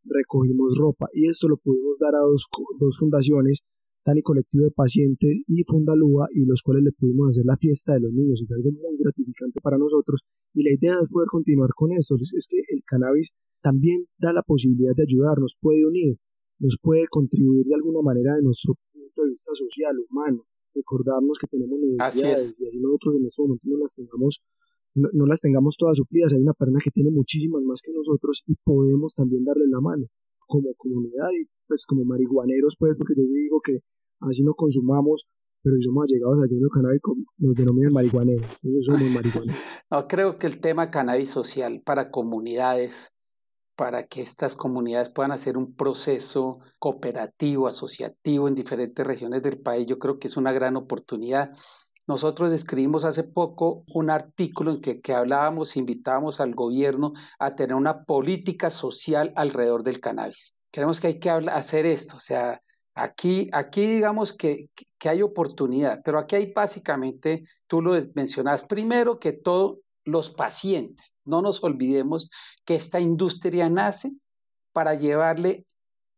Recogimos 0.03 0.77
ropa 0.79 1.07
y 1.13 1.27
esto 1.27 1.47
lo 1.47 1.57
pudimos 1.57 1.97
dar 1.99 2.15
a 2.15 2.19
dos, 2.19 2.45
dos 2.79 2.97
fundaciones 2.97 3.63
Tani 4.03 4.21
Colectivo 4.21 4.65
de 4.65 4.71
Pacientes 4.71 5.41
y 5.47 5.63
Fundalúa, 5.63 6.27
y 6.33 6.45
los 6.45 6.61
cuales 6.63 6.83
le 6.83 6.91
pudimos 6.91 7.29
hacer 7.29 7.45
la 7.45 7.57
fiesta 7.57 7.93
de 7.93 8.01
los 8.01 8.13
niños. 8.13 8.41
Es 8.41 8.51
algo 8.51 8.71
muy 8.71 8.97
gratificante 8.97 9.61
para 9.61 9.77
nosotros. 9.77 10.21
Y 10.53 10.63
la 10.63 10.73
idea 10.73 10.93
es 11.01 11.09
poder 11.09 11.27
continuar 11.27 11.69
con 11.75 11.91
esto. 11.91 12.15
Es 12.15 12.47
que 12.49 12.57
el 12.69 12.83
cannabis 12.83 13.31
también 13.61 14.07
da 14.17 14.33
la 14.33 14.41
posibilidad 14.41 14.93
de 14.95 15.03
ayudar, 15.03 15.37
nos 15.37 15.55
puede 15.59 15.85
unir, 15.85 16.17
nos 16.57 16.77
puede 16.81 17.05
contribuir 17.07 17.65
de 17.65 17.75
alguna 17.75 18.01
manera 18.01 18.35
de 18.35 18.41
nuestro 18.41 18.73
punto 18.91 19.23
de 19.23 19.29
vista 19.29 19.53
social, 19.53 19.95
humano, 20.09 20.47
recordarnos 20.73 21.37
que 21.39 21.45
tenemos 21.45 21.79
necesidades 21.79 22.59
y 22.59 22.65
así 22.65 22.79
nosotros 22.79 23.15
en 23.17 23.25
este 23.25 23.41
momento 23.43 23.63
no 23.65 23.77
las 23.77 23.93
tengamos 23.93 24.41
no, 24.95 25.25
las 25.25 25.41
tengamos 25.41 25.75
todas 25.77 25.97
suplidas, 25.97 26.33
hay 26.33 26.41
una 26.41 26.53
persona 26.53 26.79
que 26.83 26.91
tiene 26.91 27.11
muchísimas 27.11 27.63
más 27.63 27.81
que 27.81 27.91
nosotros 27.93 28.43
y 28.47 28.55
podemos 28.63 29.15
también 29.15 29.43
darle 29.43 29.65
la 29.67 29.81
mano 29.81 30.05
como 30.47 30.73
comunidad 30.77 31.29
y 31.31 31.47
pues 31.67 31.85
como 31.85 32.03
marihuaneros 32.03 32.75
pues 32.77 32.95
porque 32.97 33.13
yo 33.15 33.23
digo 33.23 33.61
que 33.63 33.79
así 34.19 34.43
no 34.43 34.53
consumamos 34.53 35.27
pero 35.63 35.75
si 35.77 35.83
somos 35.83 36.05
allegados 36.05 36.43
al 36.43 36.49
lleno 36.49 36.67
canábico 36.69 37.15
nos 37.37 37.55
denominan 37.55 37.93
marihuaneros, 37.93 38.45
entonces 38.63 38.85
somos 38.85 39.09
marihuaneros. 39.09 39.61
No, 39.91 40.07
creo 40.07 40.39
que 40.39 40.47
el 40.47 40.59
tema 40.59 40.89
cannabis 40.89 41.29
social 41.29 41.81
para 41.85 42.11
comunidades 42.11 43.11
para 43.81 44.05
que 44.05 44.21
estas 44.21 44.55
comunidades 44.55 45.09
puedan 45.09 45.31
hacer 45.31 45.57
un 45.57 45.75
proceso 45.75 46.59
cooperativo, 46.77 47.67
asociativo 47.67 48.47
en 48.47 48.53
diferentes 48.53 49.05
regiones 49.05 49.41
del 49.41 49.59
país. 49.59 49.87
Yo 49.87 49.97
creo 49.97 50.19
que 50.19 50.27
es 50.27 50.37
una 50.37 50.51
gran 50.51 50.75
oportunidad. 50.75 51.51
Nosotros 52.11 52.51
escribimos 52.51 53.05
hace 53.05 53.23
poco 53.23 53.85
un 53.93 54.09
artículo 54.09 54.71
en 54.71 54.81
que, 54.81 54.99
que 54.99 55.13
hablábamos, 55.13 55.77
invitábamos 55.77 56.41
al 56.41 56.53
gobierno 56.53 57.13
a 57.39 57.55
tener 57.55 57.73
una 57.73 58.03
política 58.03 58.69
social 58.69 59.31
alrededor 59.37 59.83
del 59.83 60.01
cannabis. 60.01 60.53
Creemos 60.71 60.99
que 60.99 61.07
hay 61.07 61.19
que 61.21 61.29
hacer 61.29 61.85
esto, 61.85 62.17
o 62.17 62.19
sea, 62.19 62.61
aquí, 62.95 63.49
aquí 63.53 63.87
digamos 63.87 64.33
que, 64.33 64.67
que 64.99 65.07
hay 65.07 65.21
oportunidad, 65.21 66.01
pero 66.03 66.19
aquí 66.19 66.35
hay 66.35 66.51
básicamente, 66.51 67.45
tú 67.65 67.81
lo 67.81 67.93
mencionas, 68.13 68.63
primero 68.63 69.17
que 69.17 69.31
todo, 69.31 69.79
los 70.03 70.31
pacientes. 70.31 71.15
No 71.23 71.41
nos 71.41 71.63
olvidemos 71.63 72.29
que 72.65 72.75
esta 72.75 72.99
industria 72.99 73.69
nace 73.69 74.11
para 74.73 74.95
llevarle 74.95 75.65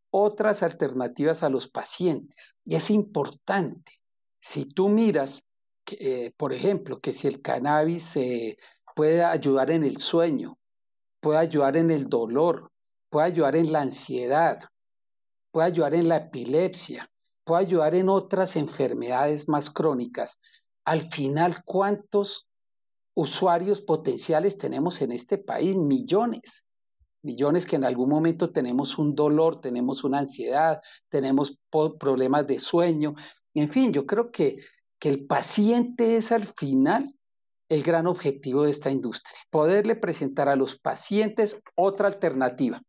otras 0.09 0.63
alternativas 0.63 1.43
a 1.43 1.49
los 1.49 1.67
pacientes. 1.67 2.55
Y 2.65 2.77
es 2.77 2.89
importante. 2.89 3.99
Si 4.39 4.65
tú 4.65 4.89
miras, 4.89 5.43
eh, 5.91 6.33
por 6.37 6.53
ejemplo, 6.53 6.99
que 6.99 7.13
si 7.13 7.27
el 7.27 7.41
cannabis 7.41 8.17
puede 8.95 9.23
ayudar 9.23 9.71
en 9.71 9.83
el 9.83 9.97
sueño, 9.97 10.57
puede 11.19 11.39
ayudar 11.39 11.77
en 11.77 11.91
el 11.91 12.09
dolor, 12.09 12.71
puede 13.09 13.27
ayudar 13.27 13.55
en 13.55 13.71
la 13.71 13.81
ansiedad, 13.81 14.59
puede 15.51 15.67
ayudar 15.67 15.93
en 15.93 16.09
la 16.09 16.17
epilepsia, 16.17 17.09
puede 17.43 17.65
ayudar 17.65 17.95
en 17.95 18.09
otras 18.09 18.55
enfermedades 18.55 19.47
más 19.47 19.69
crónicas. 19.69 20.39
Al 20.85 21.09
final, 21.11 21.63
¿cuántos 21.63 22.47
usuarios 23.13 23.81
potenciales 23.81 24.57
tenemos 24.57 25.01
en 25.01 25.11
este 25.11 25.37
país, 25.37 25.75
millones, 25.75 26.65
millones 27.21 27.65
que 27.65 27.75
en 27.75 27.85
algún 27.85 28.09
momento 28.09 28.51
tenemos 28.51 28.97
un 28.97 29.15
dolor, 29.15 29.61
tenemos 29.61 30.03
una 30.03 30.19
ansiedad, 30.19 30.81
tenemos 31.09 31.57
problemas 31.99 32.47
de 32.47 32.59
sueño, 32.59 33.15
en 33.53 33.69
fin, 33.69 33.93
yo 33.93 34.05
creo 34.05 34.31
que, 34.31 34.57
que 35.03 35.09
el 35.09 35.25
paciente 35.25 36.15
es 36.15 36.31
al 36.31 36.45
final 36.45 37.13
el 37.67 37.83
gran 37.83 38.07
objetivo 38.07 38.63
de 38.63 38.71
esta 38.71 38.89
industria, 38.89 39.37
poderle 39.49 39.97
presentar 39.97 40.47
a 40.47 40.55
los 40.55 40.79
pacientes 40.79 41.61
otra 41.75 42.07
alternativa. 42.07 42.81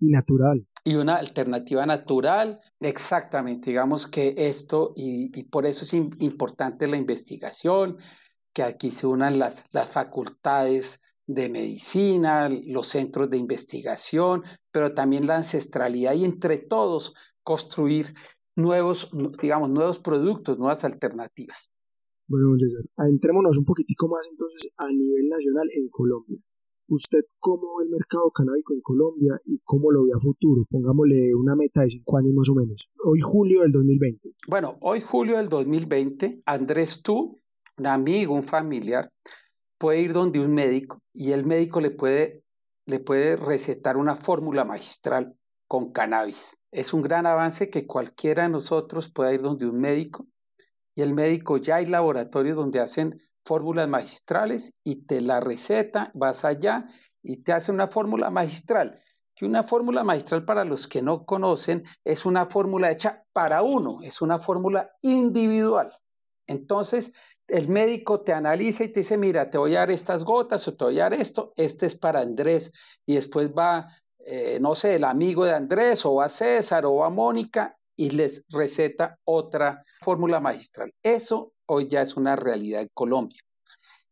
Y 0.00 0.08
natural. 0.08 0.66
Y 0.82 0.96
una 0.96 1.14
alternativa 1.14 1.86
natural, 1.86 2.58
exactamente, 2.80 3.70
digamos 3.70 4.08
que 4.08 4.34
esto, 4.36 4.94
y, 4.96 5.30
y 5.38 5.44
por 5.44 5.64
eso 5.64 5.84
es 5.84 5.94
importante 5.94 6.88
la 6.88 6.96
investigación, 6.96 7.98
que 8.52 8.64
aquí 8.64 8.90
se 8.90 9.06
unan 9.06 9.38
las, 9.38 9.64
las 9.70 9.88
facultades 9.88 11.00
de 11.28 11.50
medicina, 11.50 12.48
los 12.48 12.88
centros 12.88 13.30
de 13.30 13.36
investigación, 13.36 14.42
pero 14.72 14.92
también 14.92 15.28
la 15.28 15.36
ancestralidad 15.36 16.14
y 16.14 16.24
entre 16.24 16.58
todos 16.58 17.14
construir 17.44 18.14
nuevos, 18.56 19.10
digamos, 19.40 19.70
nuevos 19.70 19.98
productos, 19.98 20.58
nuevas 20.58 20.84
alternativas. 20.84 21.70
Bueno, 22.26 22.56
César, 22.58 22.84
entrémonos 23.08 23.58
un 23.58 23.64
poquitico 23.64 24.08
más 24.08 24.26
entonces 24.30 24.72
a 24.76 24.88
nivel 24.90 25.28
nacional 25.28 25.68
en 25.74 25.88
Colombia. 25.88 26.38
¿Usted 26.88 27.20
cómo 27.38 27.78
ve 27.78 27.84
el 27.84 27.90
mercado 27.90 28.30
canábico 28.30 28.74
en 28.74 28.80
Colombia 28.80 29.40
y 29.46 29.58
cómo 29.64 29.90
lo 29.90 30.04
ve 30.04 30.10
a 30.14 30.20
futuro? 30.20 30.64
Pongámosle 30.70 31.34
una 31.34 31.56
meta 31.56 31.82
de 31.82 31.90
cinco 31.90 32.18
años 32.18 32.34
más 32.34 32.48
o 32.50 32.54
menos. 32.54 32.90
Hoy 33.06 33.20
julio 33.20 33.62
del 33.62 33.72
2020. 33.72 34.34
Bueno, 34.48 34.76
hoy 34.80 35.00
julio 35.00 35.38
del 35.38 35.48
2020, 35.48 36.42
Andrés, 36.44 37.02
tú 37.02 37.40
un 37.78 37.86
amigo, 37.86 38.34
un 38.34 38.44
familiar, 38.44 39.10
puede 39.78 40.00
ir 40.00 40.12
donde 40.12 40.40
un 40.40 40.52
médico 40.52 41.02
y 41.12 41.32
el 41.32 41.44
médico 41.44 41.80
le 41.80 41.90
puede, 41.90 42.44
le 42.86 43.00
puede 43.00 43.36
recetar 43.36 43.96
una 43.96 44.16
fórmula 44.16 44.64
magistral 44.64 45.34
con 45.68 45.92
cannabis. 45.92 46.56
Es 46.70 46.92
un 46.92 47.02
gran 47.02 47.26
avance 47.26 47.70
que 47.70 47.86
cualquiera 47.86 48.44
de 48.44 48.48
nosotros 48.50 49.10
pueda 49.10 49.32
ir 49.32 49.42
donde 49.42 49.66
un 49.66 49.80
médico 49.80 50.26
y 50.94 51.02
el 51.02 51.12
médico 51.12 51.56
ya 51.56 51.76
hay 51.76 51.86
laboratorios 51.86 52.56
donde 52.56 52.80
hacen 52.80 53.20
fórmulas 53.44 53.88
magistrales 53.88 54.72
y 54.84 55.06
te 55.06 55.20
la 55.20 55.40
receta, 55.40 56.10
vas 56.14 56.44
allá 56.44 56.86
y 57.22 57.42
te 57.42 57.52
hace 57.52 57.72
una 57.72 57.88
fórmula 57.88 58.30
magistral. 58.30 59.00
Que 59.36 59.44
una 59.44 59.64
fórmula 59.64 60.04
magistral 60.04 60.44
para 60.44 60.64
los 60.64 60.86
que 60.86 61.02
no 61.02 61.26
conocen 61.26 61.84
es 62.04 62.24
una 62.24 62.46
fórmula 62.46 62.92
hecha 62.92 63.24
para 63.32 63.62
uno, 63.62 63.98
es 64.02 64.22
una 64.22 64.38
fórmula 64.38 64.92
individual. 65.02 65.90
Entonces, 66.46 67.12
el 67.48 67.68
médico 67.68 68.20
te 68.20 68.32
analiza 68.32 68.84
y 68.84 68.88
te 68.88 69.00
dice, 69.00 69.18
mira, 69.18 69.50
te 69.50 69.58
voy 69.58 69.74
a 69.74 69.80
dar 69.80 69.90
estas 69.90 70.24
gotas 70.24 70.66
o 70.68 70.76
te 70.76 70.84
voy 70.84 71.00
a 71.00 71.04
dar 71.04 71.14
esto, 71.14 71.52
este 71.56 71.86
es 71.86 71.96
para 71.96 72.20
Andrés. 72.20 72.72
Y 73.06 73.16
después 73.16 73.50
va, 73.50 73.88
eh, 74.26 74.58
no 74.60 74.74
sé, 74.74 74.96
el 74.96 75.04
amigo 75.04 75.44
de 75.44 75.54
Andrés 75.54 76.04
o 76.04 76.22
a 76.22 76.28
César 76.28 76.86
o 76.86 77.04
a 77.04 77.10
Mónica 77.10 77.76
y 77.96 78.10
les 78.10 78.44
receta 78.48 79.18
otra 79.24 79.84
fórmula 80.00 80.40
magistral. 80.40 80.92
Eso 81.02 81.52
hoy 81.66 81.88
ya 81.88 82.02
es 82.02 82.16
una 82.16 82.36
realidad 82.36 82.82
en 82.82 82.90
Colombia. 82.94 83.40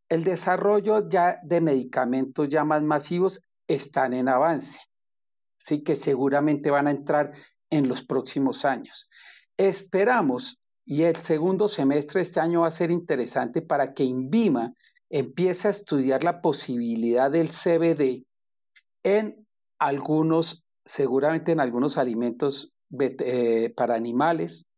El 0.09 0.25
desarrollo 0.25 1.09
ya 1.09 1.41
de 1.43 1.61
medicamentos 1.61 2.49
ya 2.49 2.65
más 2.65 2.83
masivos 2.83 3.41
están 3.67 4.13
en 4.13 4.29
avance, 4.29 4.79
así 5.59 5.83
que 5.83 5.97
seguramente 5.97 6.71
van 6.71 6.87
a 6.87 6.91
entrar 6.91 7.33
en 7.71 7.89
los 7.89 8.05
próximos 8.05 8.67
años. 8.67 9.09
Esperamos 9.57 10.59
y 10.85 11.05
el 11.05 11.17
segundo 11.17 11.69
semestre 11.69 12.19
de 12.19 12.25
este 12.25 12.41
año 12.41 12.63
va 12.63 12.67
a 12.67 12.73
ser 12.73 12.91
interesante 12.91 13.63
para 13.63 13.95
que 13.95 14.05
INVIMA 14.05 14.75
empiece 15.09 15.69
a 15.69 15.71
estudiar 15.71 16.25
la 16.25 16.43
posibilidad 16.43 17.31
del 17.31 17.51
CBD 17.51 18.27
en 19.03 19.42
algunos, 19.83 20.63
seguramente 20.85 21.51
en 21.51 21.59
algunos 21.59 21.99
alimentos 21.99 22.73
eh, 23.01 23.73
para 23.77 23.97
animales, 23.97 24.69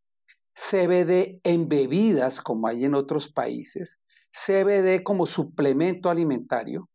CBD 0.55 1.41
en 1.43 1.69
bebidas 1.69 2.41
como 2.41 2.69
hay 2.69 2.87
en 2.87 2.95
otros 2.95 3.31
países, 3.31 3.99
CBD 4.31 5.03
como 5.03 5.27
suplemento 5.27 6.09
alimentario, 6.09 6.89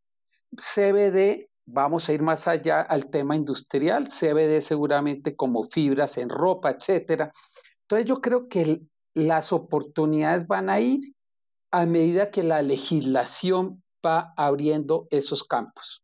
CBD, 0.57 1.49
vamos 1.67 2.09
a 2.09 2.13
ir 2.13 2.23
más 2.23 2.47
allá 2.47 2.81
al 2.81 3.11
tema 3.11 3.35
industrial, 3.35 4.07
CBD 4.07 4.61
seguramente 4.61 5.35
como 5.35 5.65
fibras 5.65 6.17
en 6.17 6.29
ropa, 6.29 6.71
etcétera. 6.71 7.31
Entonces 7.83 8.07
yo 8.07 8.21
creo 8.21 8.47
que 8.47 8.81
las 9.13 9.53
oportunidades 9.53 10.47
van 10.47 10.71
a 10.71 10.79
ir 10.79 10.99
a 11.71 11.85
medida 11.85 12.31
que 12.31 12.41
la 12.41 12.63
legislación 12.63 13.83
va 14.03 14.33
abriendo 14.35 15.07
esos 15.11 15.43
campos. 15.43 16.01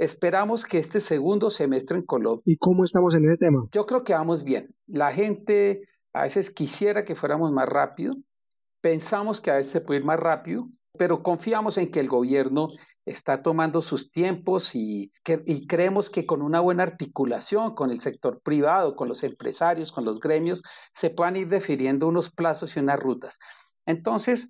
Esperamos 0.00 0.64
que 0.64 0.78
este 0.78 0.98
segundo 0.98 1.50
semestre 1.50 1.98
en 1.98 2.04
Colombia. 2.04 2.42
¿Y 2.46 2.56
cómo 2.56 2.86
estamos 2.86 3.14
en 3.14 3.26
ese 3.26 3.36
tema? 3.36 3.66
Yo 3.70 3.84
creo 3.84 4.02
que 4.02 4.14
vamos 4.14 4.44
bien. 4.44 4.74
La 4.86 5.12
gente 5.12 5.82
a 6.14 6.22
veces 6.22 6.50
quisiera 6.50 7.04
que 7.04 7.14
fuéramos 7.14 7.52
más 7.52 7.68
rápido. 7.68 8.14
Pensamos 8.80 9.42
que 9.42 9.50
a 9.50 9.56
veces 9.56 9.72
se 9.72 9.82
puede 9.82 10.00
ir 10.00 10.06
más 10.06 10.18
rápido, 10.18 10.68
pero 10.96 11.22
confiamos 11.22 11.76
en 11.76 11.90
que 11.90 12.00
el 12.00 12.08
gobierno 12.08 12.68
está 13.04 13.42
tomando 13.42 13.82
sus 13.82 14.10
tiempos 14.10 14.74
y, 14.74 15.12
y, 15.44 15.66
creemos 15.66 16.08
que 16.08 16.24
con 16.24 16.40
una 16.40 16.60
buena 16.60 16.82
articulación 16.82 17.74
con 17.74 17.90
el 17.90 18.00
sector 18.00 18.40
privado, 18.42 18.96
con 18.96 19.06
los 19.06 19.22
empresarios, 19.22 19.92
con 19.92 20.06
los 20.06 20.18
gremios, 20.18 20.62
se 20.94 21.10
puedan 21.10 21.36
ir 21.36 21.48
definiendo 21.48 22.08
unos 22.08 22.30
plazos 22.30 22.74
y 22.74 22.80
unas 22.80 22.98
rutas. 22.98 23.38
Entonces, 23.84 24.48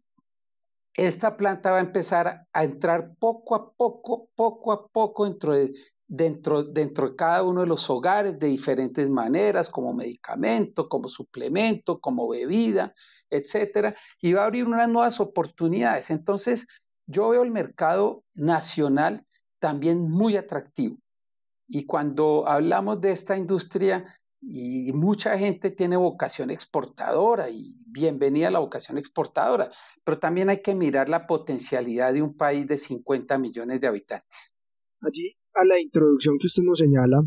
esta 1.06 1.36
planta 1.36 1.70
va 1.70 1.78
a 1.78 1.82
empezar 1.82 2.46
a 2.52 2.64
entrar 2.64 3.14
poco 3.18 3.54
a 3.54 3.72
poco, 3.72 4.28
poco 4.34 4.72
a 4.72 4.86
poco 4.86 5.24
dentro 5.24 5.54
de, 5.54 5.72
dentro, 6.06 6.62
dentro 6.64 7.10
de 7.10 7.16
cada 7.16 7.42
uno 7.42 7.62
de 7.62 7.66
los 7.66 7.88
hogares 7.88 8.38
de 8.38 8.48
diferentes 8.48 9.08
maneras, 9.08 9.70
como 9.70 9.94
medicamento, 9.94 10.88
como 10.88 11.08
suplemento, 11.08 12.00
como 12.00 12.28
bebida, 12.28 12.94
etcétera, 13.30 13.94
y 14.20 14.32
va 14.34 14.42
a 14.42 14.46
abrir 14.46 14.66
unas 14.66 14.88
nuevas 14.88 15.20
oportunidades. 15.20 16.10
Entonces, 16.10 16.66
yo 17.06 17.30
veo 17.30 17.44
el 17.44 17.50
mercado 17.50 18.24
nacional 18.34 19.24
también 19.58 20.10
muy 20.10 20.36
atractivo. 20.36 20.98
Y 21.66 21.86
cuando 21.86 22.46
hablamos 22.46 23.00
de 23.00 23.12
esta 23.12 23.36
industria, 23.36 24.04
y 24.40 24.92
mucha 24.92 25.36
gente 25.38 25.70
tiene 25.70 25.96
vocación 25.96 26.50
exportadora 26.50 27.50
y 27.50 27.76
bienvenida 27.86 28.50
la 28.50 28.60
vocación 28.60 28.96
exportadora, 28.98 29.70
pero 30.04 30.18
también 30.18 30.48
hay 30.48 30.62
que 30.62 30.74
mirar 30.74 31.08
la 31.08 31.26
potencialidad 31.26 32.14
de 32.14 32.22
un 32.22 32.36
país 32.36 32.66
de 32.66 32.78
50 32.78 33.38
millones 33.38 33.80
de 33.80 33.86
habitantes. 33.86 34.54
Allí, 35.02 35.32
a 35.54 35.64
la 35.64 35.78
introducción 35.78 36.38
que 36.38 36.46
usted 36.46 36.62
nos 36.62 36.78
señala, 36.78 37.20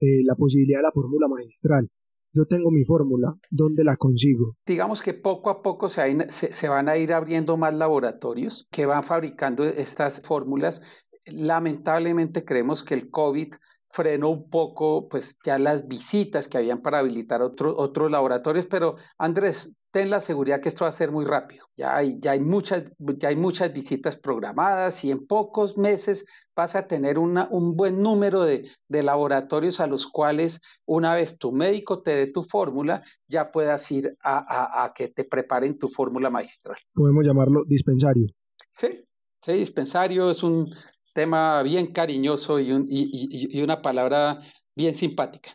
eh, 0.00 0.22
la 0.24 0.34
posibilidad 0.34 0.78
de 0.78 0.84
la 0.84 0.92
fórmula 0.92 1.26
magistral. 1.28 1.88
Yo 2.32 2.44
tengo 2.44 2.70
mi 2.70 2.84
fórmula, 2.84 3.34
¿dónde 3.50 3.84
la 3.84 3.96
consigo? 3.96 4.56
Digamos 4.66 5.02
que 5.02 5.14
poco 5.14 5.50
a 5.50 5.62
poco 5.62 5.88
se, 5.88 6.30
se 6.30 6.68
van 6.68 6.88
a 6.88 6.96
ir 6.96 7.12
abriendo 7.12 7.56
más 7.56 7.74
laboratorios 7.74 8.68
que 8.70 8.86
van 8.86 9.02
fabricando 9.02 9.64
estas 9.64 10.20
fórmulas. 10.20 10.82
Lamentablemente 11.24 12.44
creemos 12.44 12.84
que 12.84 12.94
el 12.94 13.10
COVID 13.10 13.54
frenó 13.90 14.30
un 14.30 14.50
poco 14.50 15.08
pues 15.08 15.38
ya 15.44 15.58
las 15.58 15.88
visitas 15.88 16.48
que 16.48 16.58
habían 16.58 16.82
para 16.82 16.98
habilitar 16.98 17.42
otro, 17.42 17.76
otros 17.76 18.10
laboratorios, 18.10 18.66
pero 18.66 18.96
Andrés, 19.16 19.72
ten 19.90 20.10
la 20.10 20.20
seguridad 20.20 20.60
que 20.60 20.68
esto 20.68 20.84
va 20.84 20.90
a 20.90 20.92
ser 20.92 21.10
muy 21.10 21.24
rápido. 21.24 21.66
Ya 21.76 21.96
hay, 21.96 22.18
ya 22.20 22.32
hay, 22.32 22.40
muchas, 22.40 22.84
ya 22.98 23.28
hay 23.28 23.36
muchas 23.36 23.72
visitas 23.72 24.16
programadas 24.16 25.02
y 25.04 25.10
en 25.10 25.26
pocos 25.26 25.78
meses 25.78 26.26
vas 26.54 26.74
a 26.74 26.86
tener 26.86 27.18
una, 27.18 27.48
un 27.50 27.76
buen 27.76 28.02
número 28.02 28.42
de, 28.42 28.70
de 28.88 29.02
laboratorios 29.02 29.80
a 29.80 29.86
los 29.86 30.06
cuales 30.06 30.60
una 30.86 31.14
vez 31.14 31.38
tu 31.38 31.52
médico 31.52 32.02
te 32.02 32.14
dé 32.14 32.26
tu 32.26 32.44
fórmula, 32.44 33.02
ya 33.26 33.50
puedas 33.50 33.90
ir 33.90 34.16
a, 34.20 34.38
a, 34.38 34.84
a 34.84 34.92
que 34.92 35.08
te 35.08 35.24
preparen 35.24 35.78
tu 35.78 35.88
fórmula 35.88 36.30
magistral. 36.30 36.76
Podemos 36.92 37.26
llamarlo 37.26 37.64
dispensario. 37.66 38.26
Sí, 38.70 39.04
sí, 39.42 39.52
dispensario 39.52 40.30
es 40.30 40.42
un, 40.42 40.68
tema 41.14 41.62
bien 41.62 41.92
cariñoso 41.92 42.60
y, 42.60 42.72
un, 42.72 42.86
y, 42.88 43.08
y, 43.10 43.62
una 43.62 43.82
palabra 43.82 44.40
bien 44.76 44.94
simpática. 44.94 45.50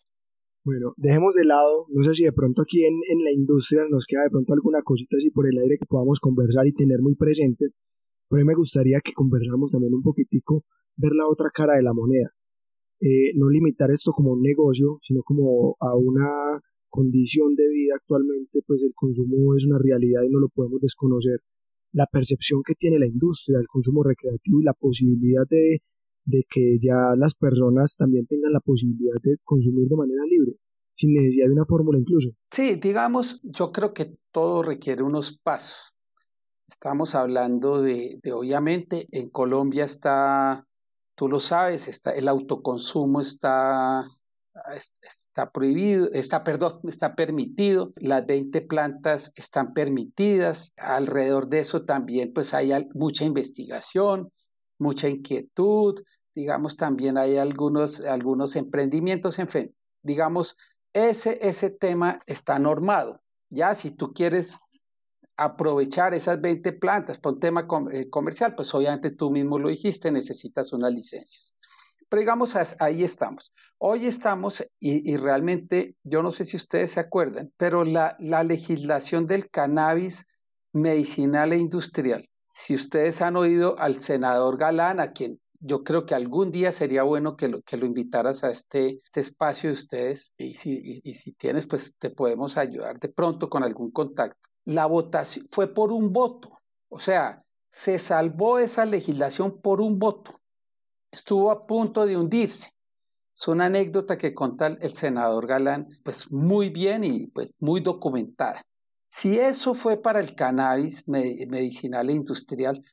Bueno, 0.65 0.93
dejemos 0.97 1.33
de 1.33 1.45
lado, 1.45 1.87
no 1.89 2.03
sé 2.03 2.15
si 2.15 2.23
de 2.23 2.31
pronto 2.31 2.61
aquí 2.61 2.85
en, 2.85 2.95
en, 3.09 3.23
la 3.23 3.31
industria 3.31 3.83
nos 3.89 4.05
queda 4.05 4.23
de 4.23 4.29
pronto 4.29 4.53
alguna 4.53 4.81
cosita 4.81 5.17
así 5.17 5.29
por 5.29 5.45
el 5.45 5.57
aire 5.57 5.77
que 5.77 5.85
podamos 5.85 6.19
conversar 6.19 6.65
y 6.67 6.71
tener 6.71 7.01
muy 7.01 7.15
presente, 7.15 7.67
pero 8.29 8.45
me 8.45 8.55
gustaría 8.55 8.99
que 9.03 9.11
conversáramos 9.13 9.71
también 9.71 9.93
un 9.93 10.01
poquitico, 10.01 10.63
ver 10.95 11.11
la 11.13 11.27
otra 11.27 11.49
cara 11.53 11.75
de 11.75 11.83
la 11.83 11.93
moneda. 11.93 12.31
Eh, 13.01 13.33
no 13.35 13.49
limitar 13.49 13.91
esto 13.91 14.13
como 14.13 14.31
un 14.31 14.41
negocio, 14.41 14.99
sino 15.01 15.21
como 15.23 15.75
a 15.81 15.95
una 15.97 16.61
condición 16.87 17.55
de 17.55 17.67
vida 17.67 17.95
actualmente, 17.95 18.61
pues 18.65 18.83
el 18.83 18.93
consumo 18.95 19.55
es 19.55 19.65
una 19.65 19.79
realidad 19.79 20.21
y 20.23 20.29
no 20.29 20.39
lo 20.39 20.47
podemos 20.47 20.79
desconocer 20.79 21.39
la 21.93 22.07
percepción 22.07 22.61
que 22.65 22.73
tiene 22.73 22.99
la 22.99 23.07
industria 23.07 23.59
del 23.59 23.67
consumo 23.67 24.03
recreativo 24.03 24.59
y 24.59 24.63
la 24.63 24.73
posibilidad 24.73 25.43
de, 25.49 25.81
de 26.25 26.43
que 26.49 26.77
ya 26.81 27.15
las 27.17 27.35
personas 27.35 27.95
también 27.95 28.25
tengan 28.25 28.51
la 28.51 28.59
posibilidad 28.59 29.15
de 29.21 29.37
consumir 29.43 29.87
de 29.87 29.95
manera 29.95 30.23
libre, 30.27 30.57
sin 30.93 31.13
necesidad 31.13 31.47
de 31.47 31.53
una 31.53 31.65
fórmula 31.65 31.99
incluso. 31.99 32.31
Sí, 32.51 32.75
digamos, 32.75 33.41
yo 33.43 33.71
creo 33.71 33.93
que 33.93 34.17
todo 34.31 34.63
requiere 34.63 35.03
unos 35.03 35.37
pasos. 35.37 35.93
Estamos 36.67 37.13
hablando 37.13 37.81
de, 37.81 38.19
obviamente, 38.33 39.07
en 39.11 39.29
Colombia 39.29 39.83
está, 39.83 40.65
tú 41.15 41.27
lo 41.27 41.39
sabes, 41.39 41.87
está, 41.87 42.11
el 42.15 42.27
autoconsumo 42.27 43.21
está 43.21 44.07
está 45.01 45.51
prohibido, 45.51 46.09
está, 46.11 46.43
perdón, 46.43 46.79
está 46.87 47.15
permitido, 47.15 47.93
las 47.95 48.25
20 48.25 48.61
plantas 48.61 49.31
están 49.35 49.73
permitidas, 49.73 50.73
alrededor 50.77 51.47
de 51.47 51.59
eso 51.59 51.85
también 51.85 52.33
pues 52.33 52.53
hay 52.53 52.71
mucha 52.93 53.25
investigación, 53.25 54.31
mucha 54.79 55.09
inquietud, 55.09 56.03
digamos 56.35 56.77
también 56.77 57.17
hay 57.17 57.37
algunos, 57.37 58.01
algunos 58.01 58.55
emprendimientos, 58.55 59.39
en 59.39 59.47
fin, 59.47 59.75
digamos, 60.03 60.57
ese, 60.93 61.39
ese 61.41 61.69
tema 61.71 62.19
está 62.27 62.59
normado, 62.59 63.21
ya 63.49 63.73
si 63.75 63.91
tú 63.91 64.13
quieres 64.13 64.57
aprovechar 65.37 66.13
esas 66.13 66.39
20 66.39 66.73
plantas 66.73 67.17
por 67.17 67.33
un 67.33 67.39
tema 67.39 67.67
eh, 67.91 68.09
comercial, 68.09 68.55
pues 68.55 68.73
obviamente 68.73 69.11
tú 69.11 69.31
mismo 69.31 69.57
lo 69.57 69.69
dijiste, 69.69 70.11
necesitas 70.11 70.73
unas 70.73 70.93
licencias. 70.93 71.55
Pero 72.13 72.21
digamos, 72.21 72.55
ahí 72.77 73.03
estamos. 73.03 73.51
Hoy 73.79 74.05
estamos, 74.05 74.63
y, 74.79 75.17
realmente, 75.17 75.95
yo 76.03 76.21
no 76.21 76.31
sé 76.31 76.45
si 76.45 76.57
ustedes 76.57 76.91
se 76.91 76.99
acuerdan, 76.99 77.51
pero 77.57 77.83
la, 77.83 78.15
la 78.19 78.43
legislación 78.43 79.25
del 79.25 79.49
cannabis 79.49 80.27
medicinal 80.73 81.53
e 81.53 81.57
industrial, 81.57 82.29
si 82.53 82.75
ustedes 82.75 83.19
han 83.23 83.35
oído 83.35 83.79
al 83.79 83.99
senador 83.99 84.59
Galán, 84.59 84.99
a 84.99 85.11
quien 85.11 85.39
yo 85.59 85.83
creo 85.83 86.05
que 86.05 86.13
algún 86.13 86.51
día 86.51 86.71
sería 86.71 87.01
bueno 87.01 87.35
que 87.35 87.47
lo, 87.47 87.63
que 87.63 87.77
lo 87.77 87.87
invitaras 87.87 88.43
a 88.43 88.51
este, 88.51 89.01
este 89.03 89.21
espacio 89.21 89.69
de 89.69 89.73
ustedes 89.73 90.33
y 90.37 90.53
si, 90.53 91.01
y 91.03 91.15
si 91.15 91.31
tienes, 91.31 91.65
pues 91.65 91.95
te 91.97 92.11
podemos 92.11 92.57
ayudar 92.57 92.99
de 92.99 93.09
pronto 93.09 93.49
con 93.49 93.63
algún 93.63 93.89
contacto. 93.89 94.51
La 94.65 94.85
votación 94.85 95.47
fue 95.49 95.73
por 95.73 95.91
un 95.91 96.13
voto, 96.13 96.59
o 96.89 96.99
sea, 96.99 97.41
se 97.71 97.97
salvó 97.97 98.59
esa 98.59 98.85
legislación 98.85 99.59
por 99.59 99.81
un 99.81 99.97
voto 99.97 100.42
estuvo 101.13 101.51
a 101.51 101.65
punto 101.65 102.05
de 102.05 102.17
hundirse. 102.17 102.71
Es 103.35 103.47
una 103.47 103.65
anécdota 103.65 104.17
que 104.17 104.33
cuenta 104.33 104.67
el 104.67 104.93
senador 104.93 105.47
Galán, 105.47 105.87
pues 106.03 106.31
muy 106.31 106.69
bien 106.69 107.03
y 107.03 107.27
pues 107.27 107.51
muy 107.59 107.81
documentada. 107.81 108.61
Si 109.09 109.37
eso 109.37 109.73
fue 109.75 110.01
para 110.01 110.19
el 110.19 110.35
cannabis 110.35 111.07
medicinal 111.07 112.09
e 112.09 112.13
industrial, 112.13 112.83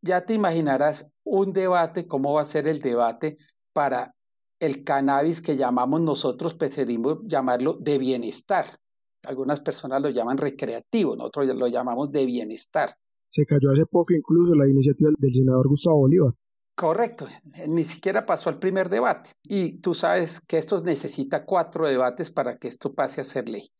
ya 0.00 0.24
te 0.24 0.34
imaginarás 0.34 1.10
un 1.24 1.52
debate, 1.52 2.06
cómo 2.06 2.34
va 2.34 2.42
a 2.42 2.44
ser 2.44 2.68
el 2.68 2.80
debate 2.80 3.36
para 3.72 4.14
el 4.60 4.84
cannabis 4.84 5.40
que 5.40 5.56
llamamos 5.56 6.00
nosotros, 6.00 6.54
preferimos 6.54 7.18
llamarlo 7.24 7.74
de 7.74 7.98
bienestar. 7.98 8.78
Algunas 9.24 9.60
personas 9.60 10.00
lo 10.00 10.10
llaman 10.10 10.38
recreativo, 10.38 11.16
nosotros 11.16 11.48
lo 11.56 11.66
llamamos 11.66 12.10
de 12.12 12.24
bienestar. 12.24 12.94
Se 13.30 13.44
cayó 13.44 13.72
hace 13.72 13.84
poco 13.86 14.14
incluso 14.14 14.54
la 14.54 14.68
iniciativa 14.68 15.10
del 15.18 15.34
senador 15.34 15.68
Gustavo 15.68 15.98
Bolívar. 15.98 16.32
Correcto, 16.76 17.26
ni 17.66 17.86
siquiera 17.86 18.26
pasó 18.26 18.50
al 18.50 18.58
primer 18.58 18.90
debate. 18.90 19.30
Y 19.42 19.78
tú 19.80 19.94
sabes 19.94 20.40
que 20.40 20.58
esto 20.58 20.82
necesita 20.82 21.46
cuatro 21.46 21.88
debates 21.88 22.30
para 22.30 22.58
que 22.58 22.68
esto 22.68 22.94
pase 22.94 23.22
a 23.22 23.24
ser 23.24 23.48
ley. 23.48 23.70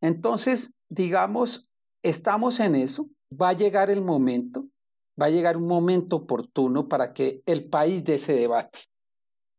Entonces, 0.00 0.72
digamos, 0.88 1.68
estamos 2.00 2.60
en 2.60 2.76
eso, 2.76 3.08
va 3.32 3.48
a 3.48 3.54
llegar 3.54 3.90
el 3.90 4.02
momento, 4.02 4.66
va 5.20 5.26
a 5.26 5.30
llegar 5.30 5.56
un 5.56 5.66
momento 5.66 6.14
oportuno 6.14 6.86
para 6.86 7.12
que 7.12 7.42
el 7.44 7.68
país 7.68 8.04
dé 8.04 8.14
ese 8.14 8.34
debate. 8.34 8.84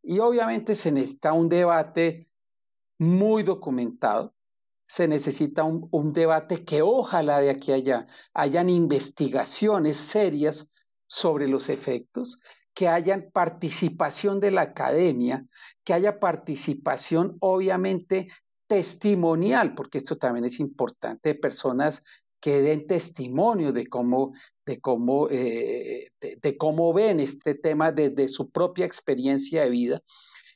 Y 0.02 0.20
obviamente 0.20 0.74
se 0.76 0.94
necesita 0.94 1.34
un 1.34 1.50
debate 1.50 2.30
muy 2.98 3.44
documentado, 3.44 4.34
se 4.88 5.10
necesita 5.10 5.66
un, 5.66 5.90
un 5.92 6.14
debate 6.14 6.64
que 6.64 6.82
ojalá 6.82 7.42
de 7.42 7.50
aquí 7.50 7.74
a 7.74 7.76
allá 7.76 8.08
hayan 8.34 8.70
investigaciones 8.70 9.98
serias 9.98 10.72
sobre 11.08 11.50
los 11.50 11.68
efectos, 11.68 12.40
que 12.76 12.90
haya 12.90 13.30
participación 13.32 14.40
de 14.40 14.52
la 14.52 14.62
academia, 14.62 15.46
que 15.84 15.94
haya 15.94 16.20
participación 16.20 17.38
obviamente 17.40 18.28
testimonial, 18.68 19.74
porque 19.74 20.00
esto 20.00 20.18
también 20.18 20.46
es 20.46 20.60
importante, 20.60 21.30
de 21.30 21.36
personas 21.36 22.04
que 22.42 22.62
den 22.62 22.86
testimonio 22.86 23.72
de 23.72 23.88
cómo, 23.88 24.34
de 24.66 24.80
cómo, 24.82 25.30
eh, 25.32 26.12
de, 26.20 26.58
cómo 26.58 26.94
ven 26.94 27.20
este 27.22 27.56
tema 27.56 27.92
desde 27.92 28.28
su 28.28 28.52
propia 28.52 28.86
experiencia 28.86 29.64
de 29.64 29.70
vida. 29.70 30.02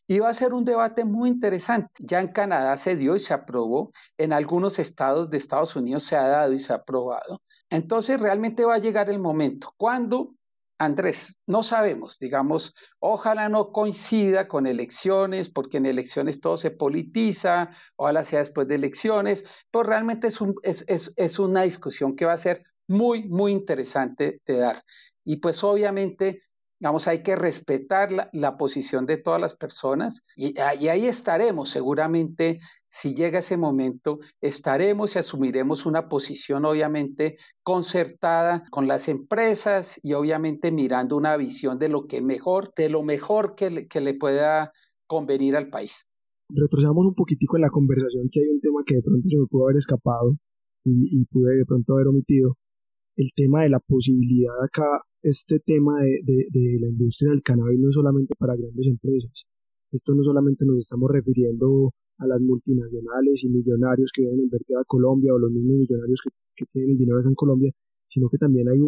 Y 0.05 0.20
va 0.20 0.30
a 0.30 0.34
ser 0.34 0.53
un 0.53 0.65
debate 0.65 1.05
muy 1.05 1.30
interesante. 1.30 1.91
Ya 1.99 2.20
en 2.20 2.30
Canadá 2.34 2.76
se 2.78 2.95
dio 2.95 3.15
y 3.15 3.20
se 3.20 3.34
aprobó, 3.34 3.91
en 4.17 4.34
algunos 4.34 4.78
estados 4.78 5.30
de 5.30 5.38
Estados 5.38 5.76
Unidos 5.76 6.03
se 6.03 6.15
ha 6.15 6.28
dado 6.28 6.53
y 6.53 6.59
se 6.59 6.74
ha 6.74 6.78
aprobado. 6.78 7.41
Entonces 7.70 8.20
realmente 8.20 8.65
va 8.65 8.76
a 8.76 8.80
llegar 8.80 9.09
el 9.09 9.20
momento 9.20 9.74
cuando 9.78 10.36
Andrés, 10.80 11.38
no 11.45 11.61
sabemos, 11.61 12.17
digamos, 12.19 12.73
ojalá 12.99 13.49
no 13.49 13.73
coincida 13.73 14.47
con 14.47 14.65
elecciones, 14.65 15.49
porque 15.49 15.77
en 15.77 15.86
elecciones 15.86 16.39
todo 16.39 16.55
se 16.55 16.71
politiza, 16.71 17.69
ojalá 17.97 18.23
sea 18.23 18.39
después 18.39 18.65
de 18.69 18.75
elecciones, 18.75 19.43
pero 19.71 19.84
realmente 19.84 20.27
es, 20.27 20.39
un, 20.39 20.55
es, 20.63 20.86
es, 20.88 21.13
es 21.17 21.38
una 21.38 21.63
discusión 21.63 22.15
que 22.15 22.25
va 22.25 22.32
a 22.32 22.38
ser 22.38 22.63
muy, 22.88 23.27
muy 23.27 23.51
interesante 23.51 24.41
de 24.45 24.57
dar. 24.57 24.84
Y 25.25 25.38
pues 25.38 25.65
obviamente, 25.65 26.43
digamos, 26.80 27.09
hay 27.09 27.23
que 27.23 27.36
respetar 27.36 28.09
la, 28.32 28.57
posición 28.57 29.05
de 29.05 29.17
todas 29.17 29.41
las 29.41 29.55
personas 29.55 30.23
y, 30.38 30.55
y 30.57 30.88
ahí 30.88 31.07
estaremos 31.07 31.69
seguramente 31.69 32.61
si 32.89 33.13
llega 33.13 33.39
ese 33.39 33.55
momento, 33.55 34.19
estaremos 34.41 35.15
y 35.15 35.19
asumiremos 35.19 35.85
una 35.85 36.09
posición 36.09 36.65
obviamente 36.65 37.35
concertada 37.63 38.63
con 38.71 38.87
las 38.87 39.07
empresas 39.07 39.99
y 40.01 40.13
obviamente 40.13 40.71
mirando 40.71 41.15
una 41.15 41.37
visión 41.37 41.77
de 41.77 41.87
lo 41.87 42.07
que 42.07 42.21
mejor, 42.21 42.73
de 42.75 42.89
lo 42.89 43.03
mejor 43.03 43.53
que 43.55 43.69
le, 43.69 43.87
que 43.87 44.01
le 44.01 44.15
pueda 44.15 44.71
convenir 45.05 45.55
al 45.55 45.69
país. 45.69 46.07
Retrocedamos 46.49 47.05
un 47.05 47.13
poquitico 47.13 47.57
en 47.57 47.61
la 47.61 47.69
conversación, 47.69 48.27
que 48.31 48.39
hay 48.39 48.47
un 48.47 48.59
tema 48.59 48.81
que 48.85 48.95
de 48.95 49.03
pronto 49.03 49.29
se 49.29 49.37
me 49.37 49.45
pudo 49.45 49.65
haber 49.65 49.77
escapado 49.77 50.35
y, 50.83 51.21
y 51.21 51.25
pude 51.25 51.57
de 51.57 51.65
pronto 51.65 51.93
haber 51.93 52.07
omitido. 52.07 52.57
El 53.15 53.29
tema 53.35 53.61
de 53.61 53.69
la 53.69 53.79
posibilidad 53.79 54.55
acá, 54.63 55.03
este 55.21 55.59
tema 55.59 55.99
de, 56.01 56.17
de, 56.23 56.47
de 56.49 56.79
la 56.79 56.87
industria 56.87 57.31
del 57.31 57.43
cannabis 57.43 57.79
no 57.79 57.89
es 57.89 57.93
solamente 57.93 58.33
para 58.39 58.55
grandes 58.55 58.87
empresas. 58.87 59.45
Esto 59.91 60.15
no 60.15 60.23
solamente 60.23 60.65
nos 60.65 60.77
estamos 60.77 61.09
refiriendo 61.11 61.91
a 62.20 62.28
las 62.28 62.41
multinacionales 62.41 63.43
y 63.43 63.49
millonarios 63.49 64.11
que 64.13 64.22
vienen 64.22 64.41
a 64.41 64.43
invertir 64.43 64.78
a 64.78 64.84
Colombia 64.86 65.34
o 65.34 65.39
los 65.39 65.51
mismos 65.51 65.78
millonarios 65.78 66.22
que, 66.24 66.30
que 66.55 66.65
tienen 66.65 66.91
el 66.91 66.97
dinero 66.97 67.22
en 67.26 67.34
Colombia, 67.34 67.72
sino 68.09 68.28
que 68.30 68.38
también 68.38 68.67
hay 68.67 68.80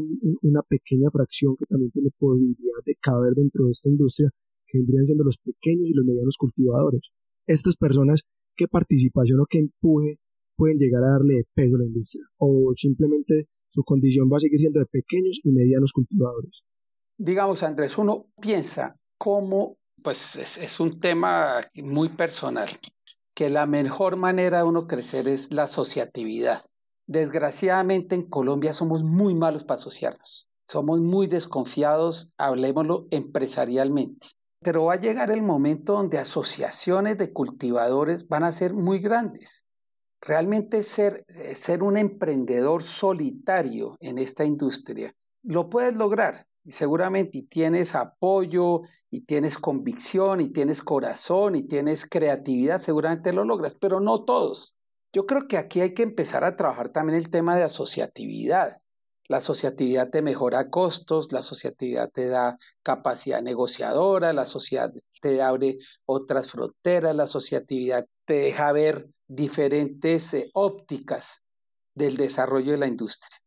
una 0.42 0.62
pequeña 0.64 1.10
fracción 1.12 1.56
que 1.56 1.66
también 1.66 1.92
tiene 1.92 2.10
posibilidad 2.18 2.84
de 2.86 2.96
caber 2.96 3.34
dentro 3.34 3.66
de 3.66 3.72
esta 3.72 3.90
industria, 3.90 4.30
que 4.68 4.80
vendrían 4.80 5.06
siendo 5.06 5.24
los 5.24 5.38
pequeños 5.38 5.90
y 5.90 5.94
los 5.94 6.06
medianos 6.06 6.36
cultivadores. 6.38 7.02
Estas 7.46 7.76
personas, 7.78 8.24
¿qué 8.56 8.68
participación 8.68 9.40
o 9.40 9.46
qué 9.50 9.60
empuje 9.60 10.20
pueden 10.56 10.78
llegar 10.78 11.04
a 11.04 11.12
darle 11.12 11.44
peso 11.54 11.76
a 11.76 11.80
la 11.80 11.86
industria? 11.86 12.26
¿O 12.38 12.72
simplemente 12.76 13.48
su 13.70 13.84
condición 13.84 14.30
va 14.32 14.38
a 14.38 14.40
seguir 14.40 14.60
siendo 14.60 14.80
de 14.80 14.86
pequeños 14.86 15.40
y 15.44 15.52
medianos 15.52 15.94
cultivadores? 15.94 16.64
Digamos, 17.18 17.62
Andrés, 17.64 17.98
uno 17.98 18.26
piensa 18.42 18.96
cómo, 19.18 19.78
pues 20.02 20.36
es, 20.36 20.58
es 20.58 20.80
un 20.80 21.00
tema 21.00 21.70
muy 21.76 22.10
personal, 22.10 22.70
que 23.42 23.50
la 23.50 23.66
mejor 23.66 24.18
manera 24.18 24.60
de 24.60 24.66
uno 24.66 24.86
crecer 24.86 25.28
es 25.28 25.52
la 25.52 25.64
asociatividad 25.64 26.62
Desgraciadamente 27.08 28.14
en 28.14 28.30
Colombia 28.30 28.72
somos 28.72 29.02
muy 29.02 29.34
malos 29.34 29.64
para 29.64 29.80
asociarnos. 29.80 30.48
Somos 30.68 31.00
muy 31.02 31.26
desconfiados, 31.26 32.36
hablemoslo 32.38 33.08
empresarialmente. 33.10 34.28
Pero 34.60 34.86
va 34.86 34.94
a 34.94 35.00
llegar 35.00 35.32
el 35.32 35.42
momento 35.42 35.94
donde 35.94 36.20
asociaciones 36.20 37.18
de 37.18 37.34
cultivadores 37.34 38.28
van 38.28 38.44
a 38.44 38.52
ser 38.52 38.76
muy 38.76 39.00
grandes. 39.00 39.66
Realmente 40.22 40.84
ser, 40.84 41.26
eh, 41.30 41.56
ser 41.56 41.82
un 41.82 41.98
emprendedor 41.98 42.84
solitario 42.84 43.98
en 44.02 44.20
esta 44.20 44.46
industria, 44.46 45.16
lo 45.42 45.68
puedes 45.68 45.96
lograr 45.96 46.46
y 46.64 46.72
seguramente 46.72 47.40
y 47.40 47.44
tienes 47.44 47.96
apoyo 47.96 48.82
y 49.10 49.22
tienes 49.22 49.58
convicción 49.58 50.42
y 50.42 50.50
tienes 50.50 50.82
corazón 50.82 51.56
y 51.56 51.64
tienes 51.64 52.06
creatividad, 52.08 52.80
seguramente 52.80 53.34
lo 53.34 53.44
logras, 53.44 53.76
pero 53.76 54.00
no 54.00 54.24
todos. 54.24 54.76
Yo 55.14 55.26
creo 55.26 55.48
que 55.48 55.58
aquí 55.58 55.82
hay 55.82 55.94
que 55.94 56.04
empezar 56.04 56.44
a 56.44 56.56
trabajar 56.56 56.90
también 56.90 57.18
el 57.18 57.30
tema 57.30 57.56
de 57.56 57.64
asociatividad. 57.64 58.78
La 59.28 59.38
asociatividad 59.38 60.10
te 60.10 60.22
mejora 60.22 60.70
costos, 60.70 61.32
la 61.32 61.40
asociatividad 61.40 62.10
te 62.12 62.28
da 62.28 62.58
capacidad 62.84 63.42
negociadora, 63.42 64.34
la 64.34 64.46
sociedad 64.46 64.92
te 65.22 65.42
abre 65.42 65.78
otras 66.06 66.52
fronteras, 66.52 67.16
la 67.16 67.24
asociatividad 67.24 68.06
te 68.26 68.34
deja 68.34 68.72
ver 68.72 69.10
diferentes 69.28 70.34
eh, 70.34 70.50
ópticas 70.54 71.44
del 71.96 72.18
desarrollo 72.18 72.72
de 72.74 72.78
la 72.78 72.88
industria. 72.88 73.38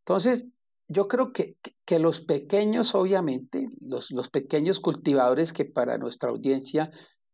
Entonces, 0.00 0.46
yo 0.88 1.08
creo 1.08 1.32
que, 1.32 1.56
que 1.84 1.98
los 1.98 2.20
pequeños, 2.20 2.94
obviamente, 2.94 3.68
los, 3.80 4.10
los 4.10 4.28
pequeños 4.30 4.80
cultivadores 4.80 5.52
que 5.52 5.64
para 5.64 5.98
nuestra 5.98 6.30
audiencia 6.30 6.90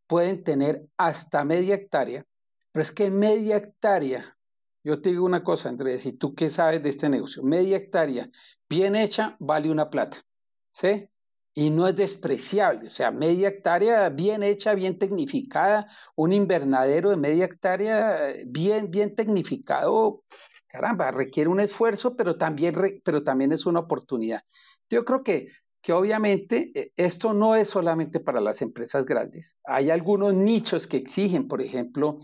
pueden 0.07 0.43
tener 0.45 0.87
hasta 0.97 1.45
media 1.45 1.75
hectárea, 1.75 2.27
pero 2.73 2.83
es 2.83 2.91
que 2.91 3.11
media 3.11 3.57
hectárea, 3.57 4.37
yo 4.85 5.01
te 5.01 5.11
digo 5.11 5.25
una 5.25 5.45
cosa, 5.45 5.69
Andrés, 5.69 6.07
y 6.07 6.13
tú 6.13 6.35
qué 6.35 6.51
sabes 6.51 6.83
de 6.83 6.89
este 6.89 7.09
negocio, 7.09 7.43
media 7.43 7.77
hectárea 7.77 8.29
bien 8.69 8.97
hecha 8.97 9.37
vale 9.39 9.71
una 9.71 9.91
plata, 9.91 10.25
¿sí? 10.71 11.09
Y 11.55 11.69
no 11.69 11.87
es 11.87 11.95
despreciable, 11.95 12.89
o 12.89 12.91
sea, 12.91 13.11
media 13.11 13.49
hectárea 13.49 14.09
bien 14.09 14.43
hecha, 14.43 14.75
bien 14.75 14.99
tecnificada, 14.99 15.87
un 16.17 16.33
invernadero 16.33 17.11
de 17.11 17.19
media 17.19 17.45
hectárea 17.45 18.35
bien, 18.47 18.91
bien 18.91 19.15
tecnificado, 19.15 20.25
caramba, 20.73 21.11
requiere 21.11 21.51
un 21.51 21.61
esfuerzo, 21.61 22.17
pero 22.17 22.37
también, 22.37 22.75
pero 23.05 23.23
también 23.23 23.53
es 23.53 23.67
una 23.67 23.81
oportunidad. 23.81 24.43
Yo 24.91 25.05
creo 25.05 25.23
que 25.23 25.49
que 25.83 25.93
obviamente 25.93 26.71
eh, 26.75 26.93
esto 26.97 27.35
no 27.35 27.57
es 27.57 27.69
solamente 27.69 28.21
para 28.21 28.41
las 28.41 28.63
empresas 28.63 29.05
grandes. 29.05 29.59
Hay 29.65 29.91
algunos 29.91 30.33
nichos 30.33 30.87
que 30.87 30.97
exigen, 30.97 31.49
por 31.49 31.61
ejemplo, 31.61 32.19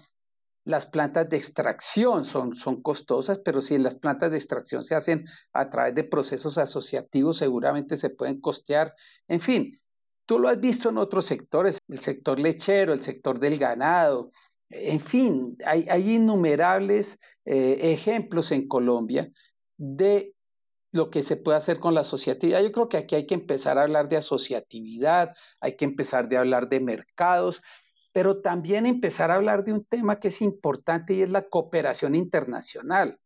las 0.65 0.87
plantas 0.87 1.29
de 1.29 1.39
extracción 1.39 2.25
son, 2.25 2.55
son 2.55 2.83
costosas, 2.83 3.39
pero 3.39 3.63
si 3.63 3.79
las 3.79 3.97
plantas 3.97 4.31
de 4.31 4.37
extracción 4.37 4.83
se 4.83 4.95
hacen 4.95 5.25
a 5.53 5.71
través 5.71 5.95
de 5.95 6.05
procesos 6.05 6.59
asociativos, 6.59 7.39
seguramente 7.39 7.97
se 7.97 8.11
pueden 8.11 8.41
costear. 8.41 8.95
En 9.27 9.41
fin, 9.41 9.81
tú 10.27 10.39
lo 10.39 10.49
has 10.49 10.61
visto 10.61 10.91
en 10.91 10.99
otros 10.99 11.25
sectores, 11.25 11.79
el 11.89 12.01
sector 12.01 12.39
lechero, 12.39 12.93
el 12.93 13.03
sector 13.03 13.41
del 13.41 13.59
ganado. 13.59 14.31
En 14.71 15.01
fin, 15.01 15.57
hay, 15.65 16.15
innumerables 16.15 17.19
eh, 17.45 17.79
ejemplos 17.93 18.53
en 18.53 18.69
Colombia 18.69 19.33
de 19.79 20.35
lo 20.93 21.11
que 21.11 21.23
se 21.23 21.37
puede 21.37 21.59
hacer 21.59 21.81
con 21.81 21.95
la 21.95 22.01
asociatividad. 22.01 22.63
Yo 22.63 22.73
creo 22.73 22.89
que 22.89 22.99
aquí 22.99 23.15
hay 23.15 23.27
que 23.27 23.35
empezar 23.35 23.79
a 23.79 23.83
hablar 23.83 24.09
de 24.09 24.17
asociatividad, 24.17 25.35
hay 25.61 25.77
que 25.77 25.85
empezar 25.85 26.29
de 26.29 26.37
hablar 26.37 26.69
de 26.69 26.81
mercados, 26.81 27.63
pero 28.13 28.41
también 28.41 28.87
empezar 28.87 29.31
a 29.31 29.37
hablar 29.37 29.65
de 29.65 29.73
un 29.73 29.85
tema 29.85 30.19
que 30.19 30.29
es 30.29 30.43
importante 30.43 31.15
y 31.15 31.23
es 31.23 31.31
la 31.31 31.49
cooperación 31.49 32.15
internacional. 32.15 33.19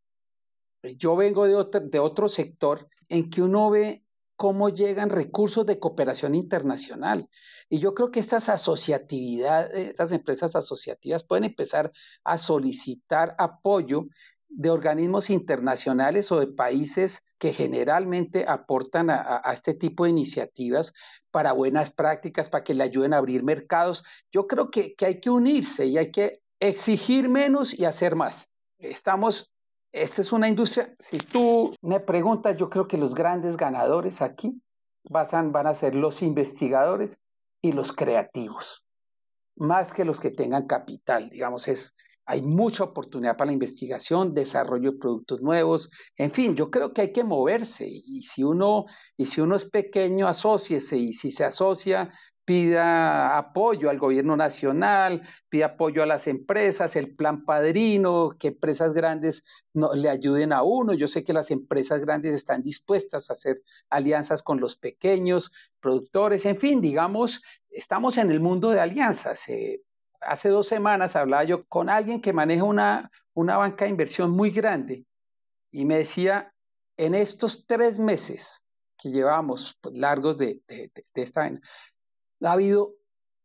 Yo 0.97 1.17
vengo 1.17 1.47
de 1.47 1.55
otro, 1.55 1.81
de 1.81 1.99
otro 1.99 2.29
sector 2.29 2.89
en 3.09 3.31
que 3.31 3.43
uno 3.43 3.71
ve 3.71 4.02
cómo 4.43 4.71
llegan 4.71 5.09
recursos 5.09 5.65
de 5.67 5.79
cooperación 5.79 6.35
internacional. 6.35 7.29
Y 7.69 7.79
yo 7.79 7.95
creo 7.95 8.11
que 8.11 8.19
estas 8.19 8.49
asociatividades, 8.49 9.91
estas 9.91 10.11
empresas 10.11 10.57
asociativas 10.57 11.23
pueden 11.23 11.45
empezar 11.45 11.93
a 12.25 12.39
solicitar 12.39 13.37
apoyo 13.39 14.09
de 14.49 14.69
organismos 14.69 15.31
internacionales 15.31 16.33
o 16.33 16.41
de 16.41 16.49
países 16.49 17.23
que 17.39 17.53
generalmente 17.53 18.45
aportan 18.49 19.11
a, 19.11 19.43
este 19.55 19.75
tipo 19.75 20.03
de 20.03 20.11
iniciativas 20.11 20.93
para 21.31 21.53
buenas 21.53 21.91
prácticas, 21.91 22.49
para 22.49 22.65
que 22.65 22.75
le 22.75 22.83
ayuden 22.83 23.15
a 23.15 23.19
abrir 23.19 23.45
mercados. 23.45 24.03
Yo 24.33 24.49
creo 24.49 24.73
que 24.73 24.97
hay 25.07 25.21
que 25.21 25.31
unirse 25.31 25.87
y 25.87 25.99
hay 25.99 26.11
que 26.11 26.43
exigir 26.59 27.29
menos 27.29 27.79
y 27.79 27.85
hacer 27.85 28.17
más. 28.17 28.51
Estamos, 28.79 29.52
esta 29.93 30.23
es 30.23 30.33
una 30.33 30.49
industria, 30.49 30.95
si 30.99 31.19
tú 31.19 31.75
me 31.83 32.01
preguntas, 32.01 32.57
yo 32.57 32.71
creo 32.71 32.89
que 32.89 32.97
los 32.97 33.15
grandes 33.15 33.57
ganadores 33.57 34.23
aquí 34.23 34.61
van, 35.11 35.67
a 35.67 35.75
ser 35.75 35.95
los 35.95 36.23
investigadores 36.23 37.19
y 37.61 37.73
los 37.73 37.93
creativos, 37.93 38.83
más 39.57 39.93
que 39.93 40.05
los 40.05 40.19
que 40.19 40.31
tengan 40.31 40.67
capital, 40.67 41.29
digamos, 41.29 41.69
es, 41.69 41.95
hay 42.25 42.41
mucha 42.41 42.85
oportunidad 42.85 43.37
para 43.37 43.49
la 43.49 43.53
investigación, 43.53 44.33
desarrollo 44.33 44.93
de 44.93 44.99
productos 44.99 45.43
nuevos, 45.43 45.91
en 46.17 46.31
fin, 46.31 46.55
yo 46.57 46.71
creo 46.71 46.95
que 46.95 47.03
hay 47.03 47.13
que 47.13 47.25
moverse 47.25 47.87
y 47.87 48.23
si 48.23 48.43
uno, 48.43 48.87
y 49.19 49.27
si 49.27 49.43
uno 49.43 49.57
es 49.57 49.69
pequeño, 49.69 50.27
asóciese 50.27 50.97
y 50.97 51.13
si 51.13 51.31
se 51.31 51.45
asocia, 51.45 52.11
pida 52.45 53.39
apoyo 53.39 53.89
al 53.89 53.99
gobierno 53.99 54.37
nacional, 54.37 55.23
pida 55.49 55.67
apoyo 55.67 56.03
a 56.03 56.07
las 56.07 56.27
empresas, 56.27 56.97
el 56.97 57.15
plan 57.15 57.45
padrino, 57.45 58.37
que 58.39 58.49
empresas 58.49 58.93
grandes 58.93 59.45
no, 59.73 59.95
le 59.95 60.09
ayuden 60.11 60.53
a 60.53 60.63
uno. 60.63 60.93
Yo 60.93 61.09
sé 61.09 61.25
que 61.25 61.33
las 61.33 61.51
empresas 61.51 62.01
grandes 62.01 62.35
están 62.35 62.63
dispuestas 62.63 63.31
a 63.31 63.35
hacer 63.35 63.63
alianzas 63.91 64.43
con 64.43 64.61
los 64.61 64.77
pequeños 64.77 65.53
productores, 65.81 66.45
en 66.47 66.59
fin, 66.59 66.81
digamos, 66.81 67.43
estamos 67.71 68.19
en 68.19 68.31
el 68.31 68.41
mundo 68.41 68.71
de 68.71 68.81
alianzas. 68.81 69.49
Eh, 69.49 69.83
hace 70.21 70.49
dos 70.49 70.67
semanas 70.67 71.17
hablaba 71.17 71.45
yo 71.45 71.67
con 71.67 71.91
alguien 71.91 72.21
que 72.21 72.33
maneja 72.33 72.65
una, 72.65 73.11
una 73.35 73.57
banca 73.57 73.85
de 73.85 73.91
inversión 73.91 74.31
muy 74.31 74.51
grande 74.51 75.07
y 75.71 75.85
me 75.85 75.97
decía, 75.97 76.53
en 76.97 77.15
estos 77.15 77.67
tres 77.67 77.99
meses 77.99 78.63
que 78.99 79.11
llevamos 79.11 79.77
pues, 79.81 79.97
largos 79.97 80.39
de, 80.39 80.61
de, 80.69 80.93
esta 81.15 81.51
ha 82.43 82.53
habido 82.53 82.95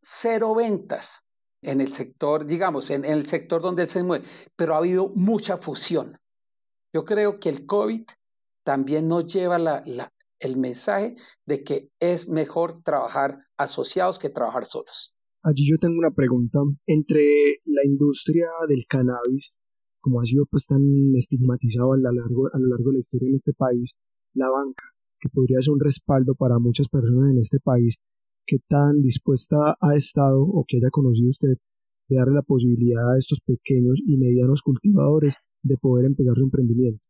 cero 0.02 0.56
ventas 0.56 1.26
en 1.62 1.82
el 1.82 1.93
sector, 1.93 2.45
digamos, 2.45 2.89
en, 2.89 3.04
el 3.06 3.26
sector 3.26 3.62
donde 3.62 3.84
él 3.84 3.89
se 3.89 4.04
mueve, 4.04 4.26
pero 4.56 4.76
ha 4.76 4.78
habido 4.78 5.10
mucha 5.10 5.58
fusión. 5.58 6.18
Yo 6.93 7.04
creo 7.04 7.39
que 7.39 7.50
el 7.50 7.66
COVID 7.66 8.06
también 8.64 9.08
nos 9.08 9.32
lleva 9.32 9.58
la, 9.58 9.84
el 10.39 10.58
mensaje 10.58 11.16
de 11.45 11.64
que 11.64 11.89
es 12.00 12.30
mejor 12.30 12.82
trabajar 12.84 13.39
asociados 13.58 14.20
que 14.20 14.30
trabajar 14.30 14.66
solos. 14.66 15.14
Allí 15.43 15.70
yo 15.70 15.78
tengo 15.80 15.98
una 15.98 16.12
pregunta. 16.12 16.60
Entre 16.86 17.60
la 17.66 17.86
industria 17.86 18.48
del 18.68 18.86
cannabis, 18.88 19.56
como 20.02 20.22
ha 20.22 20.26
sido 20.26 20.45
pues 20.50 20.66
tan 20.68 20.82
estigmatizado 21.16 21.93
a 21.93 21.98
largo, 21.98 22.48
a 22.54 22.60
lo 22.60 22.68
largo 22.68 22.89
de 22.89 22.93
la 22.93 23.00
historia 23.00 23.30
en 23.30 23.36
este 23.36 23.54
país, 23.54 23.95
la 24.34 24.50
banca, 24.50 24.84
que 25.20 25.30
podría 25.30 25.62
ser 25.62 25.74
un 25.74 25.80
respaldo 25.80 26.36
para 26.36 26.60
muchas 26.60 26.88
personas 26.88 27.32
en 27.32 27.39
este 27.39 27.60
país, 27.60 27.98
¿qué 28.48 28.58
tan 28.68 29.02
dispuesta 29.02 29.76
ha 29.80 29.95
estado 29.95 30.41
o 30.41 30.66
que 30.68 30.78
haya 30.78 30.89
conocido 30.89 31.30
usted 31.30 31.56
de 32.08 32.16
darle 32.16 32.36
la 32.36 32.41
posibilidad 32.41 33.14
a 33.14 33.18
estos 33.18 33.39
pequeños 33.41 34.02
y 34.06 34.18
medianos 34.18 34.62
cultivadores 34.62 35.36
de 35.62 35.78
poder 35.78 36.06
empezar 36.06 36.36
su 36.36 36.45
emprendimiento? 36.45 37.06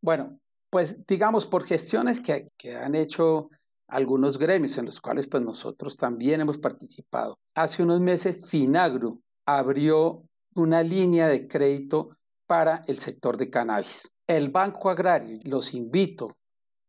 Bueno, 0.00 0.40
pues 0.70 1.06
digamos, 1.06 1.46
por 1.46 1.64
gestiones 1.64 2.20
que, 2.20 2.50
han 2.74 2.94
hecho 2.94 3.50
algunos 3.88 4.38
gremios 4.38 4.76
en 4.78 4.86
los 4.86 5.00
cuales 5.00 5.26
pues 5.26 5.42
nosotros 5.42 5.96
también 5.96 6.40
hemos 6.40 6.58
participado. 6.58 7.38
Hace 7.54 7.82
unos 7.82 8.00
meses 8.00 8.48
Finagro 8.48 9.20
abrió 9.46 10.24
una 10.54 10.82
línea 10.82 11.28
de 11.28 11.46
crédito 11.46 12.16
para 12.46 12.82
el 12.86 12.98
sector 12.98 13.36
de 13.36 13.50
cannabis. 13.50 14.10
El 14.26 14.50
Banco 14.50 14.90
Agrario, 14.90 15.38
los 15.44 15.74
invito 15.74 16.37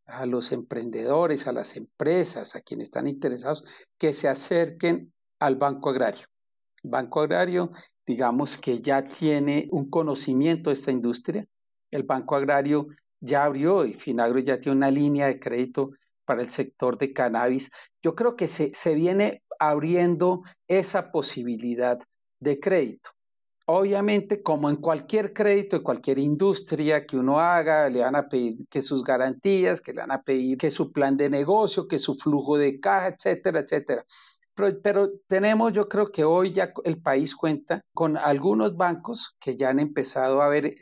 a 0.10 0.26
los 0.26 0.52
emprendedores, 0.52 1.48
a 1.48 1.54
las 1.54 1.76
empresas, 1.78 2.56
a 2.56 2.62
quienes 2.62 2.86
están 2.86 3.08
interesados, 3.08 3.64
que 3.98 4.14
se 4.14 4.28
acerquen 4.28 5.14
al 5.40 5.56
Banco 5.56 5.90
Agrario. 5.90 6.28
El 6.84 6.90
Banco 6.92 7.22
Agrario 7.22 7.72
digamos 8.10 8.58
que 8.58 8.82
ya 8.82 9.04
tiene 9.04 9.68
un 9.70 9.88
conocimiento 9.88 10.72
de 10.72 10.74
esta 10.74 10.90
industria. 10.90 11.46
El 11.92 12.02
Banco 12.02 12.36
Agrario 12.36 12.88
ya 13.22 13.44
abrió 13.44 13.86
y 13.86 13.94
Finagro 13.94 14.40
ya 14.40 14.60
tiene 14.60 14.78
una 14.78 14.90
línea 14.90 15.28
de 15.28 15.40
crédito 15.40 15.92
para 16.26 16.42
el 16.42 16.50
sector 16.50 16.98
de 16.98 17.14
cannabis. 17.14 17.70
Yo 18.02 18.16
creo 18.16 18.36
que 18.36 18.48
se, 18.48 18.72
se 18.74 18.96
viene 18.96 19.44
abriendo 19.60 20.42
esa 20.68 21.12
posibilidad 21.12 22.00
de 22.40 22.60
crédito. 22.60 23.12
Obviamente, 23.72 24.42
como 24.42 24.68
en 24.72 24.78
cualquier 24.78 25.32
crédito 25.32 25.78
de 25.78 25.84
cualquier 25.84 26.18
industria 26.18 27.06
que 27.06 27.16
uno 27.18 27.40
haga, 27.40 27.88
le 27.88 28.00
van 28.02 28.16
a 28.16 28.28
pedir 28.28 28.58
que 28.68 28.82
sus 28.82 29.04
garantías, 29.04 29.80
que 29.80 29.94
le 29.94 30.02
van 30.02 30.12
a 30.12 30.24
pedir 30.24 30.58
que 30.58 30.72
su 30.72 30.92
plan 30.92 31.16
de 31.18 31.30
negocio, 31.30 31.88
que 31.88 32.00
su 32.00 32.16
flujo 32.16 32.58
de 32.58 32.80
caja, 32.80 33.10
etcétera, 33.10 33.60
etcétera. 33.60 34.06
Pero, 34.84 35.10
tenemos, 35.28 35.74
yo 35.74 35.88
creo 35.88 36.12
que 36.12 36.24
hoy 36.24 36.54
ya 36.54 36.74
el 36.84 37.02
país 37.02 37.36
cuenta 37.36 37.82
con 37.94 38.18
algunos 38.18 38.76
bancos 38.76 39.36
que 39.40 39.56
ya 39.56 39.70
han 39.70 39.80
empezado 39.80 40.42
a 40.42 40.50
ver 40.50 40.76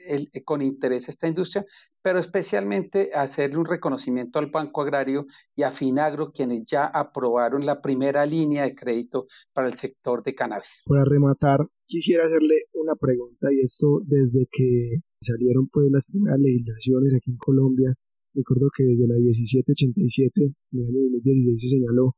con 0.45 0.61
interés 0.61 1.09
esta 1.09 1.27
industria, 1.27 1.65
pero 2.01 2.19
especialmente 2.19 3.11
hacerle 3.13 3.57
un 3.57 3.65
reconocimiento 3.65 4.39
al 4.39 4.49
Banco 4.49 4.81
Agrario 4.81 5.25
y 5.55 5.63
a 5.63 5.71
Finagro, 5.71 6.31
quienes 6.31 6.63
ya 6.65 6.85
aprobaron 6.85 7.65
la 7.65 7.81
primera 7.81 8.25
línea 8.25 8.63
de 8.63 8.75
crédito 8.75 9.25
para 9.53 9.67
el 9.67 9.75
sector 9.75 10.23
de 10.23 10.33
cannabis. 10.33 10.83
Para 10.85 11.03
rematar, 11.05 11.67
quisiera 11.85 12.25
hacerle 12.25 12.55
una 12.73 12.95
pregunta 12.95 13.47
y 13.51 13.59
esto 13.59 13.99
desde 14.05 14.47
que 14.51 15.01
salieron 15.21 15.67
pues 15.67 15.87
las 15.91 16.05
primeras 16.05 16.39
legislaciones 16.39 17.13
aquí 17.15 17.31
en 17.31 17.37
Colombia, 17.37 17.93
recuerdo 18.33 18.69
que 18.75 18.83
desde 18.83 19.07
la 19.07 19.15
1787, 19.15 20.41
en 20.43 20.79
el 20.79 20.87
año 20.87 21.11
2016 21.13 21.61
se 21.61 21.69
señaló 21.69 22.15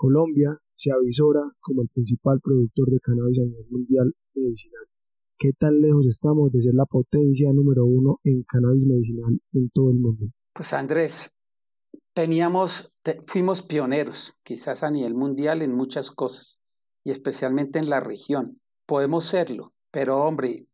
Colombia 0.00 0.58
se 0.72 0.90
avisora 0.90 1.42
como 1.60 1.82
el 1.82 1.88
principal 1.88 2.40
productor 2.40 2.88
de 2.88 3.00
cannabis 3.00 3.38
a 3.38 3.42
nivel 3.42 3.66
mundial 3.68 4.14
medicinal. 4.34 4.86
¿Qué 5.38 5.52
tan 5.52 5.78
lejos 5.78 6.06
estamos 6.06 6.50
de 6.52 6.62
ser 6.62 6.72
la 6.72 6.86
potencia 6.86 7.52
número 7.52 7.84
uno 7.84 8.18
en 8.24 8.42
cannabis 8.44 8.86
medicinal 8.86 9.38
en 9.52 9.68
todo 9.68 9.90
el 9.90 9.98
mundo? 9.98 10.28
Pues 10.54 10.72
Andrés, 10.72 11.30
teníamos, 12.14 12.90
fuimos 13.26 13.60
pioneros, 13.60 14.32
quizás 14.42 14.84
a 14.84 14.90
nivel 14.90 15.12
mundial 15.12 15.60
en 15.60 15.74
muchas 15.74 16.10
cosas, 16.10 16.62
y 17.04 17.10
especialmente 17.10 17.78
en 17.78 17.90
la 17.90 18.00
región. 18.00 18.58
Podemos 18.86 19.26
serlo, 19.26 19.74
pero 19.90 20.22
hombre, 20.22 20.66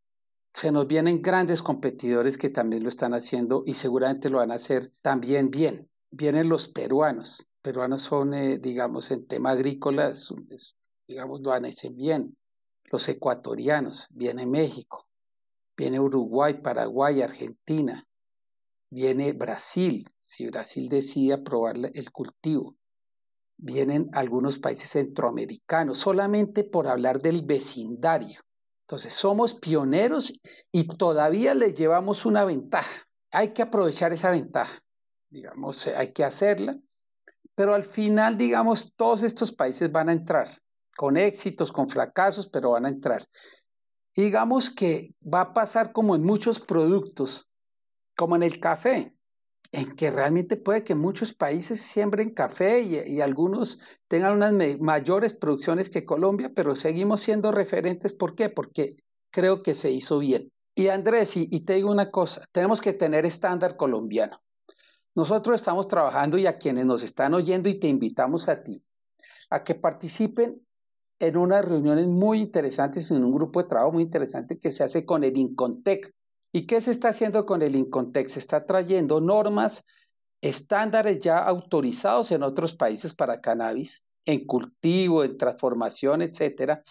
se 0.55 0.71
nos 0.71 0.87
vienen 0.87 1.21
grandes 1.21 1.63
competidores 1.63 2.39
que 2.39 2.49
también 2.49 2.85
lo 2.85 2.91
están 2.91 3.13
haciendo 3.13 3.65
y 3.67 3.75
seguramente 3.75 4.31
lo 4.31 4.39
van 4.39 4.53
a 4.53 4.55
hacer 4.55 4.93
también 5.03 5.51
bien. 5.51 5.91
Vienen 6.13 6.49
los 6.49 6.69
peruanos. 6.69 7.49
Peruanos 7.67 8.03
son, 8.03 8.33
eh, 8.33 8.59
digamos, 8.59 9.11
en 9.11 9.27
tema 9.27 9.51
agrícola, 9.51 10.15
digamos, 11.09 11.41
lo 11.41 11.53
hacen 11.53 11.97
bien 11.97 12.37
los 12.93 13.09
ecuatorianos, 13.09 14.07
viene 14.11 14.47
México, 14.47 15.09
viene 15.77 15.99
Uruguay, 15.99 16.63
Paraguay, 16.63 17.23
Argentina, 17.23 18.07
viene 18.89 19.33
Brasil, 19.33 20.09
si 20.21 20.47
Brasil 20.47 20.89
decide 20.89 21.35
aprobar 21.35 21.75
el 21.93 22.13
cultivo, 22.13 22.77
vienen 23.57 24.11
algunos 24.13 24.61
países 24.61 24.91
centroamericanos, 24.91 25.99
solamente 25.99 26.63
por 26.63 26.87
hablar 26.87 27.21
del 27.21 27.45
vecindario. 27.45 28.43
Entonces, 28.83 29.13
somos 29.13 29.55
pioneros 29.55 30.41
y 30.71 30.87
todavía 30.87 31.53
les 31.57 31.77
llevamos 31.77 32.27
una 32.27 32.45
ventaja. 32.45 33.09
Hay 33.33 33.53
que 33.55 33.63
aprovechar 33.63 34.13
esa 34.13 34.31
ventaja, 34.31 34.79
digamos, 35.31 35.89
hay 35.89 36.13
que 36.13 36.23
hacerla, 36.23 36.79
pero 37.57 37.75
al 37.75 37.83
final, 37.83 38.37
digamos, 38.37 38.93
todos 38.95 39.23
estos 39.23 39.51
países 39.51 39.91
van 39.91 40.11
a 40.11 40.13
entrar 40.13 40.61
con 40.97 41.17
éxitos, 41.17 41.73
con 41.73 41.89
fracasos, 41.89 42.49
pero 42.49 42.71
van 42.71 42.87
a 42.87 42.91
entrar. 42.91 43.25
digamos 44.15 44.71
que 44.71 45.15
va 45.23 45.43
a 45.43 45.53
pasar 45.53 45.93
como 45.93 46.17
en 46.17 46.23
muchos 46.23 46.59
productos, 46.61 47.49
como 48.17 48.37
en 48.37 48.43
el 48.43 48.61
café, 48.61 49.15
en 49.73 49.95
que 49.95 50.11
realmente 50.11 50.57
puede 50.57 50.85
que 50.85 50.95
muchos 50.95 51.35
países 51.35 51.83
siembren 51.83 52.33
café 52.33 52.81
y, 52.81 53.21
algunos 53.21 53.81
tengan 54.09 54.35
unas 54.37 54.79
mayores 54.81 55.35
producciones 55.35 55.91
que 55.91 56.07
Colombia, 56.07 56.53
pero 56.55 56.77
seguimos 56.77 57.21
siendo 57.21 57.53
referentes. 57.53 58.15
¿Por 58.15 58.35
qué? 58.35 58.49
Porque 58.49 58.97
creo 59.31 59.63
que 59.63 59.75
se 59.75 59.91
hizo 59.91 60.19
bien. 60.19 60.51
Y 60.75 60.89
Andrés, 60.89 61.33
y 61.37 61.61
te 61.65 61.75
digo 61.75 61.91
una 61.91 62.11
cosa, 62.11 62.47
tenemos 62.53 62.81
que 62.81 62.95
tener 62.95 63.27
estándar 63.27 63.77
colombiano. 63.77 64.41
Nosotros 65.17 65.57
estamos 65.57 65.89
trabajando 65.89 66.37
y 66.37 66.47
a 66.47 66.59
quienes 66.59 66.85
nos 66.85 67.03
están 67.03 67.33
oyendo 67.33 67.71
y 67.71 67.81
te 67.81 67.89
invitamos 67.89 68.51
a 68.51 68.63
ti, 68.63 68.85
a 69.49 69.65
que 69.65 69.75
participen 69.75 70.61
en 71.19 71.39
unas 71.39 71.65
reuniones 71.65 72.07
muy 72.07 72.43
interesantes, 72.43 73.11
en 73.11 73.25
un 73.25 73.33
grupo 73.33 73.63
de 73.63 73.69
trabajo 73.71 73.93
muy 73.93 74.03
interesante 74.03 74.59
que 74.59 74.73
se 74.73 74.85
hace 74.85 75.07
con 75.07 75.25
el 75.25 75.39
Incontec. 75.39 76.13
¿Y 76.53 76.67
qué 76.67 76.83
se 76.83 76.91
está 76.91 77.09
haciendo 77.09 77.47
con 77.47 77.63
el 77.63 77.77
Incontec? 77.77 78.29
Se 78.29 78.39
está 78.39 78.67
trayendo 78.67 79.23
normas, 79.23 79.87
estándares 80.43 81.19
ya 81.21 81.39
autorizados 81.39 82.31
en 82.31 82.43
otros 82.43 82.75
países 82.75 83.15
para 83.15 83.41
cannabis, 83.41 84.05
en 84.27 84.45
cultivo, 84.45 85.25
en 85.25 85.39
transformación, 85.39 86.21
etcétera, 86.21 86.83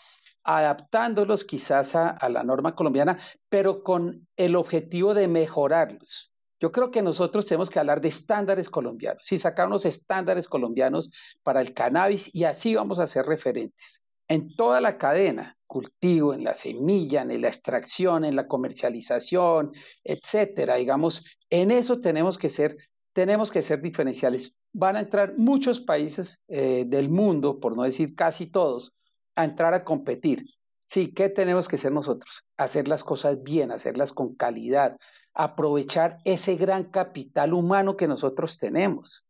adaptándolos 0.43 1.43
quizás 1.43 1.95
a, 1.95 2.09
a 2.09 2.27
la 2.29 2.43
norma 2.43 2.73
colombiana, 2.73 3.19
pero 3.49 3.83
con 3.83 4.27
el 4.35 4.55
objetivo 4.55 5.13
de 5.13 5.27
mejorarlos. 5.27 6.31
Yo 6.65 6.71
creo 6.71 6.89
que 6.89 7.03
nosotros 7.03 7.45
tenemos 7.45 7.69
que 7.69 7.77
hablar 7.77 8.01
de 8.01 8.07
estándares 8.07 8.71
colombianos 8.71 9.31
y 9.31 9.37
sacar 9.37 9.67
unos 9.67 9.85
estándares 9.85 10.47
colombianos 10.47 11.11
para 11.43 11.61
el 11.61 11.75
cannabis 11.75 12.27
y 12.33 12.45
así 12.45 12.73
vamos 12.73 12.97
a 12.97 13.05
ser 13.05 13.27
referentes 13.27 14.01
en 14.27 14.49
toda 14.55 14.81
la 14.81 14.97
cadena, 14.97 15.59
cultivo, 15.67 16.33
en 16.33 16.43
la 16.43 16.55
semilla, 16.55 17.21
en 17.21 17.39
la 17.39 17.49
extracción, 17.49 18.25
en 18.25 18.35
la 18.35 18.47
comercialización, 18.47 19.73
etcétera. 20.03 20.77
Digamos, 20.77 21.23
en 21.51 21.69
eso 21.69 22.01
tenemos 22.01 22.39
que 22.39 22.49
ser, 22.49 22.75
tenemos 23.13 23.51
que 23.51 23.61
ser 23.61 23.79
diferenciales. 23.83 24.55
Van 24.73 24.95
a 24.95 25.01
entrar 25.01 25.37
muchos 25.37 25.79
países 25.81 26.41
eh, 26.47 26.85
del 26.87 27.09
mundo, 27.09 27.59
por 27.59 27.77
no 27.77 27.83
decir 27.83 28.15
casi 28.15 28.47
todos, 28.47 28.91
a 29.35 29.45
entrar 29.45 29.75
a 29.75 29.83
competir. 29.83 30.45
Sí, 30.87 31.13
¿qué 31.13 31.29
tenemos 31.29 31.67
que 31.67 31.75
hacer 31.75 31.91
nosotros? 31.91 32.43
Hacer 32.57 32.87
las 32.87 33.03
cosas 33.03 33.43
bien, 33.43 33.71
hacerlas 33.71 34.13
con 34.13 34.33
calidad, 34.33 34.97
aprovechar 35.35 36.17
ese 36.23 36.55
gran 36.55 36.85
capital 36.85 37.53
humano 37.53 37.97
que 37.97 38.07
nosotros 38.07 38.57
tenemos. 38.57 39.25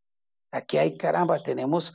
Aquí 0.52 0.78
hay 0.78 0.96
caramba, 0.96 1.40
tenemos 1.40 1.94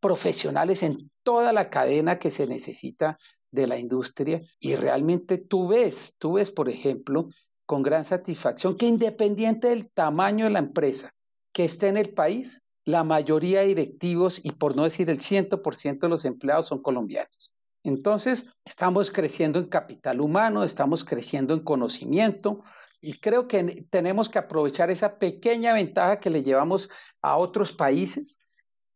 profesionales 0.00 0.82
en 0.82 1.10
toda 1.22 1.52
la 1.52 1.70
cadena 1.70 2.18
que 2.18 2.30
se 2.30 2.46
necesita 2.46 3.18
de 3.50 3.66
la 3.66 3.78
industria 3.78 4.42
y 4.60 4.76
realmente 4.76 5.38
tú 5.38 5.68
ves, 5.68 6.14
tú 6.18 6.34
ves, 6.34 6.50
por 6.50 6.68
ejemplo, 6.68 7.28
con 7.66 7.82
gran 7.82 8.04
satisfacción 8.04 8.76
que 8.76 8.86
independiente 8.86 9.68
del 9.68 9.90
tamaño 9.90 10.44
de 10.44 10.50
la 10.50 10.58
empresa 10.58 11.14
que 11.52 11.64
esté 11.64 11.88
en 11.88 11.96
el 11.96 12.12
país, 12.12 12.62
la 12.84 13.04
mayoría 13.04 13.60
de 13.60 13.68
directivos 13.68 14.40
y 14.42 14.52
por 14.52 14.76
no 14.76 14.84
decir 14.84 15.08
el 15.08 15.20
100% 15.20 16.00
de 16.00 16.08
los 16.08 16.24
empleados 16.24 16.66
son 16.66 16.82
colombianos. 16.82 17.54
Entonces, 17.84 18.46
estamos 18.64 19.10
creciendo 19.10 19.58
en 19.58 19.68
capital 19.68 20.20
humano, 20.20 20.64
estamos 20.64 21.04
creciendo 21.04 21.54
en 21.54 21.60
conocimiento 21.60 22.62
y 23.02 23.18
creo 23.18 23.48
que 23.48 23.84
tenemos 23.90 24.28
que 24.28 24.38
aprovechar 24.38 24.90
esa 24.90 25.18
pequeña 25.18 25.74
ventaja 25.74 26.20
que 26.20 26.30
le 26.30 26.44
llevamos 26.44 26.88
a 27.20 27.36
otros 27.36 27.72
países 27.72 28.38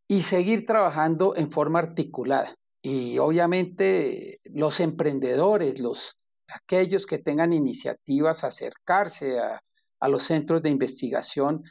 y 0.09 0.22
seguir 0.22 0.64
trabajando 0.64 1.34
en 1.36 1.50
forma 1.50 1.80
articulada. 1.80 2.54
Y 2.80 3.18
obviamente 3.18 4.38
los 4.44 4.78
emprendedores, 4.78 5.80
los, 5.80 6.16
aquellos 6.46 7.04
que 7.04 7.18
tengan 7.18 7.52
iniciativas, 7.52 8.44
acercarse 8.44 9.40
a, 9.40 9.61
a 9.98 10.09
los 10.09 10.22
centros 10.22 10.62
de 10.62 10.70
investigación, 10.70 11.64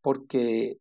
porque 0.00 0.78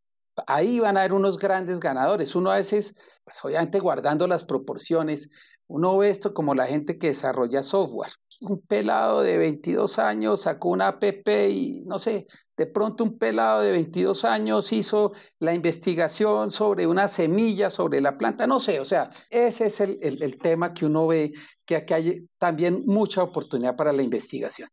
ahí 0.47 0.79
van 0.79 0.95
a 0.95 1.01
haber 1.01 1.11
unos 1.11 1.37
grandes 1.37 1.81
ganadores. 1.81 2.35
Uno 2.35 2.51
a 2.51 2.55
veces, 2.55 2.95
pues 3.25 3.43
obviamente 3.43 3.81
guardando 3.81 4.27
las 4.27 4.45
proporciones, 4.45 5.29
uno 5.67 5.97
ve 5.97 6.09
esto 6.09 6.33
como 6.33 6.55
la 6.55 6.67
gente 6.67 6.97
que 6.97 7.07
desarrolla 7.07 7.63
software. 7.63 8.13
Un 8.41 8.61
pelado 8.61 9.21
de 9.21 9.37
22 9.37 9.99
años 9.99 10.41
sacó 10.41 10.69
una 10.69 10.87
app 10.87 11.03
y 11.49 11.83
no 11.85 11.99
sé, 11.99 12.25
de 12.57 12.65
pronto 12.65 13.03
un 13.03 13.17
pelado 13.17 13.61
de 13.61 13.71
22 13.71 14.25
años 14.25 14.73
hizo 14.73 15.11
la 15.39 15.53
investigación 15.53 16.49
sobre 16.49 16.87
una 16.87 17.07
semilla, 17.07 17.69
sobre 17.69 18.01
la 18.01 18.17
planta, 18.17 18.47
no 18.47 18.59
sé, 18.59 18.79
o 18.79 18.85
sea, 18.85 19.11
ese 19.29 19.67
es 19.67 19.79
el, 19.79 19.97
el, 20.01 20.35
tema 20.37 20.73
que 20.73 20.85
uno 20.85 21.07
ve, 21.07 21.33
que 21.65 21.75
aquí 21.75 21.93
hay 21.93 22.27
también 22.39 22.81
mucha 22.85 23.23
oportunidad 23.23 23.75
para 23.75 23.93
la 23.93 24.01
investigación. 24.01 24.69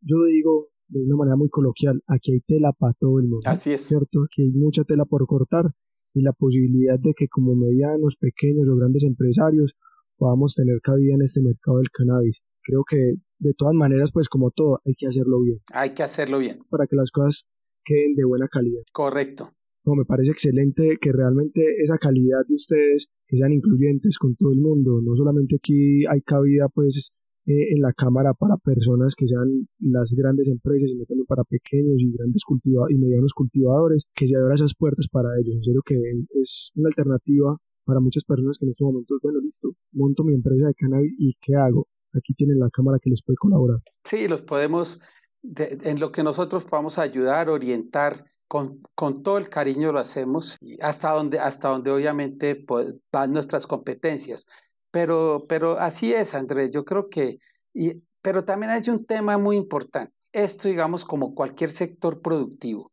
Yo 0.00 0.24
digo 0.24 0.68
de 0.88 1.00
una 1.00 1.16
manera 1.16 1.36
muy 1.36 1.48
coloquial, 1.48 2.02
aquí 2.06 2.32
hay 2.32 2.40
tela 2.40 2.72
para 2.72 2.92
todo 2.94 3.18
el 3.18 3.28
mundo. 3.28 3.48
Así 3.48 3.72
es. 3.72 3.82
¿Cierto? 3.82 4.24
Aquí 4.24 4.42
hay 4.42 4.50
mucha 4.50 4.84
tela 4.84 5.04
por 5.04 5.26
cortar 5.26 5.72
y 6.14 6.22
la 6.22 6.32
posibilidad 6.32 6.98
de 6.98 7.14
que 7.14 7.28
como 7.28 7.54
medianos, 7.54 8.16
pequeños 8.16 8.68
o 8.68 8.76
grandes 8.76 9.02
empresarios 9.04 9.76
podamos 10.22 10.54
tener 10.54 10.78
cabida 10.80 11.14
en 11.14 11.22
este 11.22 11.42
mercado 11.42 11.78
del 11.78 11.90
cannabis. 11.90 12.44
Creo 12.62 12.84
que 12.88 13.18
de 13.40 13.54
todas 13.58 13.74
maneras, 13.74 14.12
pues 14.12 14.28
como 14.28 14.52
todo, 14.52 14.78
hay 14.86 14.94
que 14.94 15.08
hacerlo 15.08 15.42
bien. 15.42 15.58
Hay 15.74 15.94
que 15.94 16.04
hacerlo 16.04 16.38
bien. 16.38 16.60
Para 16.70 16.86
que 16.86 16.94
las 16.94 17.10
cosas 17.10 17.48
queden 17.84 18.14
de 18.14 18.24
buena 18.24 18.46
calidad. 18.46 18.82
Correcto. 18.92 19.50
No, 19.84 19.96
me 19.96 20.04
parece 20.04 20.30
excelente 20.30 20.96
que 21.00 21.10
realmente 21.10 21.60
esa 21.82 21.98
calidad 21.98 22.46
de 22.46 22.54
ustedes, 22.54 23.08
que 23.26 23.36
sean 23.36 23.52
incluyentes 23.52 24.16
con 24.16 24.36
todo 24.36 24.52
el 24.52 24.60
mundo, 24.60 25.00
no 25.02 25.16
solamente 25.16 25.56
aquí 25.56 26.06
hay 26.06 26.20
cabida 26.20 26.68
pues 26.72 27.10
eh, 27.46 27.74
en 27.74 27.82
la 27.82 27.92
Cámara 27.92 28.30
para 28.32 28.58
personas 28.58 29.16
que 29.16 29.26
sean 29.26 29.66
las 29.80 30.14
grandes 30.16 30.46
empresas, 30.46 30.88
sino 30.88 31.04
también 31.04 31.26
para 31.26 31.42
pequeños 31.42 31.98
y 31.98 32.12
grandes 32.16 32.44
cultivadores 32.44 32.94
y 32.94 33.00
medianos 33.00 33.32
cultivadores, 33.34 34.06
que 34.14 34.28
se 34.28 34.36
abran 34.36 34.54
esas 34.54 34.74
puertas 34.78 35.08
para 35.10 35.30
ellos. 35.40 35.56
En 35.56 35.64
serio 35.64 35.82
que 35.84 35.96
es 36.40 36.70
una 36.76 36.90
alternativa 36.90 37.58
para 37.84 38.00
muchas 38.00 38.24
personas 38.24 38.58
que 38.58 38.66
en 38.66 38.70
estos 38.70 38.84
momentos, 38.84 39.18
bueno, 39.22 39.40
listo, 39.40 39.70
monto 39.92 40.24
mi 40.24 40.34
empresa 40.34 40.66
de 40.66 40.74
cannabis 40.74 41.14
y 41.18 41.34
¿qué 41.40 41.54
hago? 41.56 41.88
Aquí 42.14 42.34
tienen 42.34 42.58
la 42.58 42.70
cámara 42.70 42.98
que 43.00 43.10
les 43.10 43.22
puede 43.22 43.36
colaborar. 43.36 43.78
Sí, 44.04 44.28
los 44.28 44.42
podemos, 44.42 45.00
en 45.42 45.98
lo 45.98 46.12
que 46.12 46.22
nosotros 46.22 46.64
podamos 46.64 46.98
ayudar, 46.98 47.48
orientar, 47.48 48.26
con, 48.48 48.82
con, 48.94 49.22
todo 49.22 49.38
el 49.38 49.48
cariño 49.48 49.92
lo 49.92 49.98
hacemos, 49.98 50.58
hasta 50.80 51.12
donde, 51.12 51.38
hasta 51.38 51.68
donde 51.68 51.90
obviamente 51.90 52.54
pues, 52.54 52.94
van 53.10 53.32
nuestras 53.32 53.66
competencias. 53.66 54.46
Pero, 54.90 55.46
pero 55.48 55.78
así 55.78 56.12
es, 56.12 56.34
Andrés, 56.34 56.70
yo 56.70 56.84
creo 56.84 57.08
que, 57.08 57.38
y, 57.72 58.02
pero 58.20 58.44
también 58.44 58.70
hay 58.70 58.88
un 58.90 59.06
tema 59.06 59.38
muy 59.38 59.56
importante. 59.56 60.12
Esto, 60.32 60.68
digamos, 60.68 61.04
como 61.06 61.34
cualquier 61.34 61.70
sector 61.70 62.20
productivo, 62.20 62.92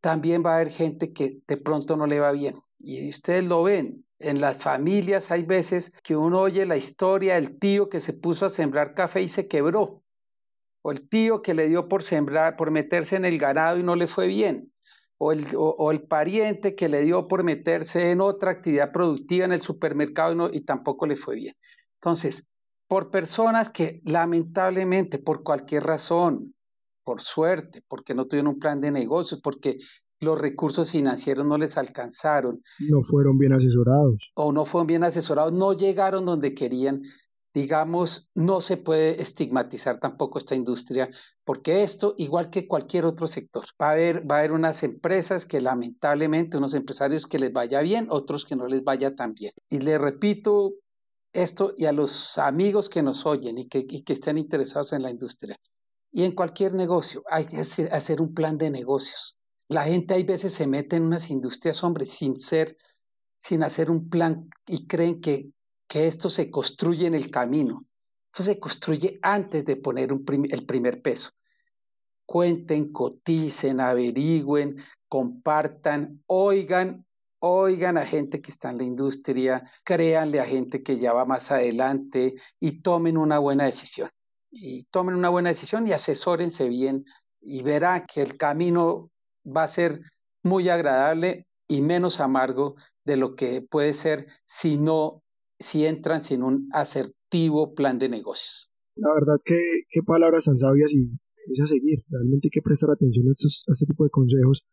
también 0.00 0.42
va 0.44 0.52
a 0.52 0.56
haber 0.56 0.70
gente 0.70 1.12
que 1.12 1.42
de 1.46 1.56
pronto 1.58 1.96
no 1.96 2.06
le 2.06 2.20
va 2.20 2.32
bien. 2.32 2.56
Y 2.78 3.08
ustedes 3.08 3.44
lo 3.44 3.62
ven, 3.62 4.03
en 4.18 4.40
las 4.40 4.56
familias 4.56 5.30
hay 5.30 5.42
veces 5.42 5.92
que 6.02 6.16
uno 6.16 6.40
oye 6.40 6.66
la 6.66 6.76
historia 6.76 7.34
del 7.34 7.58
tío 7.58 7.88
que 7.88 8.00
se 8.00 8.12
puso 8.12 8.46
a 8.46 8.50
sembrar 8.50 8.94
café 8.94 9.22
y 9.22 9.28
se 9.28 9.48
quebró, 9.48 10.02
o 10.82 10.92
el 10.92 11.08
tío 11.08 11.42
que 11.42 11.54
le 11.54 11.68
dio 11.68 11.88
por 11.88 12.02
sembrar, 12.02 12.56
por 12.56 12.70
meterse 12.70 13.16
en 13.16 13.24
el 13.24 13.38
ganado 13.38 13.78
y 13.78 13.82
no 13.82 13.96
le 13.96 14.06
fue 14.06 14.26
bien, 14.26 14.72
o 15.18 15.32
el, 15.32 15.46
o, 15.56 15.90
el 15.90 16.02
pariente 16.02 16.74
que 16.74 16.88
le 16.88 17.02
dio 17.02 17.28
por 17.28 17.42
meterse 17.44 18.10
en 18.10 18.20
otra 18.20 18.50
actividad 18.50 18.92
productiva 18.92 19.44
en 19.46 19.52
el 19.52 19.62
supermercado 19.62 20.50
y, 20.52 20.58
y 20.58 20.64
tampoco 20.64 21.06
le 21.06 21.16
fue 21.16 21.36
bien. 21.36 21.54
Entonces, 21.94 22.46
por 22.86 23.10
personas 23.10 23.70
que 23.70 24.00
lamentablemente, 24.04 25.18
por 25.18 25.42
cualquier 25.42 25.84
razón, 25.84 26.54
por 27.02 27.20
suerte, 27.20 27.82
porque 27.88 28.14
no 28.14 28.26
tuvieron 28.26 28.54
un 28.54 28.58
plan 28.58 28.80
de 28.80 28.90
negocios, 28.90 29.40
porque 29.42 29.78
los 30.24 30.40
recursos 30.40 30.90
financieros 30.90 31.46
no 31.46 31.58
les 31.58 31.76
alcanzaron. 31.76 32.62
No 32.80 33.02
fueron 33.02 33.38
bien 33.38 33.52
asesorados. 33.52 34.32
O 34.34 34.52
no 34.52 34.64
fueron 34.64 34.86
bien 34.86 35.04
asesorados, 35.04 35.52
no 35.52 35.72
llegaron 35.72 36.24
donde 36.24 36.54
querían. 36.54 37.02
Digamos, 37.52 38.30
no 38.34 38.60
se 38.60 38.76
puede 38.76 39.22
estigmatizar 39.22 40.00
tampoco 40.00 40.38
esta 40.38 40.56
industria, 40.56 41.08
porque 41.44 41.84
esto, 41.84 42.14
igual 42.18 42.50
que 42.50 42.66
cualquier 42.66 43.04
otro 43.04 43.28
sector, 43.28 43.64
va 43.80 43.90
a 43.90 43.92
haber, 43.92 44.28
va 44.28 44.36
a 44.36 44.38
haber 44.40 44.50
unas 44.50 44.82
empresas 44.82 45.46
que 45.46 45.60
lamentablemente, 45.60 46.56
unos 46.56 46.74
empresarios 46.74 47.26
que 47.26 47.38
les 47.38 47.52
vaya 47.52 47.80
bien, 47.80 48.08
otros 48.10 48.44
que 48.44 48.56
no 48.56 48.66
les 48.66 48.82
vaya 48.82 49.14
tan 49.14 49.34
bien. 49.34 49.52
Y 49.68 49.78
le 49.78 49.98
repito 49.98 50.72
esto 51.32 51.74
y 51.76 51.84
a 51.84 51.92
los 51.92 52.38
amigos 52.38 52.88
que 52.88 53.04
nos 53.04 53.24
oyen 53.24 53.58
y 53.58 53.68
que, 53.68 53.84
y 53.88 54.02
que 54.02 54.14
estén 54.14 54.36
interesados 54.36 54.92
en 54.92 55.02
la 55.02 55.12
industria. 55.12 55.56
Y 56.10 56.24
en 56.24 56.32
cualquier 56.32 56.74
negocio 56.74 57.22
hay 57.30 57.46
que 57.46 57.60
hacer 57.60 58.20
un 58.20 58.34
plan 58.34 58.58
de 58.58 58.70
negocios 58.70 59.36
la 59.68 59.84
gente 59.84 60.14
hay 60.14 60.24
veces 60.24 60.52
se 60.52 60.66
mete 60.66 60.96
en 60.96 61.04
unas 61.04 61.30
industrias, 61.30 61.82
hombre, 61.82 62.06
sin 62.06 62.38
ser, 62.38 62.76
sin 63.38 63.62
hacer 63.62 63.90
un 63.90 64.08
plan 64.08 64.48
y 64.66 64.86
creen 64.86 65.20
que, 65.20 65.50
que 65.88 66.06
esto 66.06 66.28
se 66.28 66.50
construye 66.50 67.06
en 67.06 67.14
el 67.14 67.30
camino. 67.30 67.84
Esto 68.26 68.42
se 68.42 68.58
construye 68.58 69.18
antes 69.22 69.64
de 69.64 69.76
poner 69.76 70.10
el 70.10 70.66
primer 70.66 71.02
peso. 71.02 71.30
Cuenten, 72.26 72.92
coticen, 72.92 73.80
averigüen, 73.80 74.76
compartan, 75.08 76.22
oigan, 76.26 77.06
oigan 77.38 77.98
a 77.98 78.06
gente 78.06 78.40
que 78.40 78.50
está 78.50 78.70
en 78.70 78.78
la 78.78 78.84
industria, 78.84 79.70
créanle 79.84 80.40
a 80.40 80.46
gente 80.46 80.82
que 80.82 80.98
ya 80.98 81.12
va 81.12 81.24
más 81.26 81.50
adelante 81.50 82.34
y 82.58 82.80
tomen 82.80 83.16
una 83.16 83.38
buena 83.38 83.64
decisión. 83.64 84.10
Y 84.50 84.84
tomen 84.84 85.14
una 85.14 85.28
buena 85.28 85.50
decisión 85.50 85.86
y 85.86 85.92
asesórense 85.92 86.68
bien 86.68 87.04
y 87.40 87.62
verá 87.62 88.06
que 88.06 88.22
el 88.22 88.36
camino 88.36 89.10
va 89.44 89.64
a 89.64 89.68
ser 89.68 90.00
muy 90.42 90.68
agradable 90.68 91.46
y 91.68 91.80
menos 91.80 92.20
amargo 92.20 92.76
de 93.04 93.16
lo 93.16 93.34
que 93.34 93.62
puede 93.62 93.94
ser 93.94 94.26
si 94.46 94.76
no, 94.76 95.22
si 95.58 95.86
entran 95.86 96.22
sin 96.22 96.42
un 96.42 96.68
asertivo 96.72 97.74
plan 97.74 97.98
de 97.98 98.08
negocios. 98.08 98.70
La 98.96 99.12
verdad 99.14 99.36
que 99.44 99.58
qué 99.88 100.00
palabras 100.06 100.44
tan 100.44 100.58
sabias 100.58 100.92
y 100.92 101.18
es 101.50 101.60
a 101.60 101.66
seguir. 101.66 102.04
Realmente 102.08 102.48
hay 102.48 102.50
que 102.50 102.62
prestar 102.62 102.90
atención 102.90 103.26
a, 103.26 103.30
estos, 103.30 103.64
a 103.68 103.72
este 103.72 103.86
tipo 103.86 104.04
de 104.04 104.10
consejos 104.10 104.64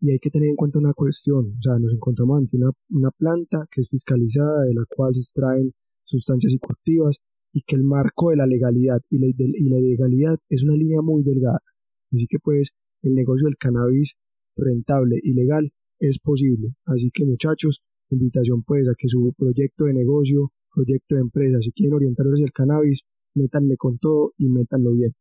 y 0.00 0.10
hay 0.10 0.18
que 0.18 0.30
tener 0.30 0.48
en 0.48 0.56
cuenta 0.56 0.78
una 0.78 0.92
cuestión. 0.92 1.54
O 1.58 1.62
sea, 1.62 1.78
nos 1.78 1.92
encontramos 1.92 2.38
ante 2.38 2.56
una, 2.56 2.70
una 2.90 3.10
planta 3.10 3.66
que 3.70 3.80
es 3.80 3.88
fiscalizada, 3.88 4.64
de 4.64 4.74
la 4.74 4.84
cual 4.88 5.14
se 5.14 5.20
extraen 5.20 5.72
sustancias 6.04 6.52
psicoactivas 6.52 7.20
y 7.52 7.62
que 7.62 7.76
el 7.76 7.84
marco 7.84 8.30
de 8.30 8.36
la 8.36 8.46
legalidad 8.46 9.00
y 9.10 9.18
la, 9.18 9.26
y 9.26 9.68
la 9.68 9.78
ilegalidad 9.78 10.36
es 10.48 10.64
una 10.64 10.76
línea 10.76 11.00
muy 11.02 11.22
delgada. 11.22 11.60
Así 12.12 12.26
que 12.26 12.38
pues 12.38 12.70
el 13.04 13.14
negocio 13.14 13.46
del 13.46 13.56
cannabis 13.56 14.16
rentable 14.56 15.18
y 15.22 15.32
legal 15.34 15.72
es 15.98 16.18
posible. 16.18 16.74
Así 16.86 17.10
que 17.12 17.24
muchachos, 17.24 17.82
invitación 18.10 18.62
pues 18.62 18.88
a 18.88 18.92
que 18.96 19.08
su 19.08 19.32
proyecto 19.36 19.84
de 19.84 19.94
negocio, 19.94 20.52
proyecto 20.74 21.14
de 21.16 21.22
empresa, 21.22 21.58
si 21.60 21.72
quieren 21.72 21.94
orientarse 21.94 22.42
el 22.42 22.52
cannabis, 22.52 23.02
métanle 23.34 23.76
con 23.76 23.98
todo 23.98 24.32
y 24.36 24.48
métanlo 24.48 24.92
bien. 24.92 25.14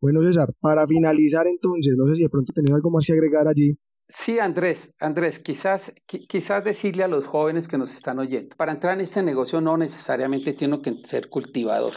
Bueno, 0.00 0.22
César, 0.22 0.52
para 0.60 0.86
finalizar 0.86 1.46
entonces, 1.46 1.94
no 1.96 2.06
sé 2.06 2.16
si 2.16 2.22
de 2.22 2.28
pronto 2.28 2.52
tenés 2.52 2.72
algo 2.72 2.90
más 2.90 3.06
que 3.06 3.12
agregar 3.12 3.48
allí. 3.48 3.76
Sí, 4.06 4.38
Andrés, 4.38 4.92
Andrés, 4.98 5.38
quizás, 5.38 5.94
quizás 6.06 6.62
decirle 6.62 7.04
a 7.04 7.08
los 7.08 7.24
jóvenes 7.24 7.68
que 7.68 7.78
nos 7.78 7.92
están 7.94 8.18
oyendo, 8.18 8.54
para 8.56 8.72
entrar 8.72 8.94
en 8.94 9.00
este 9.00 9.22
negocio 9.22 9.62
no 9.62 9.78
necesariamente 9.78 10.52
tiene 10.52 10.82
que 10.82 10.94
ser 11.06 11.30
cultivador. 11.30 11.94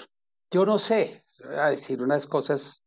Yo 0.50 0.66
no 0.66 0.80
sé, 0.80 1.26
a 1.58 1.70
decir 1.70 2.02
unas 2.02 2.26
cosas 2.26 2.82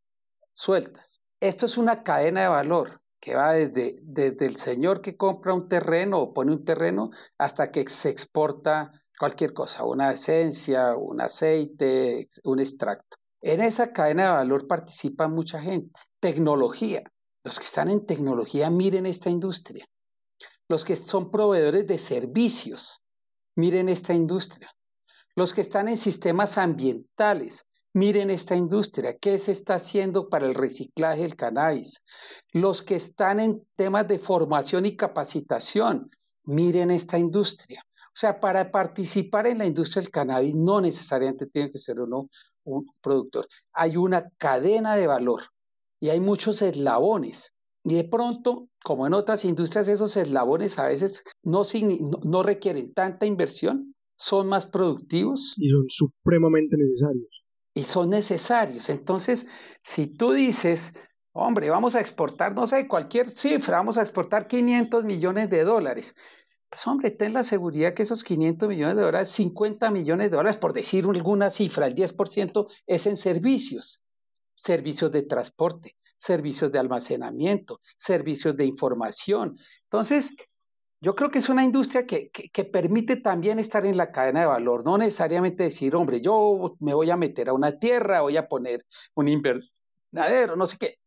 sueltas. 0.55 1.20
Esto 1.41 1.65
es 1.65 1.79
una 1.79 2.03
cadena 2.03 2.43
de 2.43 2.49
valor 2.49 3.01
que 3.19 3.35
va 3.35 3.53
desde, 3.53 3.99
desde 4.03 4.45
el 4.45 4.57
señor 4.57 5.01
que 5.01 5.17
compra 5.17 5.55
un 5.55 5.69
terreno 5.69 6.19
o 6.19 6.35
pone 6.35 6.53
un 6.53 6.65
terreno 6.65 7.11
hasta 7.39 7.71
que 7.71 7.89
se 7.89 8.11
exporta 8.11 8.93
cualquier 9.19 9.55
cosa, 9.55 9.85
una 9.85 10.13
esencia, 10.13 10.97
un 10.97 11.21
aceite, 11.21 12.29
un 12.45 12.61
extracto. 12.61 13.17
En 13.41 13.63
esa 13.63 13.93
cadena 13.93 14.25
de 14.25 14.33
valor 14.33 14.67
participa 14.67 15.29
mucha 15.29 15.61
gente. 15.61 15.99
Tecnología. 16.21 17.03
Los 17.43 17.59
que 17.59 17.65
están 17.65 17.91
en 17.91 18.05
tecnología 18.05 18.69
miren 18.69 19.07
esta 19.07 19.31
industria. 19.31 19.87
Los 20.69 20.85
que 20.85 20.95
son 20.95 21.31
proveedores 21.31 21.87
de 21.87 21.99
servicios, 21.99 23.01
miren 23.57 23.89
esta 23.89 24.13
industria. 24.13 24.71
Los 25.37 25.55
que 25.55 25.63
están 25.63 25.89
en 25.89 25.97
sistemas 25.97 26.59
ambientales, 26.59 27.67
Miren 27.93 28.31
esta 28.31 28.55
industria, 28.55 29.19
¿qué 29.19 29.37
se 29.39 29.51
está 29.51 29.75
haciendo 29.75 30.29
para 30.29 30.47
el 30.47 30.55
reciclaje 30.55 31.23
del 31.23 31.35
cannabis? 31.35 32.05
Los 32.53 32.83
que 32.83 32.95
están 32.95 33.41
en 33.41 33.67
temas 33.75 34.07
de 34.07 34.21
formación 34.21 34.87
y 34.87 34.97
capacitación, 34.97 36.09
miren 36.45 36.93
esta 36.93 37.19
industria. 37.19 37.83
O 38.07 38.15
sea, 38.15 38.39
para 38.39 38.71
participar 38.71 39.49
en 39.49 39.59
la 39.59 39.67
industria 39.67 40.03
del 40.03 40.13
cannabis 40.13 40.55
no 40.55 40.81
necesariamente 40.81 41.47
tiene 41.47 41.73
que 41.73 41.81
ser 41.81 41.99
uno 41.99 42.29
un 42.63 42.87
productor. 43.03 43.49
Hay 43.73 43.97
una 43.97 44.31
cadena 44.39 44.95
de 44.95 45.09
valor 45.09 45.43
y 45.99 46.11
hay 46.11 46.21
muchos 46.21 46.63
eslabones. 46.63 47.55
Y 47.83 47.95
de 47.97 48.05
pronto, 48.05 48.69
como 48.85 49.09
en 49.09 49.15
otras 49.15 49.45
industrias, 49.45 49.89
esos 49.89 50.17
eslabones 50.17 50.79
a 50.79 50.87
veces 50.87 51.25
no, 51.43 51.65
no 52.23 52.43
requieren 52.45 52.93
tanta 52.95 53.27
inversión, 53.27 53.97
son 54.17 54.49
más 54.49 54.67
productivos. 54.67 55.55
Y 55.57 55.71
son 55.71 55.87
supremamente 55.89 56.77
necesarios 56.77 57.40
y 57.75 57.85
son 57.85 58.11
necesarios. 58.11 58.89
Entonces, 58.89 59.47
si 59.83 60.07
tú 60.07 60.33
dices, 60.33 60.95
hombre, 61.33 61.71
vamos 61.71 61.95
a 61.95 62.01
exportar, 62.01 62.55
no 62.55 62.67
sé, 62.67 62.89
cualquier 62.89 63.31
cifra, 63.31 63.79
vamos 63.79 63.99
a 63.99 64.03
exportar 64.03 64.47
500 64.47 65.05
millones 65.05 65.51
de 65.51 65.65
dólares. 65.65 66.15
Pues 66.69 66.87
hombre, 66.87 67.11
ten 67.11 67.33
la 67.33 67.43
seguridad 67.43 67.95
que 67.95 68.05
esos 68.05 68.23
500 68.23 68.69
millones 68.69 68.97
de 68.97 69.03
dólares, 69.03 69.31
50 69.31 69.91
millones 69.91 70.31
de 70.31 70.37
dólares, 70.37 70.57
por 70.57 70.73
decir 70.73 71.05
alguna 71.05 71.51
cifra, 71.51 71.87
el 71.87 71.95
10% 71.95 72.69
es 72.87 73.07
en 73.07 73.17
servicios, 73.17 74.05
servicios 74.55 75.11
de 75.11 75.23
transporte, 75.23 75.97
servicios 76.17 76.71
de 76.71 76.79
almacenamiento, 76.79 77.81
servicios 77.97 78.57
de 78.57 78.67
información. 78.67 79.57
Entonces, 79.85 80.37
yo 81.01 81.15
creo 81.15 81.31
que 81.31 81.39
es 81.39 81.49
una 81.49 81.65
industria 81.65 82.07
que, 82.07 82.31
que, 82.31 82.65
permite 82.65 83.17
también 83.17 83.59
estar 83.59 83.87
en 83.87 83.97
la 83.97 84.13
cadena 84.13 84.41
de 84.41 84.47
valor, 84.47 84.85
no 84.85 84.99
necesariamente 84.99 85.63
decir, 85.65 85.97
hombre, 85.97 86.21
yo 86.21 86.77
me 86.81 86.93
voy 86.93 87.11
a 87.11 87.17
meter 87.17 87.49
a 87.49 87.55
una 87.55 87.79
tierra, 87.79 88.21
voy 88.21 88.37
a 88.37 88.49
poner 88.49 88.85
un 89.15 89.29
invernadero, 89.29 90.57
no 90.57 90.67
sé 90.67 90.77
qué. 90.79 90.99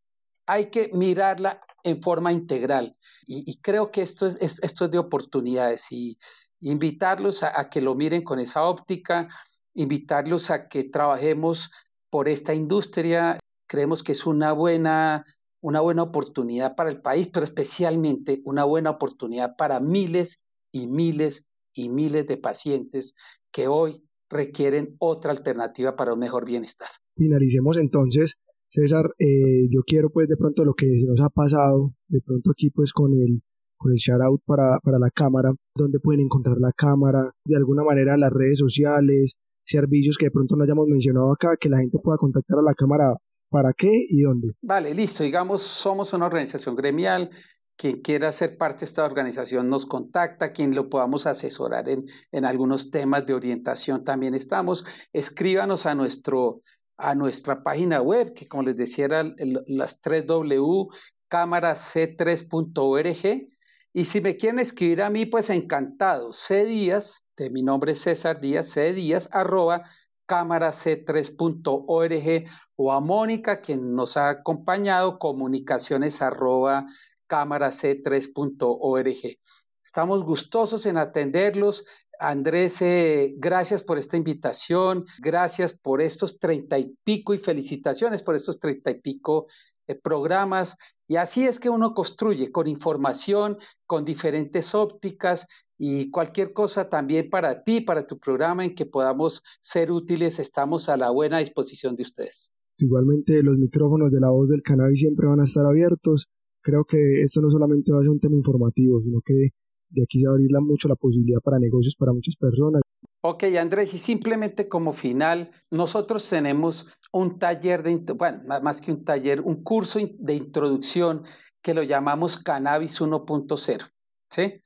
Hay 0.48 0.72
que 0.72 0.89
mirarla 0.94 1.62
en 1.84 2.02
forma 2.02 2.32
integral. 2.32 2.98
Y, 3.26 3.60
creo 3.62 3.91
que 3.91 4.02
esto 4.02 4.26
es, 4.26 4.38
esto 4.41 4.86
es 4.86 4.91
de 4.91 4.98
oportunidades 4.98 5.91
y 5.91 6.18
invitarlos 6.60 7.44
a, 7.44 7.60
a 7.60 7.70
que 7.70 7.82
lo 7.82 7.94
miren 7.96 8.24
con 8.24 8.39
esa 8.39 8.64
óptica, 8.64 9.30
invitarlos 9.76 10.50
a 10.50 10.68
que 10.68 10.86
trabajemos 10.86 11.70
por 12.10 12.28
esta 12.28 12.54
industria. 12.54 13.39
Creemos 13.68 14.02
que 14.04 14.14
es 14.14 14.26
una 14.26 14.54
buena 14.54 15.24
una 15.64 15.80
buena 15.80 16.03
oportunidad 16.03 16.76
para 16.76 16.89
el 16.89 17.01
país, 17.01 17.30
pero 17.34 17.45
especialmente 17.45 18.41
una 18.45 18.66
buena 18.66 18.91
oportunidad 18.91 19.55
para 19.57 19.80
miles 19.80 20.43
y 20.74 20.88
miles 20.88 21.47
y 21.74 21.88
miles 21.88 22.28
de 22.28 22.38
pacientes 22.38 23.16
que 23.51 23.68
hoy 23.68 24.03
requieren 24.30 24.95
otra 24.99 25.32
alternativa 25.32 25.95
para 25.95 26.14
un 26.14 26.20
mejor 26.20 26.45
bienestar. 26.45 26.89
Finalicemos 27.16 27.78
entonces, 27.78 28.36
César, 28.70 29.05
eh, 29.20 29.70
yo 29.70 29.82
quiero 29.88 30.09
pues 30.09 30.28
de 30.28 30.36
pronto 30.36 30.66
lo 30.66 30.74
que 30.74 30.99
se 30.99 31.07
nos 31.07 31.22
ha 31.22 31.30
pasado, 31.30 31.93
de 32.09 32.20
pronto 32.20 32.51
aquí 32.51 32.70
pues 32.70 32.91
con 32.91 33.14
el, 33.14 33.41
con 33.78 33.93
el 33.93 33.97
shout 33.97 34.22
out 34.22 34.41
para, 34.45 34.80
para 34.84 34.99
la 34.99 35.11
cámara, 35.11 35.53
dónde 35.76 35.99
pueden 35.99 36.22
encontrar 36.26 36.57
la 36.59 36.74
cámara, 36.76 37.32
de 37.45 37.55
alguna 37.55 37.84
manera 37.84 38.18
las 38.18 38.32
redes 38.32 38.59
sociales, 38.59 39.38
servicios 39.66 40.18
que 40.18 40.26
de 40.26 40.32
pronto 40.32 40.57
no 40.57 40.66
hayamos 40.66 40.88
mencionado 40.88 41.32
acá, 41.32 41.55
que 41.57 41.70
la 41.70 41.78
gente 41.78 41.99
pueda 42.03 42.18
contactar 42.18 42.59
a 42.59 42.64
la 42.64 42.74
cámara 42.74 43.16
para 43.54 43.72
qué 43.72 44.06
y 44.10 44.24
dónde. 44.24 44.56
Vale, 44.64 44.93
listo, 44.95 45.24
digamos, 45.24 45.62
somos 45.62 46.12
una 46.12 46.26
organización 46.26 46.76
gremial, 46.76 47.30
quien 47.78 48.01
quiera 48.01 48.32
ser 48.32 48.58
parte 48.58 48.80
de 48.80 48.86
esta 48.86 49.06
organización 49.06 49.70
nos 49.70 49.86
contacta, 49.86 50.51
quien 50.51 50.74
lo 50.74 50.89
podamos 50.89 51.28
asesorar 51.28 51.88
en, 51.88 52.08
en 52.32 52.45
algunos 52.45 52.89
temas 52.89 53.28
de 53.28 53.36
orientación 53.36 54.04
también 54.04 54.34
estamos. 54.34 54.84
Escríbanos 55.14 55.86
a, 55.86 55.93
nuestro, 55.93 56.64
a 56.97 57.14
nuestra 57.14 57.62
página 57.62 58.01
web, 58.01 58.34
que 58.34 58.47
como 58.47 58.64
les 58.64 58.76
decía, 58.76 59.06
era 59.06 59.24
las 59.68 60.01
3W, 60.01 60.88
cámarac3.org. 61.30 63.49
Y 63.95 64.06
si 64.06 64.20
me 64.20 64.36
quieren 64.36 64.58
escribir 64.58 65.04
a 65.04 65.12
mí, 65.12 65.28
pues 65.28 65.51
encantado. 65.51 66.34
C 66.34 66.66
Díaz, 66.66 67.24
de 67.38 67.51
mi 67.51 67.62
nombre 67.62 67.91
es 67.91 68.01
César 68.01 68.41
Díaz, 68.41 68.70
C 68.70 68.93
Díaz, 68.93 69.30
arroba 69.32 69.84
cámarac3.org 70.28 72.45
o 72.76 72.92
a 72.92 73.00
Mónica, 73.00 73.62
quien 73.62 73.96
nos 73.96 74.18
ha 74.18 74.30
acompañado, 74.30 75.20
comunicaciones 75.20 76.22
arroba 76.22 76.88
cámarac3.org. 77.28 79.38
Estamos 79.84 80.24
gustosos 80.24 80.86
en 80.86 80.98
atenderlos. 80.98 81.86
Andrés, 82.20 82.82
eh, 82.82 83.34
gracias 83.38 83.84
por 83.84 83.98
esta 83.98 84.18
invitación, 84.18 85.06
gracias 85.20 85.74
por 85.74 86.02
estos 86.02 86.40
treinta 86.40 86.78
y 86.80 86.96
pico 87.04 87.34
y 87.34 87.38
felicitaciones 87.38 88.22
por 88.22 88.36
estos 88.36 88.60
treinta 88.60 88.92
y 88.92 89.02
pico 89.02 89.48
eh, 89.88 89.96
programas. 89.96 90.78
Y 91.08 91.18
así 91.18 91.46
es 91.46 91.60
que 91.60 91.70
uno 91.70 91.94
construye 91.94 92.52
con 92.52 92.68
información, 92.68 93.58
con 93.86 94.06
diferentes 94.06 94.74
ópticas 94.74 95.48
y 95.78 96.10
cualquier 96.12 96.54
cosa 96.54 96.88
también 96.88 97.30
para 97.30 97.64
ti, 97.64 97.82
para 97.82 98.08
tu 98.08 98.20
programa 98.20 98.64
en 98.64 98.76
que 98.76 98.86
podamos 98.86 99.44
ser 99.60 99.92
útiles, 99.92 100.40
estamos 100.40 100.88
a 100.88 100.98
la 100.98 101.10
buena 101.10 101.40
disposición 101.40 101.96
de 101.98 102.04
ustedes. 102.04 102.54
Igualmente 102.78 103.44
los 103.44 103.58
micrófonos 103.58 104.12
de 104.12 104.20
la 104.20 104.30
voz 104.30 104.50
del 104.50 104.62
cannabis 104.62 105.00
siempre 105.00 105.28
van 105.28 105.40
a 105.40 105.44
estar 105.44 105.66
abiertos 105.66 106.30
creo 106.64 106.86
que 106.86 107.22
esto 107.22 107.42
no 107.42 107.50
solamente 107.50 107.92
va 107.92 108.00
a 108.00 108.02
ser 108.02 108.10
un 108.10 108.20
tema 108.20 108.36
informativo, 108.36 109.02
sino 109.02 109.20
que 109.24 109.50
de 109.90 110.04
aquí 110.04 110.20
se 110.20 110.26
va 110.26 110.32
a 110.32 110.36
abrir 110.36 110.50
mucho 110.62 110.88
la 110.88 110.96
posibilidad 110.96 111.40
para 111.44 111.60
negocios 111.60 111.96
para 111.96 112.14
muchas 112.14 112.36
personas. 112.36 112.82
Ok, 113.22 113.44
Andrés, 113.60 113.94
y 113.94 114.00
simplemente 114.00 114.68
como 114.68 114.94
final, 114.94 115.52
nosotros 115.70 116.28
tenemos 116.28 116.88
un 117.12 117.38
taller 117.38 117.84
de, 117.84 118.14
bueno, 118.14 118.42
más 118.62 118.82
que 118.82 118.92
un 118.92 119.04
taller, 119.04 119.42
un 119.42 119.64
curso 119.64 120.00
de 120.00 120.34
introducción 120.34 121.24
que 121.62 121.74
lo 121.74 121.84
llamamos 121.84 122.38
Cannabis 122.38 123.00
1.0, 123.00 123.92
¿sí? 124.30 124.62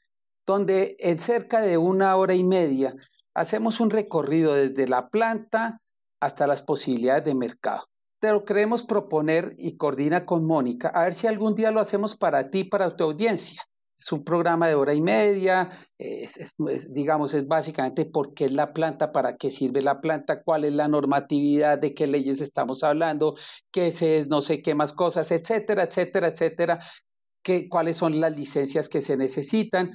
Donde 0.45 0.95
en 0.99 1.20
cerca 1.20 1.62
de 1.62 1.78
una 1.78 2.16
hora 2.16 2.34
y 2.34 2.43
media 2.43 2.95
hacemos 3.36 3.80
un 3.80 3.89
recorrido 3.89 4.53
desde 4.53 4.88
la 4.88 5.10
planta 5.10 5.82
hasta 6.20 6.47
las 6.47 6.64
posibilidades 6.64 7.26
de 7.26 7.36
mercado 7.36 7.84
te 8.20 8.32
lo 8.32 8.45
queremos 8.45 8.84
proponer 8.84 9.55
y 9.57 9.78
coordina 9.78 10.26
con 10.26 10.45
Mónica, 10.45 10.89
a 10.89 11.03
ver 11.03 11.13
si 11.13 11.28
algún 11.28 11.55
día 11.55 11.72
lo 11.72 11.80
hacemos 11.80 12.15
para 12.15 12.49
ti, 12.49 12.63
para 12.63 12.95
tu 12.95 13.03
audiencia. 13.03 13.63
Es 13.99 14.11
un 14.11 14.24
programa 14.24 14.68
de 14.68 14.76
hora 14.76 14.93
y 14.93 15.01
media, 15.01 15.70
digamos, 16.89 17.34
es 17.34 17.47
básicamente 17.47 18.05
por 18.05 18.36
qué 18.36 18.45
es 18.45 18.51
la 18.51 18.72
planta, 18.72 19.11
para 19.11 19.38
qué 19.38 19.49
sirve 19.49 19.82
la 19.82 20.01
planta, 20.01 20.43
cuál 20.43 20.65
es 20.65 20.74
la 20.74 20.88
normatividad, 20.88 21.80
de 21.80 21.95
qué 21.95 22.05
leyes 22.05 22.39
estamos 22.39 22.84
hablando, 22.84 23.36
qué 23.72 23.88
es 23.88 24.28
no 24.28 24.43
sé 24.43 24.61
qué 24.61 24.76
más 24.76 24.93
cosas, 24.93 25.32
etcétera, 25.32 25.86
etcétera, 25.86 26.28
etcétera, 26.28 26.80
qué, 27.43 27.68
cuáles 27.70 27.97
son 27.97 28.20
las 28.22 28.38
licencias 28.38 28.88
que 28.88 29.01
se 29.01 29.18
necesitan. 29.18 29.91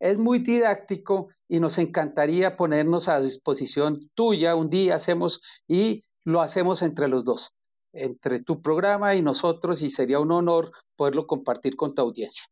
Es 0.00 0.18
muy 0.18 0.40
didáctico 0.40 1.28
y 1.48 1.58
nos 1.58 1.78
encantaría 1.78 2.58
ponernos 2.58 3.08
a 3.08 3.20
disposición 3.22 4.10
tuya 4.14 4.54
un 4.54 4.68
día, 4.68 4.96
hacemos 4.96 5.40
y 5.66 6.04
lo 6.24 6.42
hacemos 6.42 6.82
entre 6.82 7.08
los 7.08 7.24
dos 7.24 7.55
entre 7.96 8.42
tu 8.42 8.62
programa 8.62 9.14
y 9.14 9.22
nosotros 9.22 9.82
y 9.82 9.90
sería 9.90 10.20
un 10.20 10.32
honor 10.32 10.70
poderlo 10.96 11.26
compartir 11.26 11.76
con 11.76 11.94
tu 11.94 12.02
audiencia. 12.02 12.44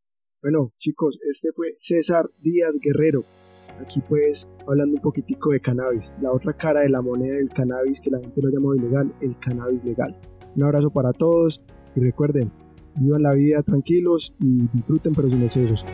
Bueno, 0.43 0.73
chicos, 0.79 1.19
este 1.29 1.53
fue 1.53 1.77
César 1.79 2.31
Díaz 2.41 2.79
Guerrero. 2.81 3.25
Aquí 3.81 4.01
pues 4.09 4.49
hablando 4.69 4.97
un 4.97 5.03
poquitico 5.03 5.51
de 5.51 5.61
cannabis, 5.61 6.13
la 6.21 6.33
otra 6.33 6.53
cara 6.53 6.81
de 6.81 6.91
la 6.91 7.03
moneda 7.03 7.37
del 7.37 7.49
cannabis 7.49 8.01
que 8.01 8.11
la 8.11 8.21
gente 8.21 8.41
lo 8.43 8.51
llama 8.51 8.77
ilegal, 8.77 9.15
el 9.21 9.39
cannabis 9.39 9.85
legal. 9.85 10.17
Un 10.55 10.65
abrazo 10.65 10.91
para 10.91 11.13
todos 11.13 11.63
y 11.97 12.01
recuerden, 12.01 12.53
vivan 12.97 13.23
la 13.23 13.33
vida 13.35 13.63
tranquilos 13.63 14.35
y 14.39 14.69
disfruten 14.73 15.15
pero 15.15 15.29
sin 15.29 15.43
excesos. 15.43 15.85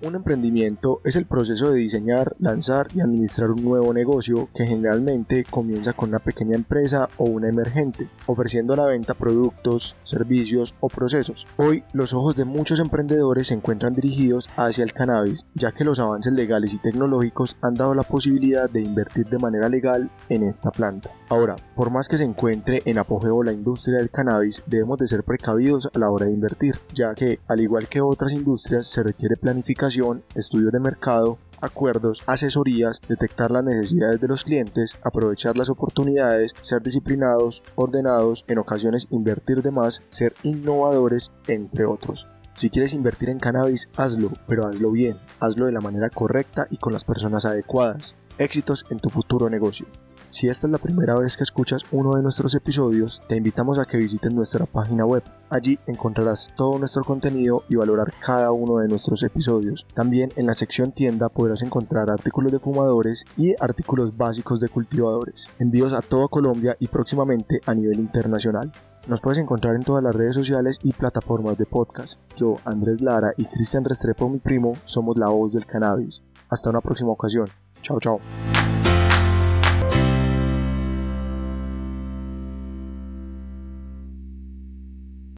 Un 0.00 0.14
emprendimiento 0.14 1.00
es 1.04 1.16
el 1.16 1.26
proceso 1.26 1.70
de 1.70 1.80
diseñar, 1.80 2.36
lanzar 2.38 2.86
y 2.94 3.00
administrar 3.00 3.50
un 3.50 3.64
nuevo 3.64 3.92
negocio 3.92 4.48
que 4.54 4.64
generalmente 4.64 5.44
comienza 5.44 5.92
con 5.92 6.10
una 6.10 6.20
pequeña 6.20 6.54
empresa 6.54 7.08
o 7.16 7.24
una 7.24 7.48
emergente, 7.48 8.08
ofreciendo 8.26 8.74
a 8.74 8.76
la 8.76 8.86
venta 8.86 9.14
productos, 9.14 9.96
servicios 10.04 10.72
o 10.78 10.88
procesos. 10.88 11.48
Hoy 11.56 11.82
los 11.92 12.14
ojos 12.14 12.36
de 12.36 12.44
muchos 12.44 12.78
emprendedores 12.78 13.48
se 13.48 13.54
encuentran 13.54 13.94
dirigidos 13.94 14.48
hacia 14.56 14.84
el 14.84 14.92
cannabis, 14.92 15.48
ya 15.54 15.72
que 15.72 15.84
los 15.84 15.98
avances 15.98 16.32
legales 16.32 16.74
y 16.74 16.78
tecnológicos 16.78 17.56
han 17.60 17.74
dado 17.74 17.96
la 17.96 18.04
posibilidad 18.04 18.70
de 18.70 18.82
invertir 18.82 19.26
de 19.26 19.40
manera 19.40 19.68
legal 19.68 20.12
en 20.28 20.44
esta 20.44 20.70
planta. 20.70 21.10
Ahora, 21.30 21.56
por 21.76 21.90
más 21.90 22.08
que 22.08 22.16
se 22.16 22.24
encuentre 22.24 22.80
en 22.86 22.96
apogeo 22.96 23.42
la 23.42 23.52
industria 23.52 23.98
del 23.98 24.10
cannabis, 24.10 24.62
debemos 24.66 24.96
de 24.96 25.08
ser 25.08 25.24
precavidos 25.24 25.90
a 25.92 25.98
la 25.98 26.10
hora 26.10 26.24
de 26.24 26.32
invertir, 26.32 26.80
ya 26.94 27.14
que, 27.14 27.38
al 27.46 27.60
igual 27.60 27.86
que 27.86 28.00
otras 28.00 28.32
industrias, 28.32 28.86
se 28.86 29.02
requiere 29.02 29.36
planificación, 29.36 30.24
estudios 30.34 30.72
de 30.72 30.80
mercado, 30.80 31.36
acuerdos, 31.60 32.22
asesorías, 32.26 33.02
detectar 33.08 33.50
las 33.50 33.62
necesidades 33.62 34.20
de 34.20 34.28
los 34.28 34.42
clientes, 34.42 34.94
aprovechar 35.04 35.58
las 35.58 35.68
oportunidades, 35.68 36.54
ser 36.62 36.82
disciplinados, 36.82 37.62
ordenados, 37.74 38.46
en 38.48 38.56
ocasiones 38.56 39.06
invertir 39.10 39.62
de 39.62 39.70
más, 39.70 40.02
ser 40.08 40.34
innovadores, 40.44 41.32
entre 41.46 41.84
otros. 41.84 42.26
Si 42.54 42.70
quieres 42.70 42.94
invertir 42.94 43.28
en 43.28 43.38
cannabis, 43.38 43.90
hazlo, 43.96 44.32
pero 44.46 44.66
hazlo 44.66 44.90
bien, 44.92 45.18
hazlo 45.40 45.66
de 45.66 45.72
la 45.72 45.82
manera 45.82 46.08
correcta 46.08 46.66
y 46.70 46.78
con 46.78 46.94
las 46.94 47.04
personas 47.04 47.44
adecuadas. 47.44 48.16
Éxitos 48.38 48.86
en 48.88 48.98
tu 48.98 49.10
futuro 49.10 49.50
negocio. 49.50 49.86
Si 50.30 50.46
esta 50.48 50.66
es 50.66 50.72
la 50.72 50.78
primera 50.78 51.16
vez 51.16 51.38
que 51.38 51.42
escuchas 51.42 51.84
uno 51.90 52.14
de 52.14 52.22
nuestros 52.22 52.54
episodios, 52.54 53.22
te 53.28 53.36
invitamos 53.36 53.78
a 53.78 53.86
que 53.86 53.96
visites 53.96 54.30
nuestra 54.30 54.66
página 54.66 55.06
web. 55.06 55.22
Allí 55.48 55.78
encontrarás 55.86 56.52
todo 56.54 56.78
nuestro 56.78 57.02
contenido 57.02 57.64
y 57.70 57.76
valorar 57.76 58.12
cada 58.20 58.52
uno 58.52 58.76
de 58.76 58.88
nuestros 58.88 59.22
episodios. 59.22 59.86
También 59.94 60.30
en 60.36 60.46
la 60.46 60.52
sección 60.52 60.92
tienda 60.92 61.30
podrás 61.30 61.62
encontrar 61.62 62.10
artículos 62.10 62.52
de 62.52 62.58
fumadores 62.58 63.24
y 63.38 63.54
artículos 63.58 64.18
básicos 64.18 64.60
de 64.60 64.68
cultivadores. 64.68 65.48
Envíos 65.58 65.94
a 65.94 66.02
toda 66.02 66.28
Colombia 66.28 66.76
y 66.78 66.88
próximamente 66.88 67.62
a 67.64 67.74
nivel 67.74 67.98
internacional. 67.98 68.70
Nos 69.06 69.22
puedes 69.22 69.38
encontrar 69.38 69.76
en 69.76 69.84
todas 69.84 70.04
las 70.04 70.14
redes 70.14 70.34
sociales 70.34 70.78
y 70.82 70.92
plataformas 70.92 71.56
de 71.56 71.64
podcast. 71.64 72.20
Yo, 72.36 72.56
Andrés 72.66 73.00
Lara 73.00 73.32
y 73.38 73.46
Cristian 73.46 73.84
Restrepo, 73.84 74.28
mi 74.28 74.38
primo, 74.40 74.74
somos 74.84 75.16
la 75.16 75.28
voz 75.28 75.54
del 75.54 75.64
cannabis. 75.64 76.22
Hasta 76.50 76.68
una 76.68 76.82
próxima 76.82 77.12
ocasión. 77.12 77.48
Chao, 77.80 77.98
chao. 77.98 78.20